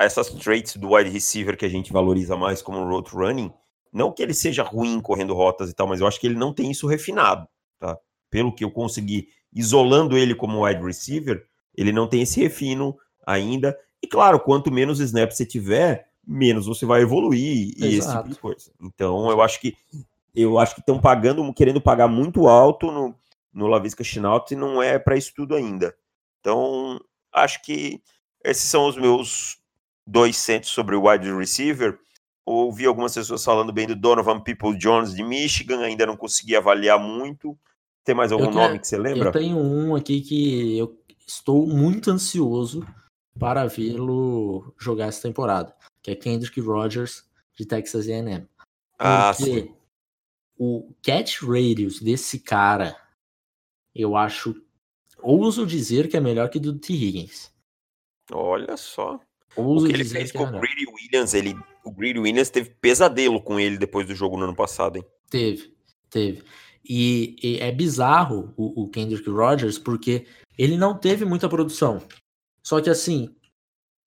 essas 0.00 0.28
traits 0.30 0.76
do 0.76 0.94
wide 0.94 1.10
receiver 1.10 1.56
que 1.56 1.64
a 1.64 1.68
gente 1.68 1.92
valoriza 1.92 2.36
mais 2.36 2.60
como 2.60 2.84
road 2.84 3.08
running. 3.12 3.52
Não 3.92 4.12
que 4.12 4.22
ele 4.22 4.34
seja 4.34 4.64
ruim 4.64 5.00
correndo 5.00 5.32
rotas 5.32 5.70
e 5.70 5.74
tal, 5.74 5.86
mas 5.86 6.00
eu 6.00 6.06
acho 6.06 6.18
que 6.18 6.26
ele 6.26 6.36
não 6.36 6.52
tem 6.52 6.70
isso 6.70 6.88
refinado, 6.88 7.48
tá? 7.78 7.96
Pelo 8.30 8.52
que 8.52 8.64
eu 8.64 8.70
consegui, 8.70 9.28
isolando 9.56 10.18
ele 10.18 10.34
como 10.34 10.66
wide 10.66 10.82
receiver, 10.82 11.44
ele 11.74 11.90
não 11.90 12.06
tem 12.06 12.20
esse 12.22 12.40
refino 12.40 12.96
ainda. 13.26 13.76
E 14.02 14.06
claro, 14.06 14.38
quanto 14.38 14.70
menos 14.70 15.00
snaps 15.00 15.38
você 15.38 15.46
tiver, 15.46 16.08
menos 16.26 16.66
você 16.66 16.84
vai 16.84 17.00
evoluir 17.00 17.72
e 17.76 17.96
esse 17.96 18.14
tipo 18.14 18.28
de 18.28 18.34
coisa. 18.36 18.70
Então, 18.80 19.30
eu 19.30 19.40
acho 19.40 19.58
que 19.58 19.74
eu 20.34 20.58
acho 20.58 20.74
que 20.74 20.80
estão 20.80 21.00
pagando, 21.00 21.50
querendo 21.54 21.80
pagar 21.80 22.08
muito 22.08 22.46
alto 22.46 22.90
no, 22.90 23.14
no 23.54 23.66
Lavisca 23.66 24.04
Chinaut 24.04 24.52
e 24.52 24.56
não 24.56 24.82
é 24.82 24.98
para 24.98 25.16
isso 25.16 25.32
tudo 25.34 25.54
ainda. 25.54 25.96
Então, 26.40 27.00
acho 27.32 27.62
que 27.62 28.02
esses 28.44 28.64
são 28.64 28.86
os 28.86 28.96
meus 28.96 29.56
dois 30.06 30.36
centos 30.36 30.70
sobre 30.70 30.94
o 30.94 31.08
wide 31.08 31.32
receiver. 31.32 31.98
Ouvi 32.44 32.84
algumas 32.84 33.14
pessoas 33.14 33.42
falando 33.42 33.72
bem 33.72 33.86
do 33.86 33.96
Donovan 33.96 34.40
People 34.40 34.76
Jones 34.76 35.14
de 35.14 35.24
Michigan, 35.24 35.80
ainda 35.80 36.04
não 36.04 36.16
consegui 36.16 36.54
avaliar 36.54 36.98
muito. 36.98 37.58
Tem 38.06 38.14
mais 38.14 38.30
algum 38.30 38.52
nome 38.52 38.78
que 38.78 38.86
você 38.86 38.96
lembra? 38.96 39.30
Eu 39.30 39.32
tenho 39.32 39.58
um 39.58 39.96
aqui 39.96 40.20
que 40.20 40.78
eu 40.78 40.96
estou 41.26 41.66
muito 41.66 42.08
ansioso 42.08 42.86
para 43.36 43.66
vê-lo 43.66 44.72
jogar 44.78 45.06
essa 45.06 45.22
temporada, 45.22 45.74
que 46.00 46.12
é 46.12 46.14
Kendrick 46.14 46.60
Rogers 46.60 47.28
de 47.58 47.66
Texas 47.66 48.06
A&M. 48.06 48.46
Ah, 48.96 49.34
sim. 49.34 49.74
o 50.56 50.94
catch 51.02 51.42
radius 51.42 52.00
desse 52.00 52.38
cara, 52.38 52.96
eu 53.92 54.16
acho, 54.16 54.54
ouso 55.20 55.66
dizer 55.66 56.08
que 56.08 56.16
é 56.16 56.20
melhor 56.20 56.48
que 56.48 56.60
do 56.60 56.78
T. 56.78 56.92
Higgins. 56.92 57.52
Olha 58.30 58.76
só. 58.76 59.18
Ouso 59.56 59.86
o 59.86 59.88
que 59.88 59.94
ele 59.96 60.04
fez 60.04 60.30
que 60.30 60.38
é 60.38 60.40
com 60.40 60.46
o 60.46 60.60
Greedy 60.60 60.86
Williams, 60.86 61.34
ele, 61.34 61.58
o 61.84 61.90
Greedy 61.90 62.20
Williams 62.20 62.50
teve 62.50 62.70
pesadelo 62.70 63.42
com 63.42 63.58
ele 63.58 63.76
depois 63.76 64.06
do 64.06 64.14
jogo 64.14 64.36
no 64.36 64.44
ano 64.44 64.54
passado, 64.54 64.96
hein? 64.96 65.04
Teve, 65.28 65.74
teve. 66.08 66.44
E, 66.88 67.36
e 67.42 67.58
é 67.58 67.72
bizarro 67.72 68.52
o, 68.56 68.84
o 68.84 68.88
Kendrick 68.88 69.28
Rogers, 69.28 69.78
porque 69.78 70.26
ele 70.56 70.76
não 70.76 70.96
teve 70.96 71.24
muita 71.24 71.48
produção. 71.48 72.02
Só 72.62 72.80
que 72.80 72.90
assim, 72.90 73.34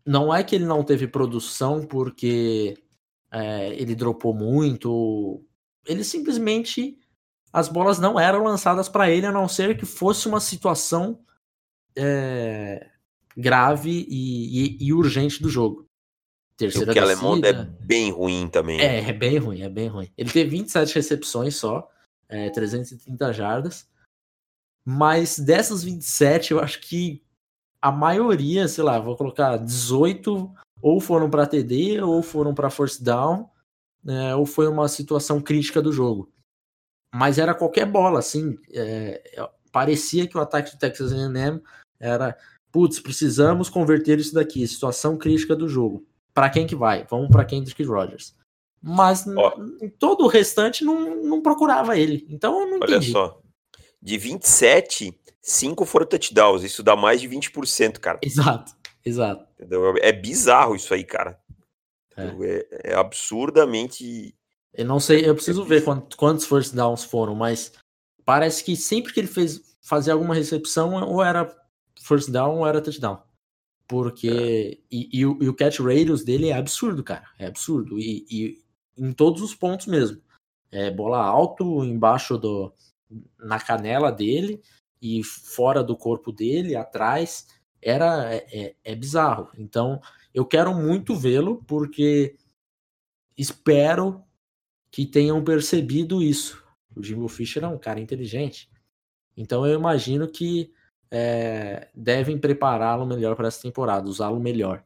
não 0.06 0.34
é 0.34 0.44
que 0.44 0.56
ele 0.56 0.66
não 0.66 0.84
teve 0.84 1.08
produção 1.08 1.86
porque 1.86 2.78
é, 3.32 3.74
ele 3.74 3.96
dropou 3.96 4.34
muito. 4.34 5.44
Ele 5.86 6.04
simplesmente. 6.04 6.98
As 7.52 7.68
bolas 7.68 7.98
não 7.98 8.20
eram 8.20 8.44
lançadas 8.44 8.88
para 8.88 9.10
ele, 9.10 9.26
a 9.26 9.32
não 9.32 9.48
ser 9.48 9.76
que 9.76 9.86
fosse 9.86 10.28
uma 10.28 10.40
situação 10.40 11.20
é, 11.96 12.88
grave 13.36 14.06
e, 14.08 14.78
e, 14.78 14.88
e, 14.88 14.94
urgente 14.94 15.42
do 15.42 15.50
jogo. 15.50 15.86
Terceira 16.56 16.88
Porque 16.88 17.00
Alemão 17.00 17.40
é 17.44 17.54
bem 17.54 18.12
ruim 18.12 18.48
também. 18.48 18.80
É, 18.80 19.10
é 19.10 19.14
bem 19.14 19.38
ruim, 19.38 19.62
é 19.62 19.70
bem 19.70 19.88
ruim. 19.88 20.12
Ele 20.18 20.30
teve 20.30 20.50
27 20.50 20.94
recepções 20.94 21.56
só, 21.56 21.90
é, 22.30 22.50
330 22.50 23.34
jardas. 23.34 23.90
Mas 24.86 25.38
dessas 25.38 25.84
27, 25.84 26.52
eu 26.52 26.60
acho 26.60 26.80
que 26.80 27.22
a 27.82 27.92
maioria, 27.92 28.68
sei 28.68 28.84
lá, 28.84 29.00
vou 29.00 29.16
colocar 29.16 29.58
18 29.58 30.52
ou 30.82 31.02
foram 31.02 31.30
para 31.30 31.48
TD 31.48 32.02
ou 32.02 32.22
foram 32.22 32.54
para 32.54 32.70
force 32.70 33.04
down, 33.04 33.50
né, 34.04 34.36
ou 34.36 34.46
foi 34.46 34.68
uma 34.68 34.88
situação 34.88 35.42
crítica 35.42 35.82
do 35.82 35.92
jogo. 35.92 36.32
Mas 37.14 37.38
era 37.38 37.56
qualquer 37.56 37.86
bola, 37.86 38.20
assim. 38.20 38.58
É, 38.72 39.22
parecia 39.72 40.28
que 40.28 40.38
o 40.38 40.42
ataque 40.42 40.72
do 40.72 40.80
Texas 40.80 41.12
A&M 41.12 41.62
era, 42.00 42.38
putz, 42.72 43.00
precisamos 43.00 43.70
converter 43.70 44.20
isso 44.20 44.34
daqui, 44.34 44.68
situação 44.68 45.18
crítica 45.18 45.56
do 45.56 45.68
jogo. 45.68 46.06
Para 46.34 46.50
quem 46.50 46.68
que 46.68 46.76
vai? 46.76 47.06
Vamos 47.10 47.30
para 47.30 47.46
Kendrick 47.46 47.84
Rogers. 47.84 48.36
Mas 48.82 49.26
todo 49.98 50.24
o 50.24 50.28
restante 50.28 50.84
não, 50.84 51.22
não 51.24 51.42
procurava 51.42 51.98
ele. 51.98 52.26
Então 52.30 52.60
eu 52.62 52.68
não 52.68 52.78
entendi. 52.78 52.94
Olha 52.94 53.02
só, 53.02 53.42
de 54.02 54.18
27, 54.18 55.20
5 55.42 55.86
foram 55.86 56.06
touchdowns. 56.06 56.64
Isso 56.64 56.82
dá 56.82 56.96
mais 56.96 57.20
de 57.20 57.28
20%, 57.28 58.00
cara. 58.00 58.20
Exato, 58.22 58.74
exato. 59.06 59.46
Entendeu? 59.56 59.96
É 59.98 60.12
bizarro 60.12 60.76
isso 60.76 60.94
aí, 60.94 61.04
cara. 61.04 61.40
É, 62.16 62.24
é, 62.26 62.92
é 62.92 62.96
absurdamente. 62.96 64.36
Eu 64.74 64.86
não 64.86 65.00
sei, 65.00 65.28
eu 65.28 65.36
preciso 65.36 65.66
ver 65.66 65.84
quantos, 65.84 66.16
quantos 66.18 66.46
first 66.46 66.74
downs 66.74 67.04
foram, 67.04 67.36
mas 67.36 67.74
parece 68.24 68.64
que 68.64 68.76
sempre 68.76 69.12
que 69.12 69.20
ele 69.20 69.28
fez 69.28 69.78
fazer 69.82 70.12
alguma 70.12 70.36
recepção, 70.36 70.94
ou 71.04 71.24
era 71.24 71.54
first 72.02 72.30
down 72.30 72.60
ou 72.60 72.68
era 72.68 72.82
touchdown. 72.82 73.22
Porque. 73.88 74.30
É. 74.30 74.96
E, 74.96 75.10
e, 75.20 75.26
o, 75.26 75.38
e, 75.42 75.50
o 75.50 75.54
catch 75.54 75.80
radius 75.80 76.24
dele 76.24 76.50
é 76.50 76.54
absurdo, 76.54 77.04
cara. 77.04 77.26
É 77.40 77.48
absurdo. 77.48 78.00
E, 78.00 78.26
e 78.30 78.58
em 79.00 79.14
todos 79.14 79.42
os 79.42 79.56
pontos 79.56 79.88
mesmo. 79.88 80.22
É 80.72 80.92
bola 80.92 81.20
alto, 81.24 81.84
embaixo 81.84 82.38
do, 82.38 82.74
na 83.40 83.60
canela 83.60 84.12
dele 84.12 84.62
e 85.02 85.24
fora 85.24 85.84
do 85.84 85.96
corpo 85.96 86.32
dele, 86.32 86.76
atrás, 86.76 87.48
era 87.82 88.34
é, 88.34 88.46
é, 88.52 88.76
é 88.84 88.96
bizarro. 88.96 89.50
Então, 89.58 90.00
eu 90.34 90.46
quero 90.46 90.74
muito 90.76 91.16
vê-lo 91.16 91.64
porque 91.66 92.36
espero 93.38 94.24
que 94.92 95.06
tenham 95.06 95.44
percebido 95.44 96.22
isso. 96.22 96.64
O 96.96 97.04
Jimbo 97.04 97.28
Fisher 97.28 97.64
é 97.64 97.68
um 97.68 97.78
cara 97.78 98.00
inteligente. 98.00 98.70
Então 99.36 99.66
eu 99.66 99.80
imagino 99.80 100.28
que 100.28 100.74
é, 101.10 101.88
devem 101.96 102.38
prepará-lo 102.38 103.06
melhor 103.06 103.36
para 103.36 103.48
essa 103.48 103.62
temporada, 103.62 104.10
usá-lo 104.10 104.40
melhor. 104.40 104.84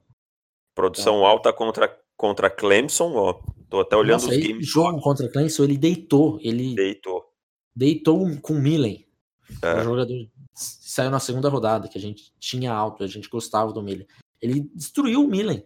Produção 0.76 1.18
então, 1.18 1.26
alta 1.26 1.52
contra, 1.52 2.00
contra 2.16 2.50
Clemson, 2.50 3.14
ó. 3.16 3.42
Tô 3.74 3.80
até 3.80 3.96
olhando 3.96 4.22
nossa, 4.22 4.30
os 4.30 4.38
games. 4.38 4.68
jogo 4.68 5.02
contra 5.02 5.28
Clemson, 5.28 5.64
ele 5.64 5.78
deitou. 5.78 6.38
Ele 6.44 6.76
deitou 6.76 7.34
deitou 7.76 8.30
com 8.40 8.54
Millen. 8.54 9.04
É. 9.62 9.82
O 9.82 9.84
jogador 9.84 10.30
saiu 10.54 11.10
na 11.10 11.20
segunda 11.20 11.50
rodada, 11.50 11.88
que 11.88 11.98
a 11.98 12.02
gente 12.02 12.32
tinha 12.40 12.72
alto, 12.72 13.04
a 13.04 13.08
gente 13.08 13.28
gostava 13.28 13.74
do 13.74 13.82
Millen. 13.82 14.08
Ele 14.40 14.70
destruiu 14.76 15.24
o 15.24 15.28
Millen. 15.28 15.66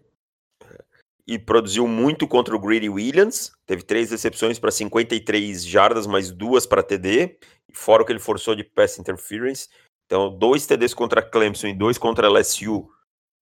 E 1.27 1.37
produziu 1.37 1.85
muito 1.85 2.25
contra 2.27 2.55
o 2.55 2.59
Greedy 2.59 2.87
Williams. 2.87 3.51
Teve 3.65 3.83
três 3.83 4.11
recepções 4.11 4.57
para 4.57 4.71
53 4.71 5.65
jardas, 5.65 6.07
mais 6.07 6.31
duas 6.31 6.65
para 6.65 6.81
TD. 6.81 7.37
Fora 7.73 8.03
o 8.03 8.05
que 8.05 8.13
ele 8.13 8.19
forçou 8.19 8.55
de 8.55 8.63
pass 8.63 8.97
interference. 8.97 9.67
Então, 10.05 10.33
dois 10.33 10.65
TDs 10.65 10.93
contra 10.93 11.21
Clemson 11.21 11.67
e 11.67 11.73
dois 11.73 11.97
contra 11.97 12.29
LSU. 12.29 12.87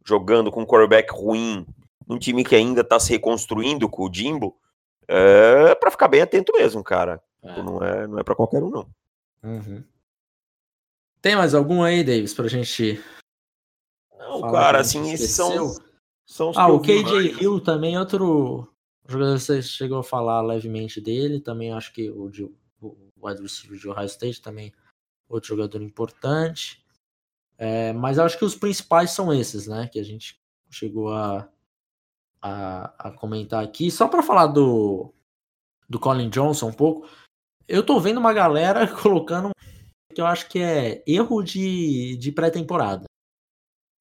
Jogando 0.03 0.51
com 0.51 0.63
um 0.63 0.65
quarterback 0.65 1.13
ruim. 1.13 1.63
Um 2.07 2.17
time 2.17 2.43
que 2.43 2.55
ainda 2.55 2.81
está 2.81 2.99
se 2.99 3.11
reconstruindo 3.11 3.89
com 3.89 4.03
o 4.07 4.13
Jimbo. 4.13 4.57
É 5.07 5.75
para 5.75 5.91
ficar 5.91 6.07
bem 6.07 6.21
atento 6.21 6.51
mesmo, 6.53 6.83
cara. 6.83 7.21
É. 7.43 7.61
Não 7.61 7.83
é, 7.83 8.07
não 8.07 8.19
é 8.19 8.23
para 8.23 8.35
qualquer 8.35 8.63
um, 8.63 8.69
não. 8.69 8.87
Uhum. 9.43 9.83
Tem 11.21 11.35
mais 11.35 11.53
algum 11.53 11.83
aí, 11.83 12.03
Davis, 12.03 12.33
pra 12.33 12.47
gente. 12.47 13.01
Não, 14.17 14.41
cara, 14.41 14.79
assim, 14.79 15.11
esses 15.11 15.31
são. 15.31 15.75
são 16.25 16.51
ah, 16.55 16.67
o 16.67 16.79
KJ 16.79 17.41
Hill 17.41 17.59
também, 17.61 17.97
outro 17.97 18.71
jogador 19.07 19.39
você 19.39 19.61
chegou 19.61 19.99
a 19.99 20.03
falar 20.03 20.41
levemente 20.41 20.99
dele. 20.99 21.39
Também 21.39 21.71
acho 21.71 21.93
que 21.93 22.09
o, 22.09 22.29
de, 22.29 22.43
o 22.81 22.97
wide 23.21 23.41
receiver 23.41 23.77
de 23.77 23.87
Ohio 23.87 24.05
State 24.05 24.41
também, 24.41 24.73
outro 25.29 25.49
jogador 25.49 25.81
importante. 25.81 26.83
É, 27.57 27.93
mas 27.93 28.19
acho 28.19 28.37
que 28.37 28.45
os 28.45 28.55
principais 28.55 29.11
são 29.11 29.33
esses, 29.33 29.67
né? 29.67 29.87
Que 29.87 29.99
a 29.99 30.03
gente 30.03 30.39
chegou 30.69 31.13
a, 31.13 31.47
a, 32.45 32.93
a 32.99 33.11
comentar 33.11 33.63
aqui. 33.63 33.89
Só 33.89 34.07
para 34.07 34.21
falar 34.21 34.47
do, 34.47 35.11
do 35.89 35.99
Colin 35.99 36.29
Johnson 36.29 36.67
um 36.67 36.73
pouco. 36.73 37.09
Eu 37.67 37.83
tô 37.83 37.99
vendo 37.99 38.19
uma 38.19 38.33
galera 38.33 38.85
colocando 39.01 39.49
que 40.13 40.21
eu 40.21 40.27
acho 40.27 40.47
que 40.47 40.59
é 40.59 41.03
erro 41.07 41.41
de, 41.41 42.15
de 42.17 42.31
pré-temporada. 42.31 43.05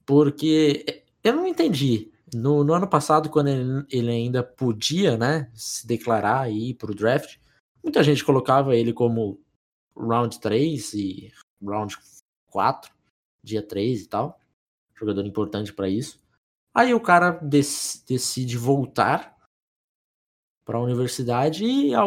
Porque 0.04 1.02
eu 1.22 1.34
não 1.34 1.46
entendi. 1.46 2.12
No, 2.34 2.62
no 2.62 2.74
ano 2.74 2.88
passado, 2.88 3.30
quando 3.30 3.48
ele, 3.48 3.86
ele, 3.90 4.10
ainda 4.10 4.42
podia 4.42 5.16
né, 5.16 5.50
se 5.54 5.86
declarar 5.86 6.50
e 6.50 6.70
ir 6.70 6.74
pro 6.74 6.94
draft, 6.94 7.38
muita 7.82 8.02
gente 8.02 8.24
colocava 8.24 8.76
ele 8.76 8.92
como 8.92 9.40
round 9.96 10.38
3 10.40 10.94
e 10.94 11.32
round 11.62 11.96
4, 12.50 12.92
dia 13.42 13.62
3 13.62 14.02
e 14.02 14.08
tal. 14.08 14.38
Jogador 14.94 15.24
importante 15.24 15.72
para 15.72 15.88
isso. 15.88 16.23
Aí 16.74 16.92
o 16.92 17.00
cara 17.00 17.32
dec, 17.42 17.66
decide 18.08 18.58
voltar 18.58 19.34
para 20.64 20.78
a 20.78 20.82
universidade 20.82 21.64
e 21.64 21.94
a, 21.94 22.02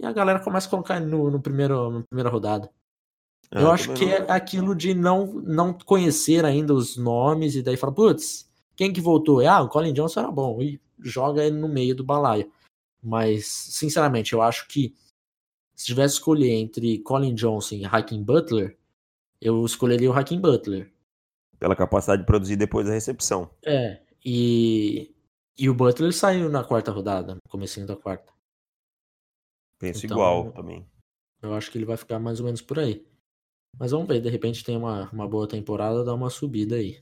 e 0.00 0.06
a, 0.06 0.12
galera 0.12 0.40
começa 0.40 0.66
a 0.66 0.70
colocar 0.70 1.00
no, 1.00 1.30
no 1.30 1.40
primeiro, 1.40 1.90
na 1.90 2.02
primeira 2.02 2.30
rodada. 2.30 2.70
Ah, 3.50 3.60
eu 3.60 3.70
acho 3.70 3.92
que 3.94 4.06
não... 4.06 4.12
é 4.12 4.32
aquilo 4.32 4.74
de 4.74 4.94
não, 4.94 5.26
não 5.26 5.72
conhecer 5.72 6.44
ainda 6.44 6.72
os 6.72 6.96
nomes 6.96 7.54
e 7.54 7.62
daí 7.62 7.76
fala, 7.76 7.92
putz, 7.92 8.48
quem 8.76 8.92
que 8.92 9.00
voltou? 9.00 9.46
Ah, 9.46 9.62
o 9.62 9.68
Colin 9.68 9.92
Johnson 9.92 10.20
era 10.20 10.30
bom. 10.30 10.60
E 10.60 10.80
joga 11.00 11.44
ele 11.44 11.56
no 11.56 11.68
meio 11.68 11.94
do 11.94 12.04
balaio. 12.04 12.50
Mas, 13.02 13.46
sinceramente, 13.46 14.32
eu 14.32 14.42
acho 14.42 14.66
que 14.68 14.94
se 15.74 15.86
tivesse 15.86 16.14
que 16.14 16.20
escolher 16.20 16.52
entre 16.52 16.98
Colin 16.98 17.34
Johnson 17.34 17.76
e 17.76 17.84
Hakim 17.84 18.22
Butler, 18.22 18.76
eu 19.40 19.64
escolheria 19.64 20.10
o 20.10 20.12
Hakim 20.12 20.40
Butler. 20.40 20.92
Pela 21.58 21.76
capacidade 21.76 22.22
de 22.22 22.26
produzir 22.26 22.56
depois 22.56 22.86
da 22.86 22.92
recepção. 22.92 23.50
É, 23.64 24.00
e, 24.28 25.14
e 25.56 25.70
o 25.70 25.74
Butler 25.74 26.12
saiu 26.12 26.48
na 26.50 26.64
quarta 26.64 26.90
rodada, 26.90 27.36
no 27.36 27.40
comecinho 27.48 27.86
da 27.86 27.94
quarta. 27.94 28.32
Penso 29.78 30.04
então, 30.04 30.16
igual 30.16 30.50
também. 30.50 30.84
Eu 31.40 31.54
acho 31.54 31.70
que 31.70 31.78
ele 31.78 31.84
vai 31.84 31.96
ficar 31.96 32.18
mais 32.18 32.40
ou 32.40 32.46
menos 32.46 32.60
por 32.60 32.80
aí. 32.80 33.06
Mas 33.78 33.92
vamos 33.92 34.08
ver, 34.08 34.20
de 34.20 34.28
repente 34.28 34.64
tem 34.64 34.76
uma, 34.76 35.08
uma 35.12 35.28
boa 35.28 35.46
temporada, 35.46 36.02
dá 36.02 36.12
uma 36.12 36.28
subida 36.28 36.74
aí. 36.74 37.00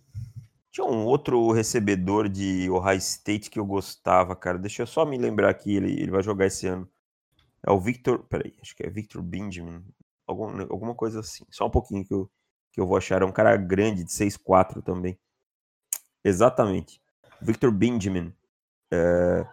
Tinha 0.71 0.85
um 0.85 1.07
outro 1.07 1.51
recebedor 1.51 2.29
de 2.29 2.69
Ohio 2.69 2.99
State 2.99 3.49
que 3.49 3.59
eu 3.59 3.65
gostava, 3.65 4.37
cara. 4.37 4.59
Deixa 4.59 4.83
eu 4.83 4.87
só 4.87 5.07
me 5.07 5.17
lembrar 5.17 5.49
aqui, 5.49 5.75
ele, 5.75 5.93
ele 5.93 6.11
vai 6.11 6.23
jogar 6.23 6.45
esse 6.45 6.67
ano. 6.67 6.87
É 7.67 7.71
o 7.71 7.81
Victor. 7.81 8.25
Peraí, 8.25 8.55
acho 8.61 8.77
que 8.77 8.83
é 8.83 8.91
Victor 8.91 9.23
Benjamin. 9.23 9.83
Algum, 10.27 10.61
alguma 10.63 10.95
coisa 10.95 11.21
assim. 11.21 11.47
Só 11.49 11.67
um 11.67 11.71
pouquinho 11.71 12.05
que 12.05 12.13
eu, 12.13 12.31
que 12.73 12.81
eu 12.81 12.87
vou 12.87 12.99
achar. 12.99 13.23
É 13.23 13.25
um 13.25 13.33
cara 13.33 13.57
grande, 13.57 14.05
de 14.05 14.11
6'4 14.11 14.83
também. 14.83 15.19
Exatamente. 16.23 17.01
Victor 17.41 17.71
Benjamin. 17.71 18.33
É, 18.93 19.47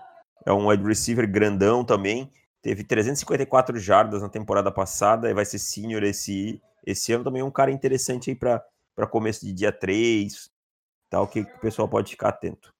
é 0.45 0.53
um 0.53 0.67
wide 0.67 0.83
receiver 0.83 1.29
grandão 1.29 1.83
também. 1.83 2.31
Teve 2.61 2.83
354 2.83 3.79
jardas 3.79 4.21
na 4.21 4.29
temporada 4.29 4.71
passada 4.71 5.29
e 5.29 5.33
vai 5.33 5.45
ser 5.45 5.59
senior 5.59 6.03
esse, 6.03 6.61
esse 6.85 7.11
ano. 7.11 7.23
Também 7.23 7.41
é 7.41 7.45
um 7.45 7.51
cara 7.51 7.71
interessante 7.71 8.29
aí 8.29 8.35
para 8.35 8.63
começo 9.09 9.45
de 9.45 9.53
dia 9.53 9.71
3 9.71 10.49
tal, 11.11 11.27
que 11.27 11.41
o 11.41 11.59
pessoal 11.59 11.89
pode 11.89 12.11
ficar 12.11 12.29
atento. 12.29 12.73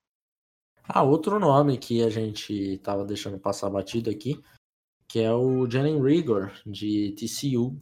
Ah, 0.83 1.03
outro 1.03 1.37
nome 1.37 1.77
que 1.77 2.01
a 2.03 2.09
gente 2.09 2.77
tava 2.79 3.05
deixando 3.05 3.37
passar 3.37 3.69
batido 3.69 4.09
aqui, 4.09 4.41
que 5.07 5.19
é 5.19 5.31
o 5.31 5.69
Jalen 5.69 6.01
Rigor, 6.01 6.51
de 6.65 7.11
TCU. 7.11 7.77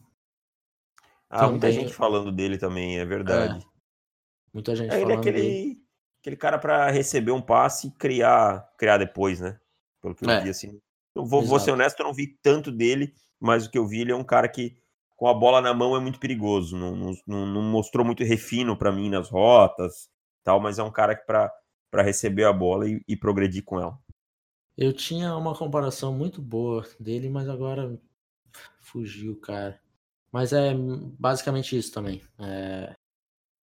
Ah, 1.28 1.38
também... 1.38 1.50
muita 1.52 1.72
gente 1.72 1.94
falando 1.94 2.32
dele 2.32 2.58
também, 2.58 2.98
é 2.98 3.04
verdade. 3.04 3.64
É, 3.64 3.68
muita 4.52 4.74
gente 4.74 4.92
é, 4.92 5.00
falando 5.00 5.04
ele 5.04 5.12
é 5.12 5.16
aquele, 5.16 5.40
dele. 5.40 5.79
Aquele 6.20 6.36
cara 6.36 6.58
para 6.58 6.90
receber 6.90 7.32
um 7.32 7.40
passe 7.40 7.88
e 7.88 7.90
criar, 7.90 8.70
criar 8.76 8.98
depois, 8.98 9.40
né? 9.40 9.58
Pelo 10.00 10.14
que 10.14 10.24
eu 10.24 10.30
é. 10.30 10.42
vi, 10.42 10.50
assim. 10.50 10.80
Eu 11.14 11.24
vou, 11.24 11.42
vou 11.42 11.58
ser 11.58 11.72
honesto, 11.72 12.00
eu 12.00 12.06
não 12.06 12.14
vi 12.14 12.38
tanto 12.42 12.70
dele, 12.70 13.12
mas 13.38 13.66
o 13.66 13.70
que 13.70 13.78
eu 13.78 13.86
vi, 13.86 14.02
ele 14.02 14.12
é 14.12 14.16
um 14.16 14.24
cara 14.24 14.48
que 14.48 14.78
com 15.16 15.26
a 15.26 15.34
bola 15.34 15.60
na 15.60 15.74
mão 15.74 15.96
é 15.96 16.00
muito 16.00 16.20
perigoso. 16.20 16.76
Não, 16.76 16.94
não, 17.26 17.46
não 17.46 17.62
mostrou 17.62 18.04
muito 18.06 18.22
refino 18.22 18.76
para 18.76 18.92
mim 18.92 19.10
nas 19.10 19.28
rotas 19.28 20.08
tal, 20.42 20.60
mas 20.60 20.78
é 20.78 20.82
um 20.82 20.90
cara 20.90 21.14
que 21.14 21.24
para 21.26 22.02
receber 22.02 22.44
a 22.44 22.52
bola 22.52 22.88
e, 22.88 23.02
e, 23.06 23.16
progredir 23.16 23.64
com 23.64 23.78
ela. 23.78 23.98
Eu 24.76 24.92
tinha 24.92 25.36
uma 25.36 25.54
comparação 25.54 26.12
muito 26.12 26.40
boa 26.40 26.86
dele, 26.98 27.28
mas 27.28 27.48
agora 27.48 28.00
fugiu, 28.80 29.36
cara. 29.36 29.78
Mas 30.32 30.52
é 30.52 30.72
basicamente 30.74 31.76
isso 31.76 31.92
também. 31.92 32.22
É 32.38 32.94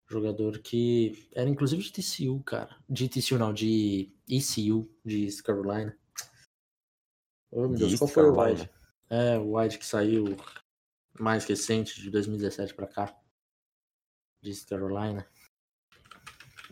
jogador 0.08 0.60
que 0.60 1.28
era 1.34 1.50
inclusive 1.50 1.84
de 1.84 1.92
TCU, 1.92 2.42
cara. 2.44 2.76
De 2.90 3.10
TCU 3.10 3.38
não, 3.38 3.54
de 3.54 4.14
ECU, 4.28 4.90
de 5.06 5.26
East 5.26 5.42
Carolina. 5.42 5.98
Oh, 7.52 7.68
meu 7.68 7.78
Deus, 7.78 7.96
qual 7.96 8.08
foi 8.08 8.24
Carolina. 8.24 8.44
o 8.44 8.54
wide? 8.54 8.70
É, 9.10 9.38
o 9.38 9.58
wide 9.58 9.78
que 9.78 9.86
saiu 9.86 10.38
mais 11.20 11.46
recente, 11.46 12.02
de 12.02 12.10
2017 12.10 12.74
para 12.74 12.88
cá. 12.88 13.20
De 14.42 14.50
East 14.50 14.68
Carolina. 14.68 15.28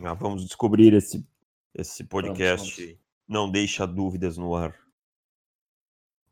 Ah, 0.00 0.14
vamos 0.14 0.44
descobrir 0.44 0.94
esse, 0.94 1.26
esse 1.74 2.04
podcast. 2.04 2.68
Vamos, 2.68 2.90
vamos. 2.92 3.06
Não 3.28 3.50
deixa 3.50 3.86
dúvidas 3.86 4.36
no 4.36 4.54
ar. 4.54 4.78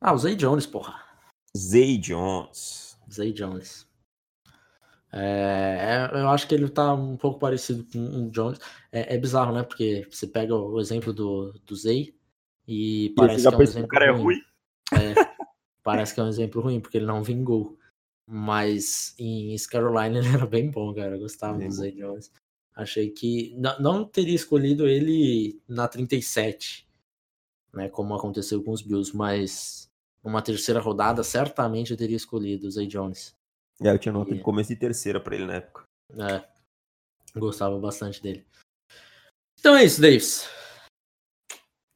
Ah, 0.00 0.12
o 0.12 0.18
Zay 0.18 0.36
Jones, 0.36 0.66
porra. 0.66 1.02
Zay 1.56 1.98
Jones. 1.98 2.98
Zay 3.10 3.32
Jones. 3.32 3.86
É, 5.16 6.10
é, 6.12 6.20
eu 6.20 6.28
acho 6.28 6.48
que 6.48 6.54
ele 6.54 6.68
tá 6.68 6.92
um 6.92 7.16
pouco 7.16 7.38
parecido 7.38 7.84
com 7.84 7.98
o 7.98 8.30
Jones. 8.30 8.58
É, 8.90 9.14
é, 9.14 9.18
bizarro, 9.18 9.54
né? 9.54 9.62
Porque 9.62 10.04
você 10.10 10.26
pega 10.26 10.56
o 10.56 10.80
exemplo 10.80 11.12
do, 11.12 11.52
do 11.64 11.76
Zay 11.76 12.12
e 12.66 13.14
parece 13.16 13.48
que 13.48 13.54
é 13.54 13.56
um 13.56 13.62
exemplo 13.62 13.88
cara 13.88 14.12
ruim. 14.12 14.40
É 14.92 14.96
ruim. 14.96 15.12
É, 15.12 15.14
parece 15.84 16.12
que 16.12 16.20
é 16.20 16.24
um 16.24 16.28
exemplo 16.28 16.60
ruim, 16.60 16.80
porque 16.80 16.98
ele 16.98 17.06
não 17.06 17.22
vingou. 17.22 17.78
Mas 18.26 19.14
em 19.16 19.52
East 19.52 19.68
Carolina 19.68 20.18
ele 20.18 20.34
era 20.34 20.46
bem 20.46 20.68
bom, 20.68 20.92
cara. 20.92 21.14
Eu 21.14 21.20
gostava 21.20 21.58
bem 21.58 21.68
do 21.68 21.74
Zay 21.74 21.92
Jones. 21.92 22.32
Achei 22.74 23.10
que 23.10 23.54
não 23.78 24.04
teria 24.04 24.34
escolhido 24.34 24.88
ele 24.88 25.62
na 25.68 25.86
37, 25.86 26.88
né, 27.72 27.88
como 27.88 28.16
aconteceu 28.16 28.64
com 28.64 28.72
os 28.72 28.82
Bills, 28.82 29.16
mas 29.16 29.88
numa 30.24 30.42
terceira 30.42 30.80
rodada 30.80 31.22
certamente 31.22 31.92
eu 31.92 31.96
teria 31.96 32.16
escolhido 32.16 32.66
o 32.66 32.70
Zay 32.72 32.88
Jones. 32.88 33.32
É, 33.82 33.90
eu 33.90 33.98
tinha 33.98 34.12
nota 34.12 34.30
e... 34.32 34.38
de 34.38 34.42
começo 34.42 34.68
de 34.68 34.76
terceira 34.76 35.20
para 35.20 35.34
ele 35.34 35.46
na 35.46 35.54
época. 35.54 35.84
É, 36.12 37.38
gostava 37.38 37.78
bastante 37.78 38.22
dele. 38.22 38.46
Então 39.58 39.76
é 39.76 39.84
isso, 39.84 40.00
Davis. 40.00 40.48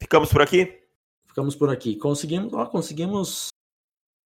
Ficamos 0.01 0.31
por 0.31 0.43
aqui? 0.43 0.83
Ficamos 1.27 1.55
por 1.55 1.71
aqui. 1.71 1.97
Conseguimos, 1.97 2.53
ó, 2.53 2.67
conseguimos 2.67 3.49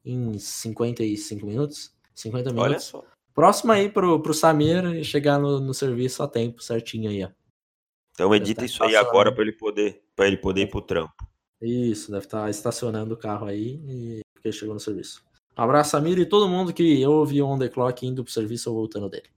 em 0.05 0.39
55 0.39 1.45
minutos. 1.45 1.93
50 2.15 2.51
minutos. 2.51 2.71
Olha 2.71 2.79
só. 2.79 3.05
Próximo 3.35 3.73
aí 3.73 3.89
pro, 3.89 4.21
pro 4.21 4.35
Samir 4.35 5.03
chegar 5.03 5.39
no, 5.39 5.59
no 5.59 5.73
serviço 5.73 6.23
a 6.23 6.29
tempo, 6.29 6.63
certinho 6.63 7.11
aí, 7.11 7.25
ó. 7.25 7.31
Então 8.15 8.35
edita 8.35 8.65
isso 8.65 8.85
aí 8.85 8.95
agora 8.95 9.33
para 9.33 9.43
ele 9.43 9.53
poder 9.53 10.03
para 10.15 10.27
ele 10.27 10.37
poder 10.37 10.63
ir 10.63 10.71
pro 10.71 10.83
trampo. 10.83 11.27
Isso, 11.61 12.11
deve 12.11 12.27
estar 12.27 12.43
tá 12.43 12.51
estacionando 12.51 13.15
o 13.15 13.17
carro 13.17 13.47
aí 13.47 13.81
e 13.89 14.21
porque 14.35 14.53
chegou 14.53 14.75
no 14.75 14.81
serviço. 14.81 15.25
Abraço, 15.57 15.91
Samir, 15.91 16.19
e 16.19 16.27
todo 16.27 16.49
mundo 16.49 16.73
que 16.73 17.07
ouve 17.07 17.43
o 17.43 17.47
On 17.47 17.59
The 17.59 17.69
Clock 17.69 18.07
indo 18.07 18.25
pro 18.25 18.33
serviço 18.33 18.71
ou 18.71 18.77
voltando 18.77 19.09
dele. 19.09 19.29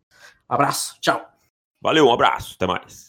Abraço, 0.48 0.98
tchau. 1.02 1.26
Valeu, 1.82 2.08
um 2.08 2.14
abraço, 2.14 2.56
até 2.56 2.66
mais. 2.66 3.04